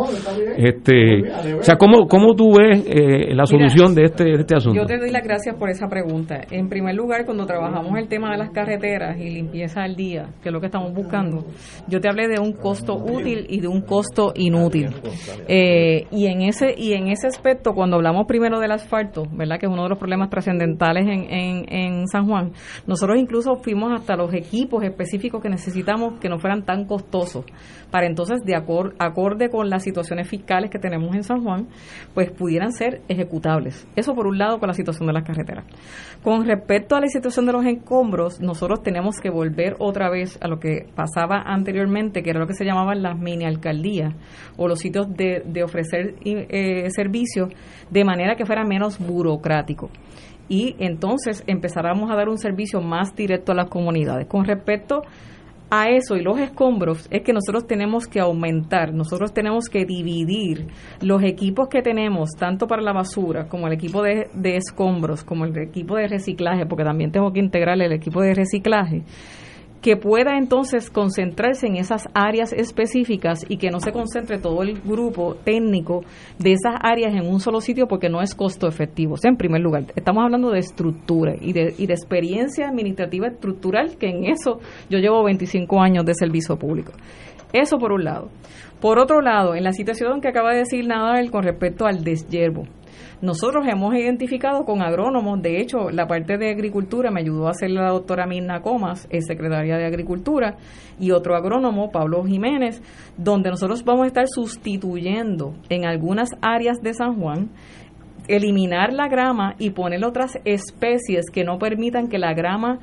[0.56, 1.22] este,
[1.58, 4.80] o sea, ¿cómo, cómo tú eh, la solución de, este, de este asunto?
[4.80, 6.40] Yo te doy las gracias por esa pregunta.
[6.50, 10.48] En primer lugar, cuando trabajamos el tema de las carreteras y limpieza al día, que
[10.48, 11.46] es lo que estamos buscando,
[11.88, 14.88] yo te hablé de un costo útil y de un costo inútil.
[15.48, 19.58] Eh, y en ese y en ese aspecto, cuando hablamos primero del asfalto, ¿verdad?
[19.58, 22.52] que es uno de los problemas trascendentales en, en, en San Juan,
[22.86, 27.44] nosotros incluso fuimos hasta los equipos específicos que necesitamos que no fueran tan costosos,
[27.90, 31.68] para entonces, de acorde con las situaciones fiscales que tenemos en San Juan,
[32.14, 33.86] pues pudieran ser ejecutables.
[33.94, 35.64] Eso por un lado con la situación de las carreteras.
[36.24, 40.48] Con respecto a la situación de los escombros, nosotros tenemos que volver otra vez a
[40.48, 44.16] lo que pasaba anteriormente, que era lo que se llamaban las mini alcaldías
[44.56, 47.50] o los sitios de, ofrecer eh, servicios
[47.88, 49.88] de manera que fuera menos burocrático
[50.48, 54.26] y entonces empezáramos a dar un servicio más directo a las comunidades.
[54.26, 55.02] Con respecto
[55.70, 60.66] a eso y los escombros es que nosotros tenemos que aumentar, nosotros tenemos que dividir
[61.00, 65.44] los equipos que tenemos, tanto para la basura como el equipo de, de escombros, como
[65.44, 69.04] el equipo de reciclaje, porque también tengo que integrar el equipo de reciclaje
[69.80, 74.80] que pueda entonces concentrarse en esas áreas específicas y que no se concentre todo el
[74.80, 76.02] grupo técnico
[76.38, 79.16] de esas áreas en un solo sitio porque no es costo efectivo.
[79.22, 84.08] En primer lugar, estamos hablando de estructura y de, y de experiencia administrativa estructural, que
[84.08, 86.92] en eso yo llevo 25 años de servicio público.
[87.52, 88.28] Eso por un lado.
[88.80, 92.64] Por otro lado, en la situación que acaba de decir Nadal con respecto al deshiervo,
[93.22, 97.70] nosotros hemos identificado con agrónomos, de hecho, la parte de agricultura me ayudó a hacer
[97.70, 100.56] la doctora Mirna Comas, es secretaria de Agricultura,
[100.98, 102.82] y otro agrónomo, Pablo Jiménez,
[103.18, 107.50] donde nosotros vamos a estar sustituyendo en algunas áreas de San Juan
[108.28, 112.78] eliminar la grama y poner otras especies que no permitan que la grama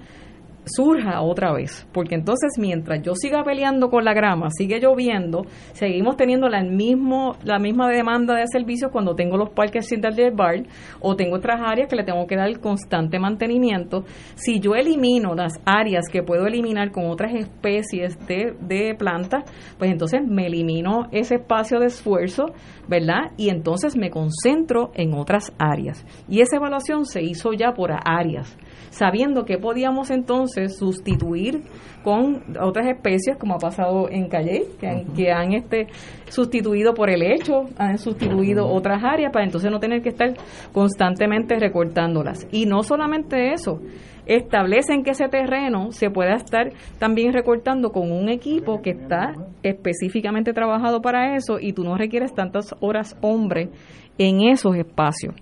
[0.68, 6.18] surja otra vez, porque entonces mientras yo siga peleando con la grama, sigue lloviendo, seguimos
[6.18, 10.64] teniendo la, mismo, la misma demanda de servicios cuando tengo los parques sin del bar
[10.99, 14.03] o tengo otras áreas que le tengo que dar el constante mantenimiento.
[14.35, 19.44] Si yo elimino las áreas que puedo eliminar con otras especies de, de plantas,
[19.77, 22.45] pues entonces me elimino ese espacio de esfuerzo,
[22.88, 23.31] ¿verdad?
[23.38, 26.06] Y entonces me concentro en otras áreas.
[26.30, 28.57] Y esa evaluación se hizo ya por áreas
[28.98, 31.61] sabiendo que podíamos entonces sustituir
[32.03, 35.88] con otras especies, como ha pasado en Calle, que han, que han este,
[36.30, 40.34] sustituido por el hecho, han sustituido otras áreas para entonces no tener que estar
[40.72, 42.48] constantemente recortándolas.
[42.52, 43.82] Y no solamente eso,
[44.26, 49.34] establecen que ese terreno se pueda estar también recortando con un equipo que está
[49.64, 53.69] específicamente trabajado para eso y tú no requieres tantas horas hombre
[54.18, 55.36] en esos espacios.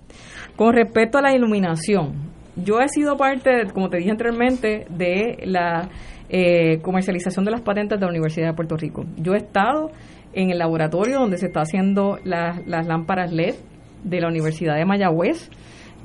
[0.55, 5.89] Con respecto a la iluminación, yo he sido parte, como te dije anteriormente, de la
[6.29, 9.05] eh, comercialización de las patentes de la Universidad de Puerto Rico.
[9.17, 9.91] Yo he estado
[10.33, 13.55] en el laboratorio donde se está haciendo las lámparas LED
[14.03, 15.49] de la Universidad de Mayagüez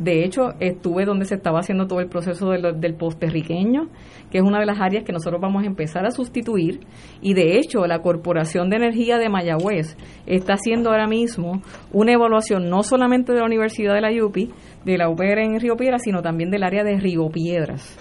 [0.00, 3.88] de hecho, estuve donde se estaba haciendo todo el proceso del, posterriqueño,
[4.30, 6.80] que es una de las áreas que nosotros vamos a empezar a sustituir.
[7.20, 11.60] Y de hecho, la Corporación de Energía de Mayagüez está haciendo ahora mismo
[11.92, 14.50] una evaluación no solamente de la Universidad de la UPI,
[14.86, 17.98] de la UPR en Río Piedras, sino también del área de Río Piedras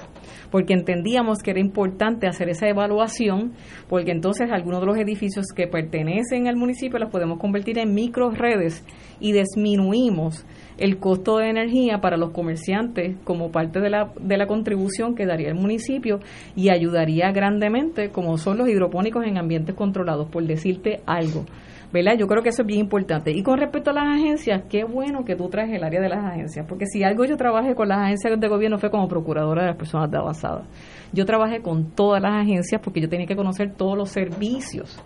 [0.52, 3.54] porque entendíamos que era importante hacer esa evaluación,
[3.88, 8.32] porque entonces algunos de los edificios que pertenecen al municipio los podemos convertir en micro
[8.32, 8.84] redes
[9.20, 10.48] y disminuimos
[10.80, 15.26] el costo de energía para los comerciantes como parte de la, de la contribución que
[15.26, 16.20] daría el municipio
[16.56, 21.46] y ayudaría grandemente como son los hidropónicos en ambientes controlados, por decirte algo.
[21.92, 22.14] ¿verdad?
[22.18, 23.32] Yo creo que eso es bien importante.
[23.32, 26.24] Y con respecto a las agencias, qué bueno que tú traes el área de las
[26.24, 29.68] agencias, porque si algo yo trabajé con las agencias de gobierno fue como procuradora de
[29.70, 30.20] las personas de.
[31.12, 35.02] Yo trabajé con todas las agencias porque yo tenía que conocer todos los servicios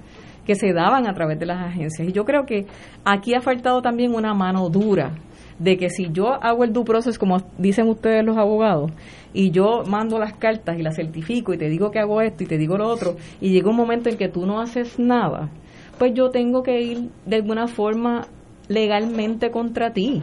[0.46, 2.10] que se daban a través de las agencias.
[2.10, 2.66] Y yo creo que
[3.06, 5.14] aquí ha faltado también una mano dura
[5.60, 8.92] de que si yo hago el due process, como dicen ustedes los abogados,
[9.34, 12.48] y yo mando las cartas y las certifico y te digo que hago esto y
[12.48, 15.50] te digo lo otro, y llega un momento en que tú no haces nada,
[15.98, 18.28] pues yo tengo que ir de alguna forma
[18.68, 20.22] legalmente contra ti.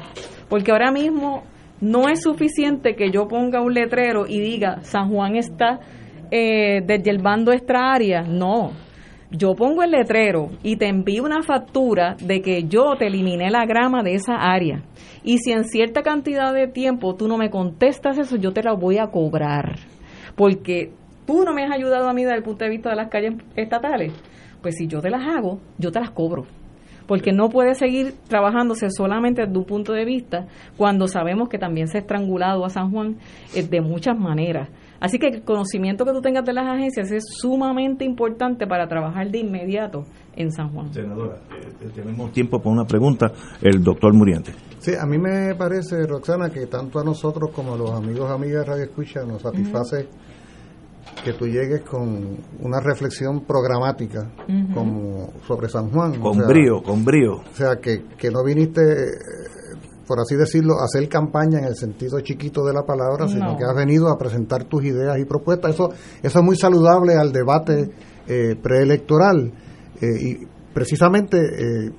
[0.48, 1.44] Porque ahora mismo
[1.80, 5.80] no es suficiente que yo ponga un letrero y diga San Juan está
[6.30, 8.22] eh, desde el bando extra área.
[8.22, 8.72] No,
[9.30, 13.64] yo pongo el letrero y te envío una factura de que yo te eliminé la
[13.64, 14.82] grama de esa área.
[15.22, 18.72] Y si en cierta cantidad de tiempo tú no me contestas eso, yo te la
[18.72, 19.76] voy a cobrar.
[20.34, 20.92] Porque
[21.26, 23.34] tú no me has ayudado a mí desde el punto de vista de las calles
[23.54, 24.12] estatales.
[24.62, 26.46] Pues si yo te las hago, yo te las cobro.
[27.06, 30.46] Porque no puede seguir trabajándose solamente desde un punto de vista
[30.76, 33.16] cuando sabemos que también se ha estrangulado a San Juan
[33.54, 34.68] eh, de muchas maneras.
[35.00, 39.30] Así que el conocimiento que tú tengas de las agencias es sumamente importante para trabajar
[39.30, 40.04] de inmediato
[40.36, 40.92] en San Juan.
[40.92, 43.32] Senadora, eh, eh, tenemos tiempo para una pregunta.
[43.62, 44.52] El doctor Muriente.
[44.78, 48.66] Sí, a mí me parece, Roxana, que tanto a nosotros como a los amigos, amigas
[48.66, 50.06] de Radio Escucha nos satisface
[51.24, 54.30] que tú llegues con una reflexión programática
[54.72, 56.18] como sobre San Juan.
[56.20, 57.36] Con brío, con brío.
[57.36, 58.80] O sea, que, que no viniste
[60.10, 63.76] por así decirlo, hacer campaña en el sentido chiquito de la palabra, sino que has
[63.76, 65.74] venido a presentar tus ideas y propuestas.
[65.74, 67.92] Eso, eso es muy saludable al debate
[68.26, 69.52] eh, preelectoral.
[70.00, 71.92] Eh, y precisamente eh,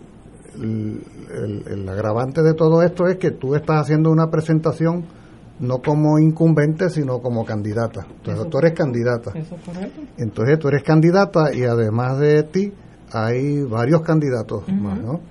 [0.60, 5.06] el, agravante de todo esto es que tú estás haciendo una presentación
[5.62, 8.06] no como incumbente, sino como candidata.
[8.10, 9.32] Entonces, tú eres candidata.
[10.18, 12.74] Entonces, tú eres candidata y además de ti
[13.14, 15.22] hay varios candidatos más, ¿no?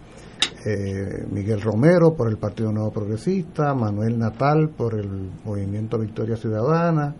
[0.62, 7.14] Eh, Miguel Romero por el Partido Nuevo Progresista, Manuel Natal por el Movimiento Victoria Ciudadana,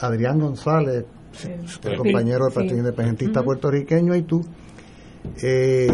[0.00, 1.06] Adrián González,
[1.82, 4.42] el compañero del Partido Independentista puertorriqueño, y tú.
[5.42, 5.88] Eh,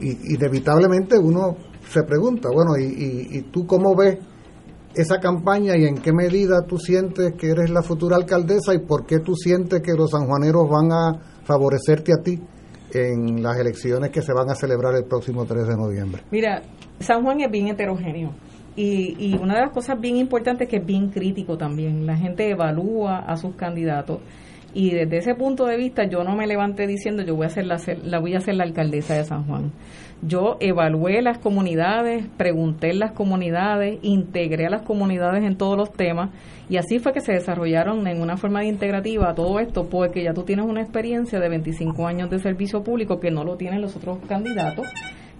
[0.00, 1.56] y, inevitablemente uno
[1.90, 4.18] se pregunta, bueno, y, tú cómo ves
[4.94, 9.04] esa campaña y en qué medida tú sientes que eres la futura alcaldesa y por
[9.04, 12.40] qué tú sientes que los sanjuaneros van a favorecerte a ti
[12.94, 16.22] en las elecciones que se van a celebrar el próximo 3 de noviembre?
[16.30, 16.62] Mira,
[17.00, 18.30] San Juan es bien heterogéneo.
[18.76, 22.06] Y, y una de las cosas bien importantes es que es bien crítico también.
[22.06, 24.18] La gente evalúa a sus candidatos
[24.74, 27.66] y desde ese punto de vista yo no me levanté diciendo yo voy a ser
[27.66, 29.72] la, la voy a ser la alcaldesa de San Juan.
[30.22, 35.92] Yo evalué las comunidades, pregunté en las comunidades, integré a las comunidades en todos los
[35.92, 36.30] temas
[36.68, 40.32] y así fue que se desarrollaron en una forma de integrativa todo esto porque ya
[40.32, 43.96] tú tienes una experiencia de 25 años de servicio público que no lo tienen los
[43.96, 44.86] otros candidatos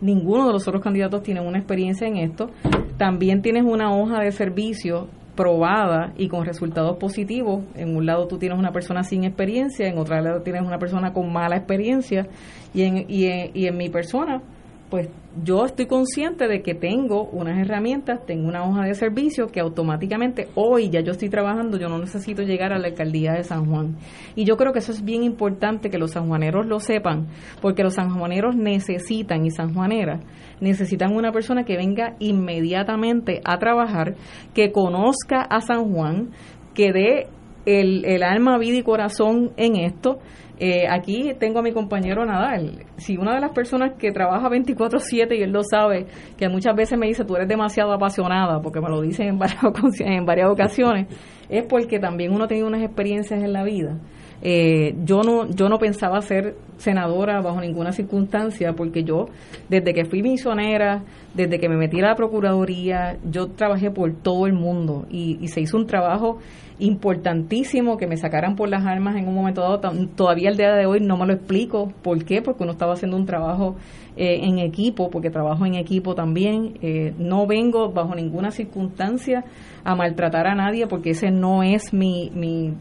[0.01, 2.51] ninguno de los otros candidatos tiene una experiencia en esto.
[2.99, 7.65] También tienes una hoja de servicio probada y con resultados positivos.
[7.75, 11.13] En un lado tú tienes una persona sin experiencia, en otro lado tienes una persona
[11.13, 12.27] con mala experiencia
[12.73, 14.43] y en, y en, y en mi persona
[14.91, 15.09] pues
[15.43, 20.49] yo estoy consciente de que tengo unas herramientas, tengo una hoja de servicio que automáticamente
[20.55, 23.97] hoy ya yo estoy trabajando, yo no necesito llegar a la alcaldía de San Juan.
[24.37, 27.27] Y yo creo que eso es bien importante que los sanjuaneros lo sepan,
[27.61, 30.21] porque los sanjuaneros necesitan y sanjuaneras
[30.61, 34.15] necesitan una persona que venga inmediatamente a trabajar,
[34.55, 36.31] que conozca a San Juan,
[36.75, 37.27] que dé
[37.67, 40.19] el, el alma, vida y corazón en esto.
[40.67, 42.87] Eh, aquí tengo a mi compañero Nadal.
[42.97, 46.07] Si una de las personas que trabaja 24/7 y él lo sabe,
[46.39, 49.61] que muchas veces me dice tú eres demasiado apasionada, porque me lo dicen en varias,
[50.01, 51.09] en varias ocasiones,
[51.51, 53.99] es porque también uno tiene unas experiencias en la vida.
[54.43, 59.27] Eh, yo no yo no pensaba ser senadora bajo ninguna circunstancia porque yo
[59.69, 61.03] desde que fui misionera
[61.35, 65.49] desde que me metí a la procuraduría yo trabajé por todo el mundo y, y
[65.49, 66.41] se hizo un trabajo
[66.79, 69.81] importantísimo que me sacaran por las armas en un momento dado.
[70.17, 71.93] Todavía el día de hoy no me lo explico.
[72.03, 72.43] ¿Por qué?
[72.43, 73.77] Porque uno estaba haciendo un trabajo
[74.17, 76.79] eh, en equipo, porque trabajo en equipo también.
[76.83, 79.45] Eh, no vengo bajo ninguna circunstancia
[79.83, 82.73] a maltratar a nadie porque ese no es mi, mi,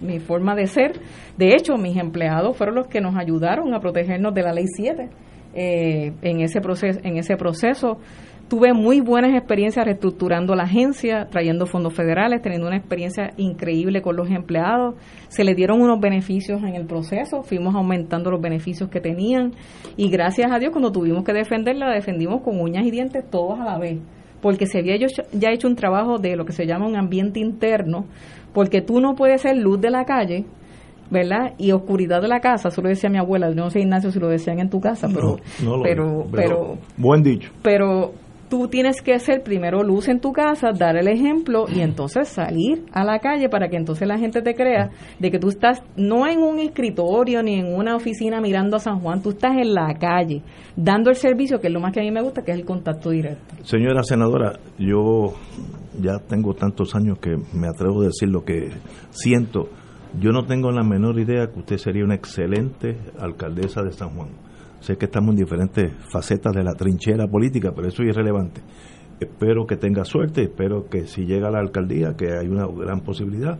[0.00, 1.00] mi, forma de ser.
[1.36, 5.08] De hecho, mis empleados fueron los que nos ayudaron a protegernos de la ley 7
[5.54, 7.98] eh, en, ese proceso, en ese proceso.
[8.48, 14.16] Tuve muy buenas experiencias reestructurando la agencia, trayendo fondos federales, teniendo una experiencia increíble con
[14.16, 14.94] los empleados.
[15.28, 19.52] Se les dieron unos beneficios en el proceso, fuimos aumentando los beneficios que tenían
[19.98, 23.64] y gracias a Dios cuando tuvimos que defenderla, defendimos con uñas y dientes todos a
[23.66, 23.98] la vez,
[24.40, 28.06] porque se había ya hecho un trabajo de lo que se llama un ambiente interno,
[28.54, 30.46] porque tú no puedes ser luz de la calle
[31.10, 31.54] ¿verdad?
[31.56, 34.28] Y oscuridad de la casa, eso lo decía mi abuela, no sé Ignacio si lo
[34.28, 35.38] decían en tu casa, pero,
[35.82, 37.50] pero, pero, buen dicho.
[37.62, 38.12] Pero
[38.48, 42.84] tú tienes que ser primero luz en tu casa, dar el ejemplo y entonces salir
[42.92, 46.26] a la calle para que entonces la gente te crea de que tú estás no
[46.26, 49.94] en un escritorio ni en una oficina mirando a San Juan, tú estás en la
[49.98, 50.42] calle
[50.76, 52.64] dando el servicio, que es lo más que a mí me gusta, que es el
[52.64, 53.54] contacto directo.
[53.62, 55.34] Señora senadora, yo
[56.00, 58.70] ya tengo tantos años que me atrevo a decir lo que
[59.10, 59.68] siento.
[60.18, 64.47] Yo no tengo la menor idea que usted sería una excelente alcaldesa de San Juan
[64.80, 68.60] Sé que estamos en diferentes facetas de la trinchera política, pero eso es irrelevante.
[69.20, 73.00] Espero que tenga suerte, espero que si llega a la alcaldía, que hay una gran
[73.00, 73.58] posibilidad,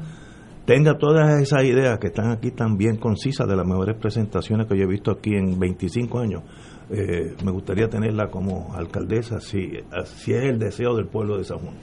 [0.64, 4.76] tenga todas esas ideas que están aquí tan bien concisas de las mejores presentaciones que
[4.76, 6.42] yo he visto aquí en 25 años.
[6.90, 9.72] Eh, me gustaría tenerla como alcaldesa, si,
[10.04, 11.74] si es el deseo del pueblo de San Juan.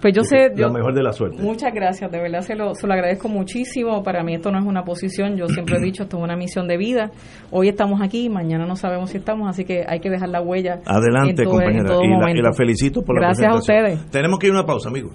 [0.00, 0.50] Pues yo sé...
[0.54, 1.42] Lo mejor de la suerte.
[1.42, 4.02] Muchas gracias, de verdad se lo, se lo agradezco muchísimo.
[4.02, 6.68] Para mí esto no es una posición, yo siempre he dicho, esto es una misión
[6.68, 7.10] de vida.
[7.50, 10.80] Hoy estamos aquí, mañana no sabemos si estamos, así que hay que dejar la huella.
[10.86, 13.74] Adelante, compañera, y, la, felicito por la presentación.
[13.76, 14.10] Gracias a ustedes.
[14.10, 15.12] Tenemos que ir a una pausa, amigos.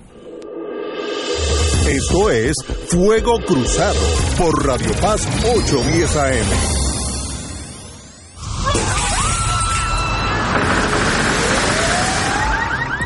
[1.90, 2.56] Esto es
[2.88, 4.00] Fuego Cruzado
[4.38, 6.83] por Radio Paz 810 AM.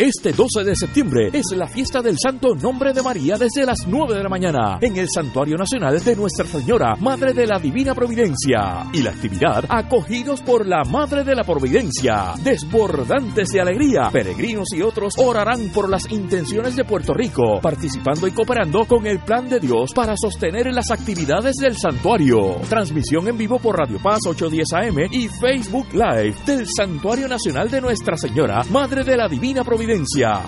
[0.00, 4.14] Este 12 de septiembre es la fiesta del Santo Nombre de María desde las 9
[4.14, 8.86] de la mañana en el Santuario Nacional de Nuestra Señora, Madre de la Divina Providencia.
[8.94, 14.80] Y la actividad, acogidos por la Madre de la Providencia, desbordantes de alegría, peregrinos y
[14.80, 19.60] otros orarán por las intenciones de Puerto Rico, participando y cooperando con el plan de
[19.60, 22.56] Dios para sostener las actividades del santuario.
[22.70, 27.82] Transmisión en vivo por Radio Paz 810 AM y Facebook Live del Santuario Nacional de
[27.82, 29.89] Nuestra Señora, Madre de la Divina Providencia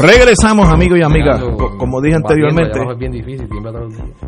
[0.00, 1.42] Regresamos, amigos y amigas.
[1.78, 2.80] Como dije anteriormente,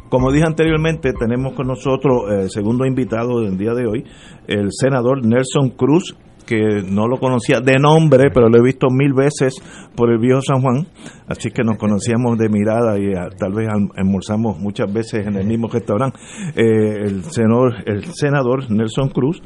[0.09, 4.05] como dije anteriormente, tenemos con nosotros el segundo invitado del día de hoy,
[4.49, 6.15] el senador Nelson Cruz,
[6.53, 9.55] que no lo conocía de nombre, pero lo he visto mil veces
[9.97, 10.87] por el viejo San Juan,
[11.27, 15.37] así que nos conocíamos de mirada y ah, tal vez alm- almorzamos muchas veces en
[15.37, 16.19] el mismo restaurante.
[16.55, 19.43] Eh, el, senador, el senador Nelson Cruz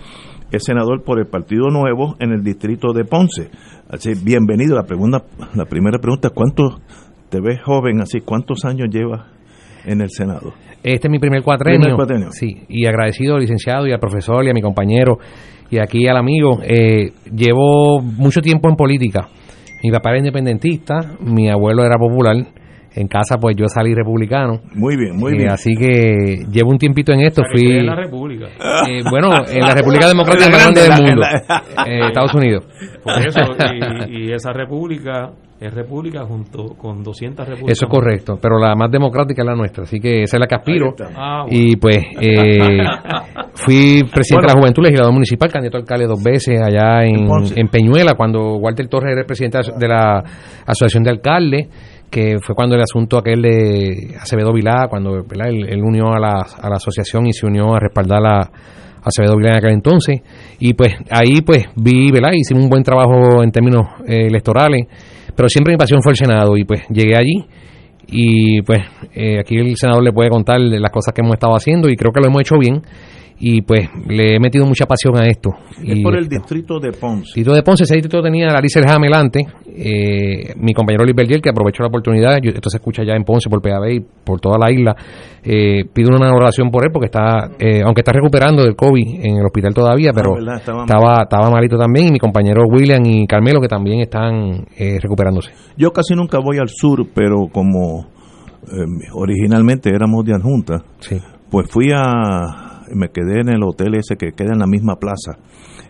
[0.51, 3.51] es senador por el Partido Nuevo en el distrito de Ponce.
[3.89, 4.75] Así, bienvenido.
[4.77, 5.23] La, pregunta,
[5.55, 6.81] la primera pregunta, ¿cuánto
[7.31, 8.21] te ves joven así?
[8.21, 9.27] ¿Cuántos años llevas
[9.85, 10.53] en el Senado?
[10.83, 11.81] Este es mi primer cuatrenio.
[11.81, 12.29] Primer cuatrenio.
[12.31, 15.19] Sí, y agradecido al licenciado y al profesor y a mi compañero
[15.71, 16.59] y aquí al amigo.
[16.63, 19.29] Eh, llevo mucho tiempo en política.
[19.83, 22.37] Mi papá era independentista, mi abuelo era popular.
[22.99, 24.63] En casa, pues yo salí republicano.
[24.75, 25.51] Muy bien, muy Eh, bien.
[25.51, 27.43] Así que llevo un tiempito en esto.
[27.43, 27.77] O sea, que Fui.
[27.79, 28.47] en la República.
[28.89, 31.23] Eh, bueno, en la República Democrática más grande del mundo,
[31.87, 32.65] eh, Estados Unidos.
[33.05, 33.41] Por eso,
[34.09, 35.31] y, y esa república
[35.61, 37.73] es república junto con 200 repúblicas.
[37.79, 40.47] Eso es correcto, pero la más democrática es la nuestra, así que esa es la
[40.47, 40.95] que aspiro.
[41.15, 41.59] Ah, bueno.
[41.59, 42.79] Y pues eh,
[43.55, 48.15] fui presidente de la Juventud, legislador municipal, candidato a alcalde dos veces allá en, Peñuela,
[48.15, 50.23] cuando Walter Torres era el presidente de la
[50.67, 51.69] Asociación de Alcaldes,
[52.11, 55.49] que fue cuando el asunto aquel de Acevedo Vilá, cuando ¿verdad?
[55.49, 58.51] Él, él unió a la, a la asociación y se unió a respaldar a
[59.07, 60.21] Acevedo Vilá en aquel entonces.
[60.59, 62.31] Y pues ahí pues vi, ¿verdad?
[62.35, 64.87] Hicimos un buen trabajo en términos eh, electorales,
[65.37, 67.45] pero siempre mi pasión fue el Senado y pues llegué allí
[68.09, 68.79] y pues
[69.15, 72.13] eh, aquí el senador le puede contar las cosas que hemos estado haciendo y creo
[72.13, 72.83] que lo hemos hecho bien
[73.39, 75.51] y pues le he metido mucha pasión a esto.
[75.83, 77.25] Es y por el distrito de Ponce.
[77.25, 81.41] Distrito de Ponce, ese distrito tenía a Larissa El Jamelante, eh, mi compañero Luis Berger,
[81.43, 84.41] que aprovechó la oportunidad, yo- esto se escucha ya en Ponce, por PAB y por
[84.41, 84.97] toda la isla,
[85.45, 89.37] eh, pido una oración por él porque está, eh, aunque está recuperando del COVID en
[89.37, 91.23] el hospital todavía, pero Ah, verdad, estaba mal.
[91.25, 94.65] estaba, malito también, y mi compañero William y Carmelo, que también están
[95.01, 95.51] recuperándose.
[95.77, 98.07] Yo casi nunca voy al sur, pero como
[99.15, 100.83] originalmente éramos de adjunta,
[101.51, 102.66] pues fui a.
[102.95, 105.39] Me quedé en el hotel ese que queda en la misma plaza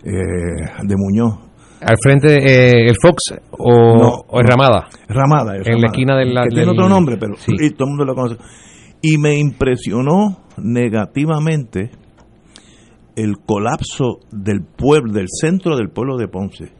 [0.05, 1.39] eh, de Muñoz.
[1.81, 4.47] Al frente, eh, el Fox o, No, o el.
[4.47, 4.89] Ramada.
[5.09, 5.56] Ramada.
[5.56, 7.52] es En la esquina del- Que tiene del- otro nombre, pero Sí.
[7.59, 8.36] y todo el mundo lo conoce.
[9.02, 11.90] Y me impresionó negativamente
[13.14, 16.73] el colapso del pueblo, del centro del pueblo de Ponce.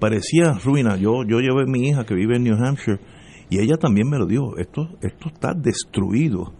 [0.00, 0.96] Parecía ruina.
[0.96, 2.98] Yo, yo llevé a mi hija que vive en New Hampshire
[3.50, 4.56] y ella también me lo dijo.
[4.56, 6.52] Esto, esto está destruido.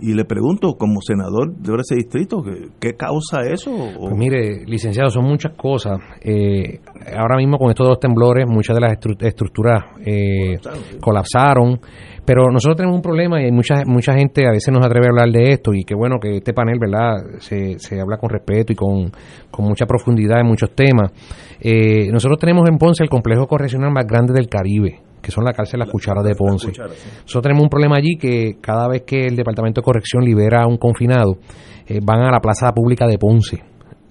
[0.00, 3.70] Y le pregunto, como senador de ese distrito, ¿qué, qué causa eso?
[3.72, 5.98] O- Pues mire, licenciado, son muchas cosas.
[6.20, 6.80] Eh,
[7.16, 10.58] ahora mismo con estos dos temblores, muchas de las estru- estructuras eh,
[11.00, 11.80] colapsaron.
[12.26, 15.10] Pero nosotros tenemos un problema y hay mucha, mucha gente a veces nos atreve a
[15.10, 17.16] hablar de esto y qué bueno que este panel, ¿verdad?
[17.38, 19.12] Se, se habla con respeto y con,
[19.50, 21.12] con mucha profundidad en muchos temas.
[21.60, 25.52] Eh, nosotros tenemos en Ponce el complejo correccional más grande del Caribe que son la
[25.52, 26.68] cárcel Las Cucharas de Ponce.
[26.68, 30.66] Nosotros tenemos un problema allí que cada vez que el Departamento de Corrección libera a
[30.66, 31.38] un confinado,
[31.86, 33.62] eh, van a la plaza pública de Ponce.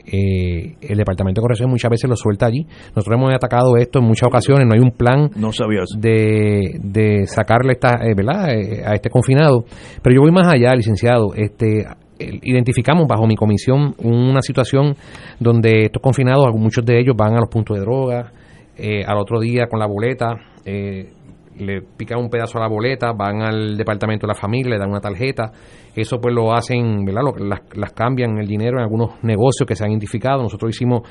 [0.05, 2.65] Eh, el Departamento de Corrección muchas veces lo suelta allí.
[2.95, 5.51] Nosotros hemos atacado esto en muchas ocasiones, no hay un plan no
[5.97, 8.49] de, de sacarle esta, eh, ¿verdad?
[8.49, 9.63] Eh, a este confinado.
[10.01, 11.33] Pero yo voy más allá, licenciado.
[11.35, 11.85] Este,
[12.19, 14.95] identificamos bajo mi comisión una situación
[15.39, 18.31] donde estos confinados, muchos de ellos van a los puntos de droga,
[18.75, 20.35] eh, al otro día con la boleta,
[20.65, 21.11] eh,
[21.57, 24.89] le pican un pedazo a la boleta, van al departamento de la familia, le dan
[24.89, 25.51] una tarjeta,
[25.95, 27.21] eso pues lo hacen, ¿verdad?
[27.23, 30.41] Lo- las, las cambian el dinero en algunos negocios que se han identificado.
[30.41, 31.01] Nosotros hicimos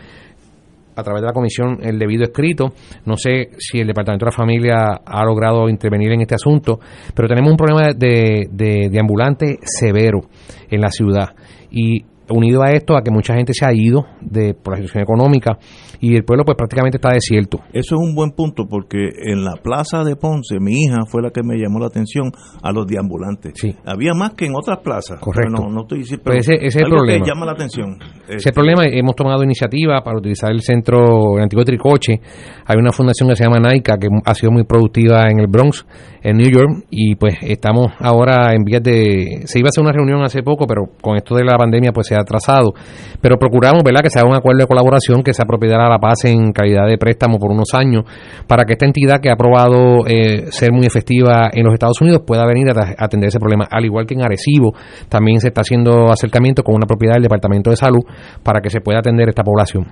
[0.95, 2.73] a través de la comisión el debido escrito.
[3.07, 4.77] No sé si el Departamento de la Familia
[5.07, 6.81] ha logrado intervenir en este asunto,
[7.15, 10.21] pero tenemos un problema de, de, de ambulante severo
[10.69, 11.31] en la ciudad.
[11.71, 15.03] Y unido a esto, a que mucha gente se ha ido de, por la situación
[15.03, 15.59] económica
[16.01, 17.59] y el pueblo pues prácticamente está desierto.
[17.73, 21.31] Eso es un buen punto porque en la plaza de Ponce mi hija fue la
[21.31, 22.31] que me llamó la atención
[22.63, 23.53] a los deambulantes.
[23.85, 25.19] Había más que en otras plazas.
[25.21, 25.53] Correcto.
[25.59, 26.25] Pero No, estoy diciendo.
[26.25, 27.25] Pues ese- ese es el problema.
[27.25, 27.99] que llama la atención.
[28.29, 32.21] Ese es el problema, hemos tomado iniciativa para utilizar el centro, el antiguo Tricoche.
[32.65, 35.85] Hay una fundación que se llama NAICA que ha sido muy productiva en el Bronx,
[36.23, 39.43] en New York, y pues estamos ahora en vías de...
[39.47, 42.07] Se iba a hacer una reunión hace poco, pero con esto de la pandemia pues
[42.07, 42.73] se ha atrasado.
[43.21, 45.99] Pero procuramos, ¿verdad?, que se haga un acuerdo de colaboración que sea propiedad a la
[45.99, 48.05] paz en calidad de préstamo por unos años,
[48.47, 52.23] para que esta entidad que ha probado eh, ser muy efectiva en los Estados Unidos
[52.25, 53.67] pueda venir a atender ese problema.
[53.69, 54.75] Al igual que en Arecibo,
[55.09, 58.05] también se está haciendo acercamiento con una propiedad del Departamento de Salud
[58.43, 59.87] para que se pueda atender esta población.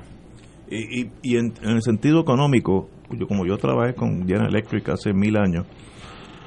[0.70, 4.88] Y, y, y en, en el sentido económico, yo, como yo trabajé con General Electric
[4.90, 5.66] hace mil años,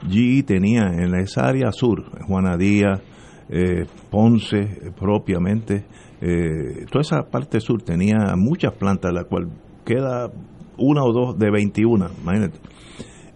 [0.10, 3.02] GE tenía en esa área sur, Juana Díaz,
[3.50, 5.86] eh, Ponce eh, propiamente,
[6.22, 9.50] eh, toda esa parte sur tenía muchas plantas, la cual
[9.86, 10.30] queda
[10.78, 12.60] una o dos de 21, imagínate.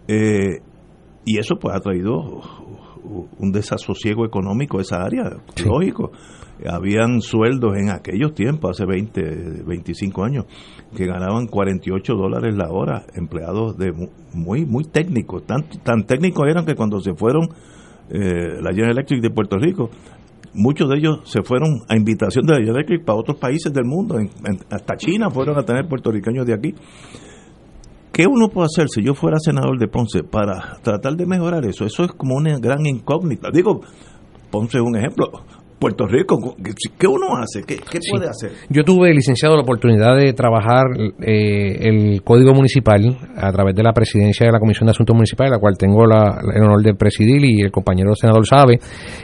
[0.08, 0.60] Eh,
[1.26, 2.40] Y eso pues ha traído
[3.38, 5.24] un desasosiego económico a esa área,
[5.64, 6.10] lógico.
[6.66, 10.46] Habían sueldos en aquellos tiempos, hace 20, 25 años,
[10.96, 13.92] que ganaban 48 dólares la hora, empleados de
[14.32, 17.48] muy muy técnicos, tan, tan técnicos eran que cuando se fueron
[18.10, 19.90] eh, la General Electric de Puerto Rico,
[20.54, 23.84] muchos de ellos se fueron a invitación de la General Electric para otros países del
[23.84, 24.18] mundo,
[24.70, 26.74] hasta China fueron a tener puertorriqueños de aquí.
[28.12, 31.84] ¿Qué uno puede hacer si yo fuera senador de Ponce para tratar de mejorar eso?
[31.84, 33.48] Eso es como una gran incógnita.
[33.52, 33.82] Digo,
[34.50, 35.30] Ponce es un ejemplo.
[35.78, 36.56] Puerto Rico,
[36.98, 37.62] ¿qué uno hace?
[37.62, 37.78] ¿Qué,
[38.10, 38.50] puede hacer?
[38.68, 40.86] Yo tuve, licenciado, la oportunidad de trabajar
[41.20, 45.52] eh, el Código Municipal a través de la presidencia de la Comisión de Asuntos Municipales,
[45.52, 48.80] la cual tengo el honor de presidir y el compañero senador sabe,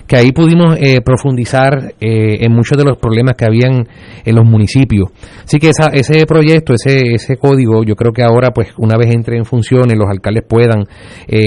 [0.06, 3.88] que ahí pudimos eh, profundizar eh, en muchos de los problemas que habían
[4.24, 5.10] en los municipios.
[5.42, 9.12] Así que esa, ese proyecto, ese, ese código, yo creo que ahora, pues una vez
[9.12, 10.84] entre en funciones, los alcaldes puedan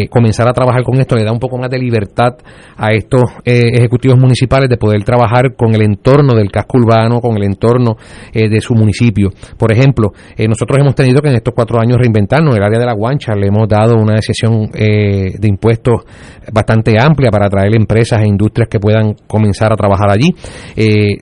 [0.09, 2.35] comenzar a trabajar con esto, le da un poco más de libertad
[2.75, 7.44] a estos ejecutivos municipales de poder trabajar con el entorno del casco urbano, con el
[7.44, 7.95] entorno
[8.34, 9.30] eh, de su municipio.
[9.57, 12.56] Por ejemplo, eh, nosotros hemos tenido que en estos cuatro años reinventarnos.
[12.56, 16.03] El área de la guancha le hemos dado una sesión eh, de impuestos
[16.52, 20.34] bastante amplia para atraer empresas e industrias que puedan comenzar a trabajar allí.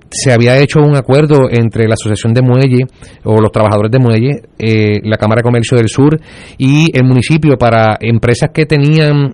[0.10, 2.86] se había hecho un acuerdo entre la Asociación de Muelle
[3.24, 4.42] o los trabajadores de Muelle,
[5.04, 6.20] la Cámara de Comercio del Sur
[6.58, 9.34] y el municipio para empresas que tenían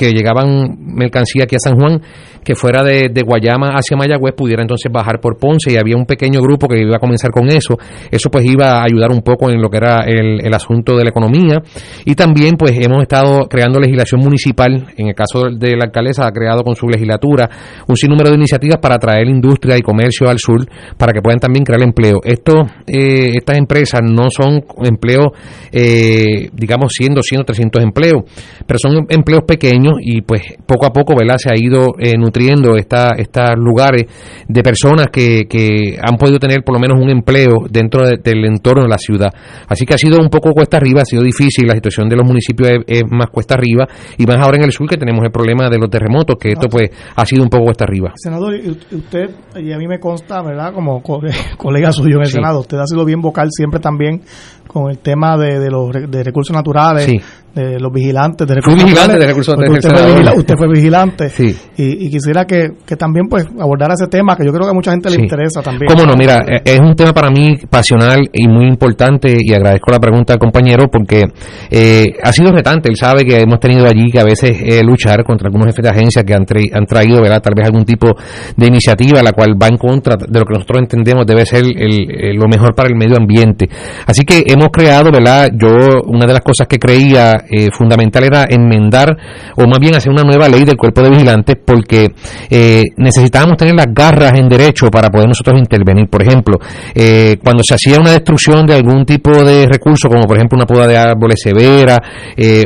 [0.00, 2.00] que llegaban mercancía aquí a San Juan
[2.44, 6.40] que fuera de, Guayama hacia Mayagüez pudiera entonces bajar por Ponce y había un pequeño
[6.40, 7.76] grupo que iba a comenzar con eso.
[8.10, 11.10] Eso pues iba a ayudar un poco en lo que era el, asunto de la
[11.10, 11.62] economía
[12.04, 16.32] y también pues hemos estado creando legislación municipal, en el caso de la alcaldesa ha
[16.32, 17.48] creado con su legislatura
[17.86, 21.64] un sinnúmero de iniciativas para atraer industria y comercio al sur para que puedan también
[21.64, 22.20] crear empleo.
[22.24, 25.28] Esto, eh, estas empresas no son empleos,
[25.72, 28.22] eh, digamos, 100, 200, 300 empleos,
[28.66, 31.36] pero son empleos pequeños y pues poco a poco, ¿verdad?
[31.38, 34.06] Se ha ido eh, nutriendo esta, estos lugares
[34.46, 38.84] de personas que, que han podido tener por lo menos un empleo dentro del entorno
[38.84, 39.30] de la ciudad.
[39.68, 42.26] Así que ha sido un poco cuesta arriba, ha sido difícil, la situación de los
[42.26, 43.86] municipios es, más cuesta arriba
[44.16, 46.68] y más ahora en el sur que tenemos el problema de los terremotos, que esto
[46.68, 48.12] pues ha sido un poco cuesta arriba.
[48.14, 50.72] Senador, usted, y a mí me consta, ¿verdad?
[50.72, 51.02] Como
[51.56, 54.22] colega suyo en el Senado, usted ha sido bien vocal siempre también
[54.72, 57.08] con el tema de, de los de recursos naturales,
[57.54, 59.84] de los vigilantes de recursos vigilante de recursos naturales.
[59.84, 61.32] Usted, fue, usted fue vigilante
[61.76, 64.74] y, y, quisiera que, que, también pues abordara ese tema que yo creo que a
[64.74, 65.90] mucha gente le interesa también.
[65.92, 69.90] Cómo no, mira, eh, es un tema para mí pasional y muy importante y agradezco
[69.90, 71.24] la pregunta al compañero porque
[71.70, 72.88] eh, ha sido retante.
[72.88, 75.90] Él sabe que hemos tenido allí que a veces eh, luchar contra algunos jefes de
[75.90, 77.42] agencia que han, han traído, ¿verdad?
[77.42, 78.14] Tal vez algún tipo
[78.56, 82.36] de iniciativa la cual va en contra de lo que nosotros entendemos debe ser el,
[82.36, 83.68] lo mejor para el medio ambiente.
[84.06, 85.48] Así que hemos creado, ¿verdad?
[85.54, 85.68] Yo,
[86.06, 89.16] una de las cosas que creía eh, fundamental era enmendar
[89.56, 92.12] o más bien hacer una nueva ley del cuerpo de vigilantes porque
[92.50, 96.08] eh, necesitábamos tener las garras en derecho para poder nosotros intervenir.
[96.08, 96.58] Por ejemplo,
[96.94, 100.66] eh, cuando se hacía una destrucción de algún tipo de recurso, como por ejemplo una
[100.66, 101.98] poda de árboles severa,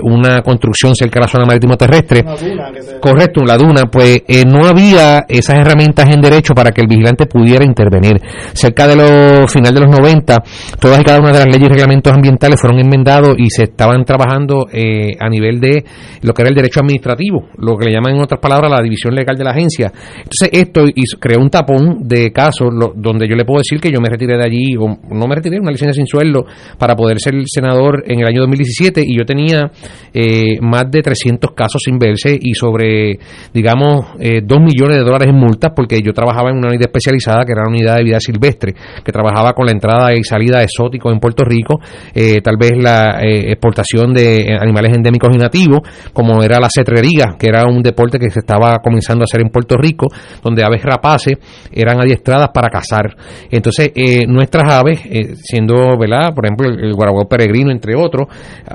[0.02, 2.24] una construcción cerca de la zona marítimo terrestre,
[3.00, 7.64] correcto, la duna, pues no había esas herramientas en derecho para que el vigilante pudiera
[7.64, 8.20] intervenir.
[8.52, 10.42] Cerca de los final de los 90,
[10.80, 14.66] todas y cada una de las leyes reglamentos ambientales fueron enmendados y se estaban trabajando
[14.72, 15.84] eh, a nivel de
[16.22, 19.14] lo que era el derecho administrativo, lo que le llaman en otras palabras la división
[19.14, 19.92] legal de la agencia.
[20.16, 20.84] Entonces esto
[21.20, 24.44] creó un tapón de casos donde yo le puedo decir que yo me retiré de
[24.44, 26.46] allí, o no me retiré, una licencia sin sueldo
[26.78, 29.70] para poder ser senador en el año 2017 y yo tenía
[30.12, 33.18] eh, más de 300 casos sin verse y sobre,
[33.52, 37.44] digamos, eh, 2 millones de dólares en multas porque yo trabajaba en una unidad especializada
[37.44, 38.74] que era la unidad de vida silvestre,
[39.04, 41.73] que trabajaba con la entrada y salida de exóticos en Puerto Rico,
[42.14, 45.80] eh, tal vez la eh, exportación de animales endémicos y nativos,
[46.12, 49.48] como era la cetrería, que era un deporte que se estaba comenzando a hacer en
[49.48, 50.06] Puerto Rico,
[50.42, 51.34] donde aves rapaces
[51.72, 53.16] eran adiestradas para cazar.
[53.50, 55.00] Entonces, eh, nuestras aves,
[55.42, 56.34] siendo, ¿verdad?
[56.34, 58.28] Por ejemplo, el, el peregrino, entre otros,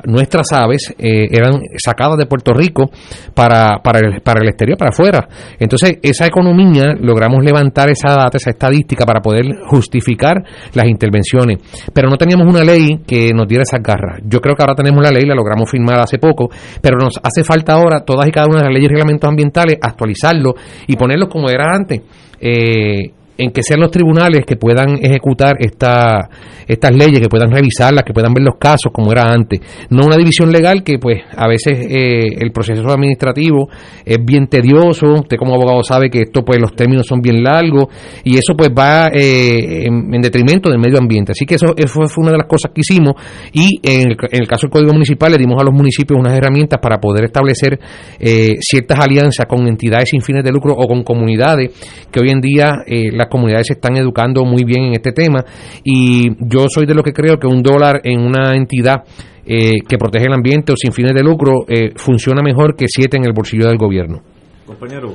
[0.06, 2.90] nuestras aves eran sacadas de Puerto Rico
[3.34, 5.28] para, para, el, para el exterior, para afuera.
[5.60, 10.44] Entonces, esa economía, logramos levantar esa data, esa estadística para poder justificar
[10.74, 11.58] las intervenciones.
[11.94, 14.22] Pero no teníamos una ley que nos diera esas garras.
[14.26, 16.50] Yo creo que ahora tenemos la ley, la logramos firmar hace poco,
[16.82, 19.78] pero nos hace falta ahora todas y cada una de las leyes y reglamentos ambientales
[19.82, 20.56] actualizarlo
[20.88, 22.02] y ponerlos como era antes.
[22.40, 26.30] Eh, en que sean los tribunales que puedan ejecutar esta,
[26.68, 29.62] estas leyes, que puedan revisarlas, que puedan ver los casos como era antes.
[29.90, 33.70] No una división legal que pues a veces eh, el proceso administrativo
[34.06, 37.86] es bien tedioso, usted como abogado sabe que esto pues los términos son bien largos
[38.26, 41.32] y eso pues va eh, en, detrimento del medio ambiente.
[41.32, 43.14] Así que eso, fue una de las cosas que hicimos
[43.54, 47.00] y en el, caso del Código Municipal le dimos a los municipios unas herramientas para
[47.00, 47.80] poder establecer
[48.20, 51.72] eh, ciertas alianzas con entidades sin fines de lucro o con comunidades
[52.12, 52.84] que hoy en día
[53.14, 55.44] las comunidades se están educando muy bien en este tema
[55.84, 59.04] y yo soy de los que creo que un dólar en una entidad
[59.46, 63.18] eh, que protege el ambiente o sin fines de lucro eh, funciona mejor que siete
[63.18, 64.22] en el bolsillo del gobierno.
[64.66, 65.14] Compañero,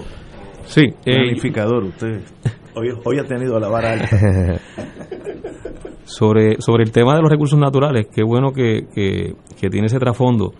[0.66, 2.22] sí, planificador, usted
[3.04, 3.96] hoy, ha tenido la vara
[6.04, 10.52] sobre, sobre el tema de los recursos naturales, qué bueno que, que, tiene ese trasfondo.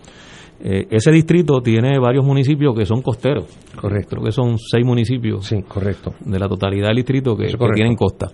[0.61, 3.47] Eh, ese distrito tiene varios municipios que son costeros.
[3.79, 4.17] Correcto.
[4.17, 5.47] Creo que son seis municipios.
[5.47, 6.15] Sí, correcto.
[6.25, 8.29] De la totalidad del distrito que, tienen costa.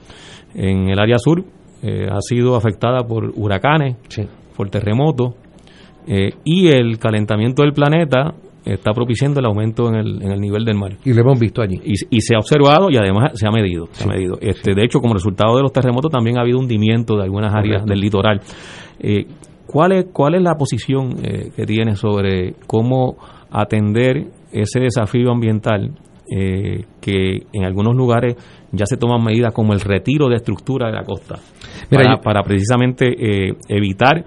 [0.55, 1.43] En el área sur
[1.83, 4.29] ha sido afectada por huracanes, sí
[4.61, 5.37] por terremotos
[6.07, 10.67] eh, y el calentamiento del planeta está propiciando el aumento en el, en el nivel
[10.67, 10.93] del mar.
[11.03, 11.81] Y lo hemos visto allí.
[11.83, 13.87] Y, se ha observado y además se ha medido.
[13.93, 14.37] Se ha medido.
[14.39, 17.87] Este, de hecho, como resultado de los terremotos también ha habido hundimiento de algunas áreas
[17.87, 18.43] del litoral.
[18.99, 19.25] Eh,
[19.71, 23.17] ¿cuál, es, ¿Cuál es la posición eh, que tiene sobre cómo
[23.51, 25.93] atender ese desafío ambiental
[27.01, 28.37] que en algunos lugares
[28.71, 31.41] ya se toman medidas como el retiro de estructura de la costa
[32.23, 34.25] para, precisamente eh, evitar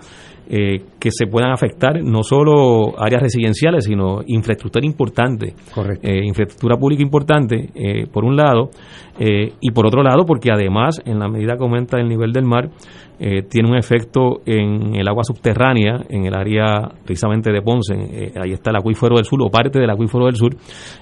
[0.50, 5.54] eh, que se puedan afectar no solo áreas residenciales, sino infraestructura importante,
[6.02, 7.70] eh, infraestructura pública importante,
[8.12, 8.70] por un lado,
[9.20, 12.70] y por otro lado, porque además, en la medida que aumenta el nivel del mar,
[13.20, 17.94] tiene un efecto en el agua subterránea, en el área precisamente de Ponce,
[18.42, 20.56] ahí está el acuífero del sur o parte del acuífero del sur,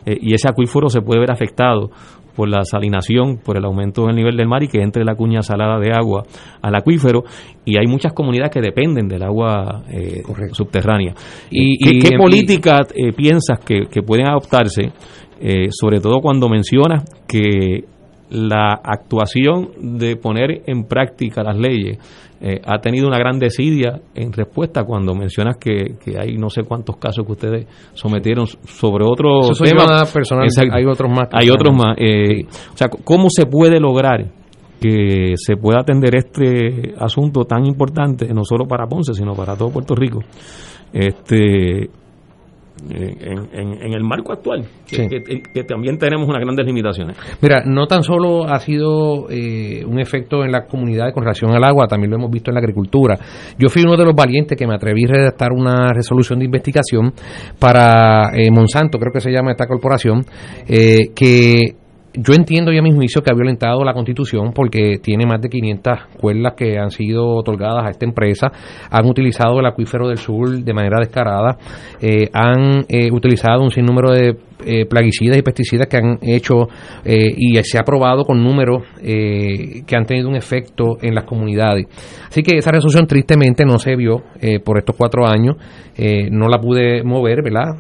[0.06, 1.90] y ese acuífero se puede ver afectado
[2.36, 5.42] por la salinación, por el aumento del nivel del mar y que entre la cuña
[5.42, 6.24] salada de agua
[6.62, 7.24] al acuífero.
[7.66, 11.14] Y hay muchas comunidades que dependen del agua eh, subterránea.
[11.50, 14.92] ¿Y, qué, políticas eh, piensas que, que, pueden adoptarse,
[15.40, 17.86] eh, sobre todo cuando mencionas que
[18.32, 22.00] la actuación de poner en práctica las leyes
[22.44, 26.98] eh, ha tenido una gran desidia en respuesta cuando mencionas que, hay no sé cuántos
[26.98, 30.12] casos que ustedes sometieron sobre otros temas.
[30.12, 31.30] Personal, hay otros más.
[31.34, 31.96] Hay otros más.
[32.00, 34.26] Eh, o sea, ¿cómo se puede lograr
[34.80, 39.70] que se pueda atender este asunto tan importante, no solo para Ponce, sino para todo
[39.70, 40.22] Puerto Rico?
[40.92, 41.92] Este,
[42.90, 47.18] en, el marco actual, que, también tenemos unas grandes limitaciones.
[47.42, 51.64] Mira, no tan solo ha sido eh, un efecto en la comunidad con relación al
[51.64, 53.18] agua, también lo hemos visto en la agricultura.
[53.58, 57.14] Yo fui uno de los valientes que me atreví a redactar una resolución de investigación
[57.60, 60.24] para eh, Monsanto, creo que se llama esta corporación,
[60.68, 61.81] eh, que
[62.14, 66.00] yo entiendo ya mi juicio que ha violentado la constitución porque tiene más de 500
[66.20, 68.48] cuerdas que han sido otorgadas a esta empresa,
[68.90, 71.58] han utilizado el acuífero del sur de manera descarada,
[72.02, 76.68] eh, han eh, utilizado un sinnúmero de eh, plaguicidas y pesticidas que han hecho
[77.04, 81.88] y se ha probado con números que han tenido un efecto en las comunidades.
[82.28, 84.22] Así que esa resolución tristemente no se vio
[84.64, 85.56] por estos cuatro años,
[86.30, 87.74] no la pude mover, ¿verdad?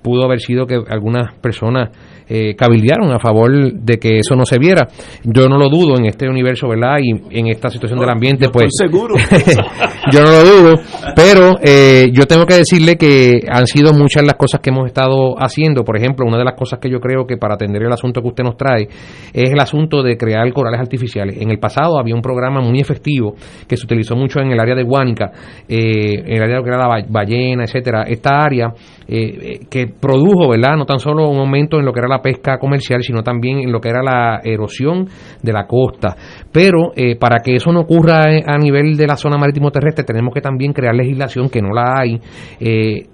[0.00, 1.90] Pudo haber sido que algunas personas
[2.34, 4.88] eh, cabildearon a favor de que eso no se viera.
[5.22, 6.96] Yo no lo dudo en este universo, ¿verdad?
[7.02, 8.68] Y en esta situación del ambiente, pues.
[8.70, 9.16] seguro.
[10.12, 10.80] yo no lo dudo,
[11.14, 15.34] pero eh, yo tengo que decirle que han sido muchas las cosas que hemos estado
[15.38, 15.84] haciendo.
[15.84, 18.28] Por ejemplo, una de las cosas que yo creo que para atender el asunto que
[18.28, 18.88] usted nos trae
[19.34, 21.36] es el asunto de crear corales artificiales.
[21.38, 23.34] En el pasado había un programa muy efectivo
[23.68, 25.32] que se utilizó mucho en el área de Guánica,
[25.68, 28.04] eh, en el área de la ballena, etcétera.
[28.04, 28.72] Esta área
[29.06, 30.76] eh, que produjo, ¿verdad?
[30.78, 33.72] No tan solo un aumento en lo que era la pesca comercial, sino también en
[33.72, 35.08] lo que era la erosión
[35.42, 36.16] de la costa.
[36.50, 40.32] Pero eh, para que eso no ocurra a nivel de la zona marítimo terrestre, tenemos
[40.32, 42.20] que también crear legislación que no la hay.
[42.60, 43.08] Eh,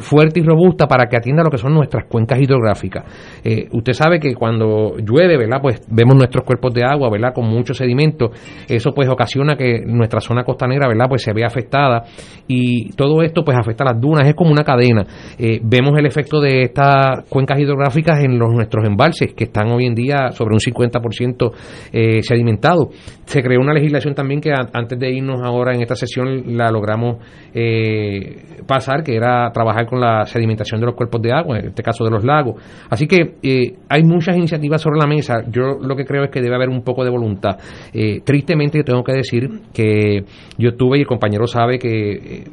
[0.00, 3.04] fuerte y robusta para que atienda lo que son nuestras cuencas hidrográficas.
[3.44, 5.58] Eh, usted sabe que cuando llueve, ¿verdad?
[5.60, 7.32] Pues vemos nuestros cuerpos de agua, ¿verdad?
[7.34, 8.30] Con mucho sedimento.
[8.68, 11.06] Eso pues ocasiona que nuestra zona costanera, ¿verdad?
[11.08, 12.04] Pues se vea afectada
[12.46, 15.06] y todo esto pues afecta a las dunas, es como una cadena.
[15.38, 19.86] Eh, vemos el efecto de estas cuencas hidrográficas en los, nuestros embalses que están hoy
[19.86, 21.52] en día sobre un 50%
[21.92, 22.88] eh, sedimentados.
[23.24, 27.16] Se creó una legislación también que antes de irnos ahora en esta sesión la logramos
[27.54, 31.82] eh, pasar, que era trabajar con la sedimentación de los cuerpos de agua, en este
[31.82, 32.60] caso de los lagos.
[32.90, 35.42] Así que eh, hay muchas iniciativas sobre la mesa.
[35.48, 37.56] Yo lo que creo es que debe haber un poco de voluntad.
[37.92, 40.24] Eh, tristemente yo tengo que decir que
[40.58, 42.44] yo tuve, y el compañero sabe que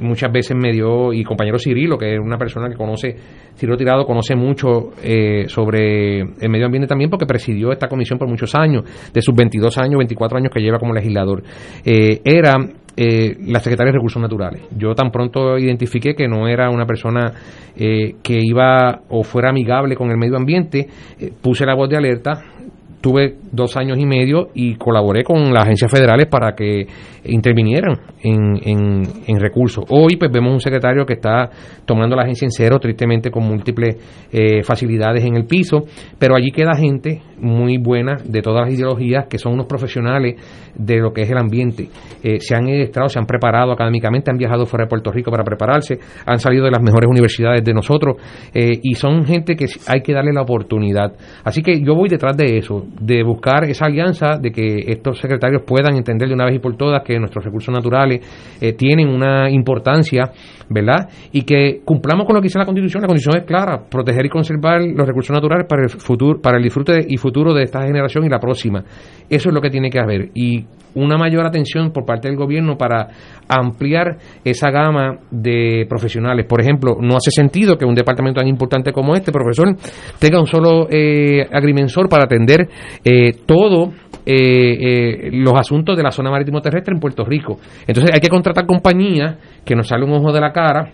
[0.00, 3.14] muchas veces me dio, y compañero Cirilo, que es una persona que conoce,
[3.56, 8.28] Cirilo Tirado conoce mucho eh, sobre el medio ambiente también porque presidió esta comisión por
[8.28, 11.42] muchos años, de sus 22 años, 24 años que lleva como legislador.
[11.84, 12.54] Eh, era
[12.96, 14.62] eh, la secretaria de Recursos Naturales.
[14.76, 17.32] Yo tan pronto identifiqué que no era una persona
[17.76, 21.96] eh, que iba o fuera amigable con el medio ambiente, eh, puse la voz de
[21.96, 22.42] alerta,
[23.00, 26.86] tuve dos años y medio y colaboré con las agencias federales para que
[27.24, 29.84] intervinieran en, en, en recursos.
[29.90, 31.50] Hoy pues vemos un secretario que está
[31.84, 33.96] tomando la agencia en cero, tristemente con múltiples
[34.32, 35.84] eh, facilidades en el piso,
[36.18, 40.36] pero allí queda gente muy buena de todas las ideologías que son unos profesionales
[40.74, 41.88] de lo que es el ambiente.
[42.22, 45.44] Eh, se han estrado, se han preparado académicamente, han viajado fuera de Puerto Rico para
[45.44, 48.16] prepararse, han salido de las mejores universidades de nosotros
[48.54, 51.12] eh, y son gente que hay que darle la oportunidad.
[51.44, 55.62] Así que yo voy detrás de eso, de buscar esa alianza, de que estos secretarios
[55.66, 58.20] puedan entender de una vez y por todas que nuestros recursos naturales
[58.60, 60.30] eh, tienen una importancia,
[60.68, 61.08] ¿verdad?
[61.32, 63.02] Y que cumplamos con lo que dice la Constitución.
[63.02, 66.62] La Constitución es clara, proteger y conservar los recursos naturales para el futuro, para el
[66.62, 68.82] disfrute y futuro de esta generación y la próxima.
[69.28, 70.30] Eso es lo que tiene que haber.
[70.34, 70.64] Y
[70.96, 73.08] una mayor atención por parte del gobierno para
[73.48, 76.46] ampliar esa gama de profesionales.
[76.46, 79.76] Por ejemplo, no hace sentido que un departamento tan importante como este, profesor,
[80.18, 82.68] tenga un solo eh, agrimensor para atender
[83.04, 83.92] eh, todo
[84.24, 87.58] eh, los asuntos de la zona marítimo terrestre en Puerto Rico.
[87.86, 90.92] Entonces hay que contratar compañías que nos sale un ojo de la cara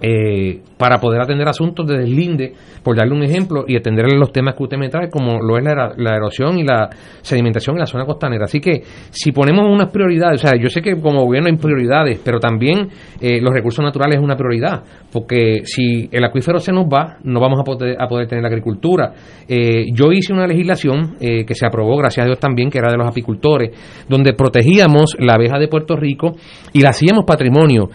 [0.00, 4.54] eh, para poder atender asuntos de deslinde, por darle un ejemplo, y atender los temas
[4.54, 6.88] que usted me trae, como lo es la, la, erosión y la
[7.20, 8.44] sedimentación en la zona costanera.
[8.44, 12.20] Así que si ponemos unas prioridades, o sea, yo sé que como gobierno hay prioridades,
[12.24, 12.88] pero también
[13.20, 14.82] eh, los recursos naturales es una prioridad,
[15.12, 18.48] porque si el acuífero se nos va, no vamos a poder, a poder tener la
[18.48, 19.12] agricultura.
[19.46, 22.90] Eh, yo hice una legislación eh, que se aprobó, gracias a Dios también, que era
[22.90, 23.70] de los apicultores,
[24.08, 26.32] donde protegíamos la abeja de Puerto Rico
[26.72, 27.90] y la hacíamos patrimonio.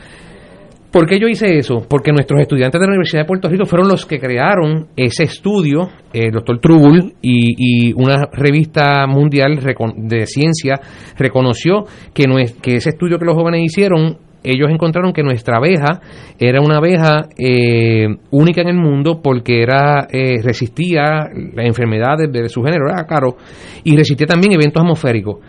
[0.95, 1.85] ¿Por qué yo hice eso?
[1.89, 5.89] Porque nuestros estudiantes de la Universidad de Puerto Rico fueron los que crearon ese estudio,
[6.13, 9.59] el doctor Trubul y, una revista mundial
[9.97, 10.79] de ciencia
[11.17, 15.57] reconoció que, no es, que ese estudio que los jóvenes hicieron ellos encontraron que nuestra
[15.57, 15.99] abeja
[16.39, 22.47] era una abeja eh, única en el mundo porque era eh, resistía las enfermedades de
[22.47, 23.37] su género, era caro,
[23.83, 25.39] y resistía también eventos atmosféricos.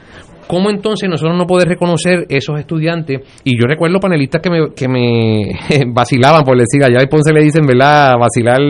[0.47, 3.21] ¿Cómo entonces nosotros no poder reconocer esos estudiantes?
[3.45, 5.51] Y yo recuerdo panelistas que me, que me
[5.93, 8.15] vacilaban, por decir, allá de Ponce le dicen, ¿verdad?
[8.19, 8.61] Vacilar.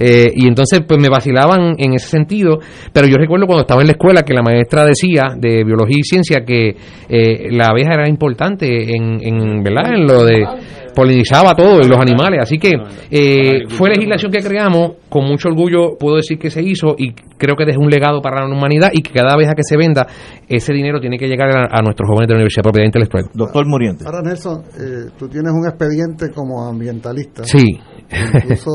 [0.00, 2.58] Eh, y entonces, pues me vacilaban en ese sentido.
[2.92, 6.04] Pero yo recuerdo cuando estaba en la escuela que la maestra decía de biología y
[6.04, 6.76] ciencia que
[7.08, 9.94] eh, la abeja era importante en, en, ¿verdad?
[9.94, 10.44] En lo de
[10.94, 12.40] polinizaba todo y los animales.
[12.42, 12.72] Así que
[13.10, 17.56] eh, fue legislación que creamos, con mucho orgullo puedo decir que se hizo y creo
[17.56, 20.06] que dejó un legado para la humanidad y que cada vez que se venda,
[20.48, 23.24] ese dinero tiene que llegar a, a nuestros jóvenes de la Universidad de Propiedad Intelectual.
[23.34, 24.04] Doctor Muriente.
[24.06, 27.44] Ahora, Nelson, eh, tú tienes un expediente como ambientalista.
[27.44, 27.80] Sí.
[28.10, 28.70] Incluso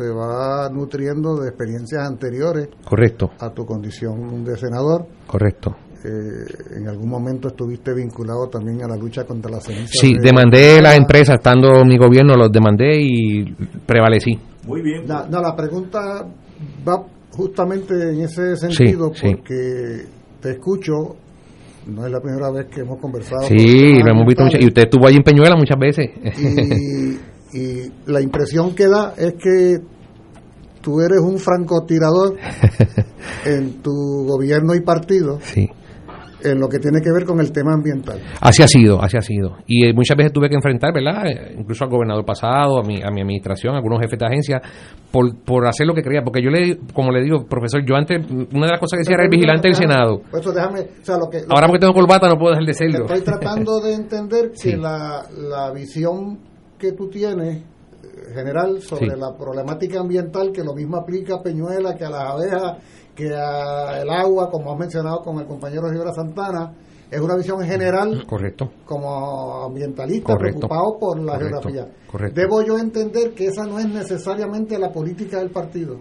[0.00, 2.68] se va nutriendo de experiencias anteriores.
[2.84, 3.30] Correcto.
[3.38, 5.06] A tu condición de senador.
[5.26, 5.76] Correcto.
[6.02, 9.88] Eh, en algún momento estuviste vinculado también a la lucha contra la ceniza.
[9.92, 13.44] Sí, de demandé las empresas, estando mi gobierno, los demandé y
[13.84, 14.38] prevalecí.
[14.66, 15.04] Muy bien.
[15.06, 16.24] No la pregunta
[16.88, 20.08] va justamente en ese sentido, sí, porque sí.
[20.40, 21.16] te escucho.
[21.86, 23.42] No es la primera vez que hemos conversado.
[23.42, 26.10] Sí, lo hemos visto muchas, y usted estuvo allí en Peñuela muchas veces.
[27.52, 29.80] Y, y la impresión que da es que
[30.80, 32.36] tú eres un francotirador
[33.44, 35.40] en tu gobierno y partido.
[35.42, 35.68] Sí
[36.42, 38.20] en lo que tiene que ver con el tema ambiental.
[38.40, 39.56] Así ha sido, así ha sido.
[39.66, 41.24] Y muchas veces tuve que enfrentar, ¿verdad?
[41.56, 44.62] Incluso al gobernador pasado, a mi, a mi administración, a algunos jefes de agencia,
[45.10, 46.22] por, por hacer lo que quería.
[46.22, 49.14] Porque yo le, como le digo, profesor, yo antes, una de las cosas que decía
[49.14, 50.22] era el vigilante del Senado.
[50.30, 52.66] Pues eso déjame, o sea, lo que, lo Ahora porque tengo corbata no puedo dejar
[52.66, 53.04] de serlo.
[53.06, 54.70] Estoy tratando de entender sí.
[54.70, 56.38] que la, la visión
[56.78, 57.62] que tú tienes
[58.34, 59.16] general sobre sí.
[59.18, 62.76] la problemática ambiental que lo mismo aplica a Peñuela que a las abejas
[63.20, 66.72] que al agua, como has mencionado con el compañero Rivera Santana,
[67.10, 70.68] es una visión general correcto como ambientalista correcto.
[70.68, 71.60] preocupado por la correcto.
[71.62, 71.94] geografía.
[72.06, 72.40] Correcto.
[72.40, 75.98] Debo yo entender que esa no es necesariamente la política del partido.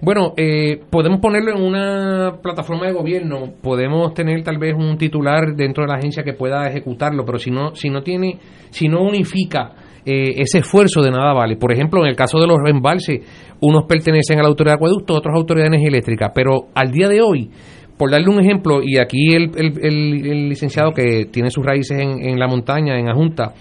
[0.00, 5.54] Bueno, eh, podemos ponerlo en una plataforma de gobierno, podemos tener tal vez un titular
[5.54, 8.38] dentro de la agencia que pueda ejecutarlo, pero si no, si no tiene,
[8.70, 9.74] si no unifica
[10.06, 11.56] eh, ese esfuerzo de nada vale.
[11.56, 13.20] Por ejemplo, en el caso de los embalses,
[13.60, 16.90] unos pertenecen a la autoridad de acueducto, otros a autoridad de energía eléctrica, pero al
[16.90, 17.50] día de hoy,
[17.96, 21.98] por darle un ejemplo, y aquí el, el, el, el licenciado que tiene sus raíces
[21.98, 23.54] en, en la montaña, en Ajunta,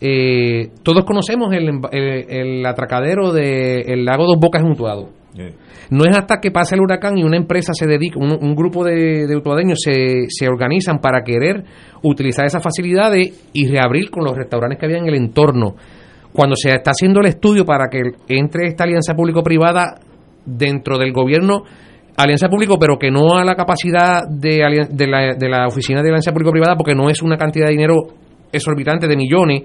[0.00, 5.10] eh, todos conocemos el, el, atracadero del lago Dos Bocas Juntuado.
[5.90, 8.84] No es hasta que pasa el huracán y una empresa se dedica, un, un grupo
[8.84, 11.64] de, de utuadeños se, se organizan para querer
[12.02, 15.74] utilizar esas facilidades y reabrir con los restaurantes que había en el entorno.
[16.32, 19.98] Cuando se está haciendo el estudio para que entre esta alianza público-privada
[20.44, 21.64] dentro del gobierno,
[22.16, 26.08] alianza público, pero que no a la capacidad de, de, la, de la oficina de
[26.08, 27.96] alianza público-privada, porque no es una cantidad de dinero
[28.52, 29.62] exorbitante de millones,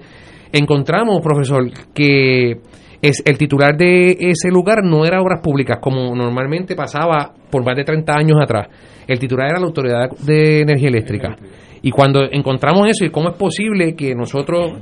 [0.52, 2.60] encontramos, profesor, que
[3.02, 7.76] es el titular de ese lugar no era obras públicas, como normalmente pasaba por más
[7.76, 8.68] de 30 años atrás.
[9.06, 11.36] El titular era la Autoridad de Energía Eléctrica.
[11.82, 14.80] Y cuando encontramos eso y cómo es posible que nosotros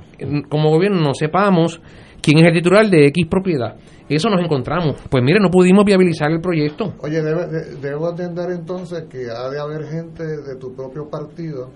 [0.48, 1.80] como gobierno no sepamos
[2.22, 3.74] quién es el titular de X propiedad,
[4.08, 4.96] eso nos encontramos.
[5.10, 6.94] Pues mire, no pudimos viabilizar el proyecto.
[7.00, 11.70] Oye, debe- de- debo entender entonces que ha de haber gente de tu propio partido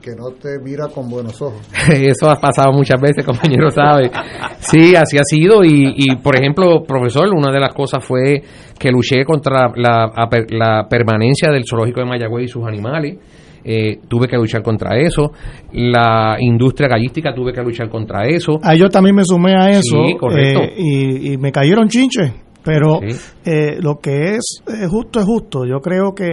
[0.00, 1.60] que no te mira con buenos ojos.
[1.92, 4.10] Eso ha pasado muchas veces, compañero, sabe.
[4.60, 5.62] Sí, así ha sido.
[5.62, 8.42] Y, y, por ejemplo, profesor, una de las cosas fue
[8.78, 10.10] que luché contra la,
[10.50, 13.18] la permanencia del zoológico de Mayagüez y sus animales.
[13.64, 15.32] Eh, tuve que luchar contra eso.
[15.72, 18.58] La industria gallística tuve que luchar contra eso.
[18.62, 20.60] A yo también me sumé a eso Sí, correcto.
[20.62, 22.32] eh, y, y me cayeron chinches.
[22.62, 23.16] Pero Sí.
[23.46, 25.64] eh, lo que es eh, justo es justo.
[25.64, 26.26] Yo creo que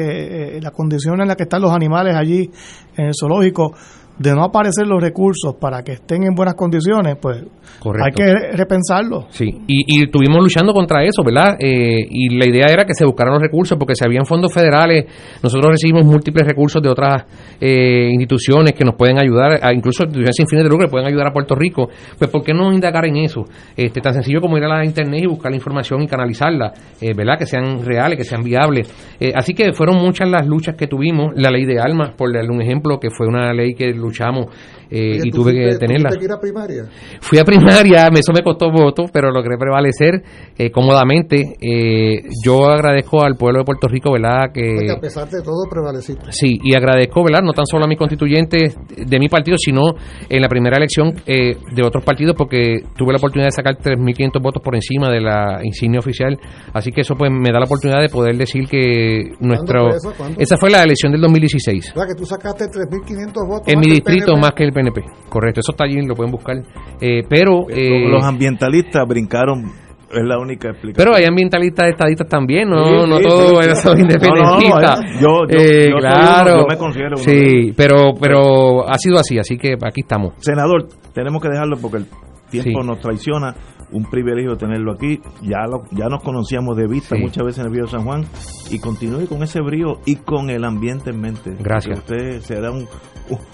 [0.57, 2.49] eh, la condición en la que están los animales allí
[2.97, 3.71] en el zoológico,
[4.19, 7.43] de no aparecer los recursos para que estén en buenas condiciones, pues
[7.79, 8.05] Correcto.
[8.05, 9.27] hay que re- repensarlo.
[9.29, 11.55] Sí, y, y estuvimos luchando contra eso, ¿verdad?
[11.59, 15.05] Eh, y la idea era que se buscaran los recursos, porque si habían fondos federales,
[15.43, 17.25] nosotros recibimos múltiples recursos de otras
[17.61, 21.07] eh, instituciones que nos pueden ayudar, a, incluso instituciones sin fines de lucro que pueden
[21.07, 21.89] ayudar a Puerto Rico.
[22.17, 23.43] Pues, ¿por qué no indagar en eso?
[23.75, 27.13] Este, tan sencillo como ir a la internet y buscar la información y canalizarla, eh,
[27.15, 27.37] ¿verdad?
[27.37, 28.91] Que sean reales, que sean viables.
[29.19, 31.33] Eh, así que fueron muchas las luchas que tuvimos.
[31.35, 34.45] La ley de armas, por darle un ejemplo, que fue una ley que luchamos
[34.89, 36.09] eh, y ¿tú tuve fuiste- que tenerla.
[36.17, 36.83] que ir a primaria?
[37.21, 40.23] Fui a primaria, eso me costó votos, pero logré prevalecer
[40.57, 41.55] eh, cómodamente.
[41.61, 44.45] Eh, yo agradezco al pueblo de Puerto Rico, ¿verdad?
[44.47, 46.31] Porque Que a pesar de todo prevaleciste.
[46.31, 47.41] sí, y agradezco, ¿verdad?
[47.43, 49.81] No tan solo a mis constituyentes de mi partido, sino
[50.29, 54.41] en la primera elección eh, de otros partidos, porque tuve la oportunidad de sacar 3.500
[54.41, 56.37] votos por encima de la insignia oficial.
[56.73, 59.89] Así que eso pues me da la oportunidad de poder decir que nuestro...
[59.99, 60.27] fue.
[60.37, 61.91] Esa fue la elección del 2016.
[61.95, 63.67] O sea, que tú sacaste 3.500 votos.
[63.67, 64.41] En mi distrito PNP.
[64.41, 66.57] más que el PNP, correcto, eso está allí, lo pueden buscar.
[67.01, 69.65] Eh, pero eh, los ambientalistas brincaron,
[70.09, 70.95] es la única explicación.
[71.05, 73.81] Pero hay ambientalistas estadistas también, no, Sí, no sí, todos sí, sí.
[73.81, 74.99] son independentistas.
[75.21, 76.51] No, yo- yo- Eh, yo claro.
[76.53, 80.01] uno, yo me considero uno de Sí, pero, pero ha sido así, así que aquí
[80.01, 80.33] estamos.
[80.39, 82.05] Senador, tenemos que dejarlo porque el
[82.49, 82.87] tiempo Sí.
[82.87, 83.53] nos traiciona.
[83.89, 85.17] Un privilegio tenerlo aquí.
[85.43, 87.21] Ya lo, ya nos conocíamos de vista Sí.
[87.21, 88.25] muchas veces en el Río San Juan.
[88.69, 91.55] Y continúe con ese brío y con el ambiente en mente.
[91.57, 92.01] Gracias.
[92.03, 92.87] Que usted será un, un,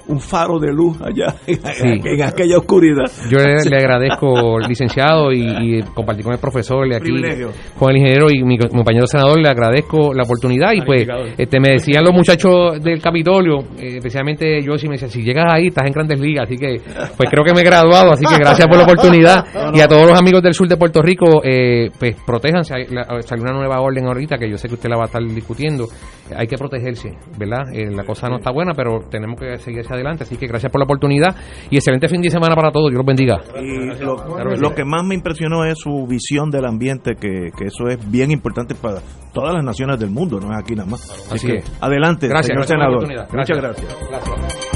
[0.07, 2.01] un faro de luz allá en, Sí.
[2.03, 3.05] en aquella oscuridad.
[3.29, 5.45] Yo le, le agradezco, licenciado, y,
[5.79, 7.49] y compartir con el profesor y aquí, Privilegio.
[7.77, 10.71] con el ingeniero y mi, co- mi compañero senador, le agradezco la oportunidad.
[10.73, 15.07] Y pues, este me decían los muchachos del Capitolio, eh, especialmente yo, si me decía,
[15.07, 16.43] si llegas ahí, estás en grandes ligas.
[16.47, 16.81] Así que,
[17.17, 19.45] pues creo que me he graduado, así que gracias por la oportunidad.
[19.73, 22.73] Y a todos los amigos del sur de Puerto Rico, eh, pues protéjanse.
[23.21, 25.87] Salió una nueva orden ahorita que yo sé que usted la va a estar discutiendo.
[26.35, 27.63] Hay que protegerse, ¿verdad?
[27.73, 30.23] Eh, la cosa no está buena, pero tenemos que seguir hacia adelante.
[30.23, 31.35] Así que gracias por la oportunidad
[31.69, 32.89] y excelente fin de semana para todos.
[32.91, 33.41] Dios los bendiga.
[33.61, 34.75] Y lo, Claro que lo sí.
[34.75, 38.75] que más me impresionó es su visión del ambiente, que, que eso es bien importante
[38.75, 38.99] para
[39.33, 41.01] todas las naciones del mundo, no es aquí nada más.
[41.09, 41.77] Así, Así que es.
[41.81, 42.95] adelante, Gracias, señor gracias por la senador.
[42.97, 43.29] oportunidad.
[43.31, 44.09] Muchas gracias.
[44.09, 44.72] Gracias.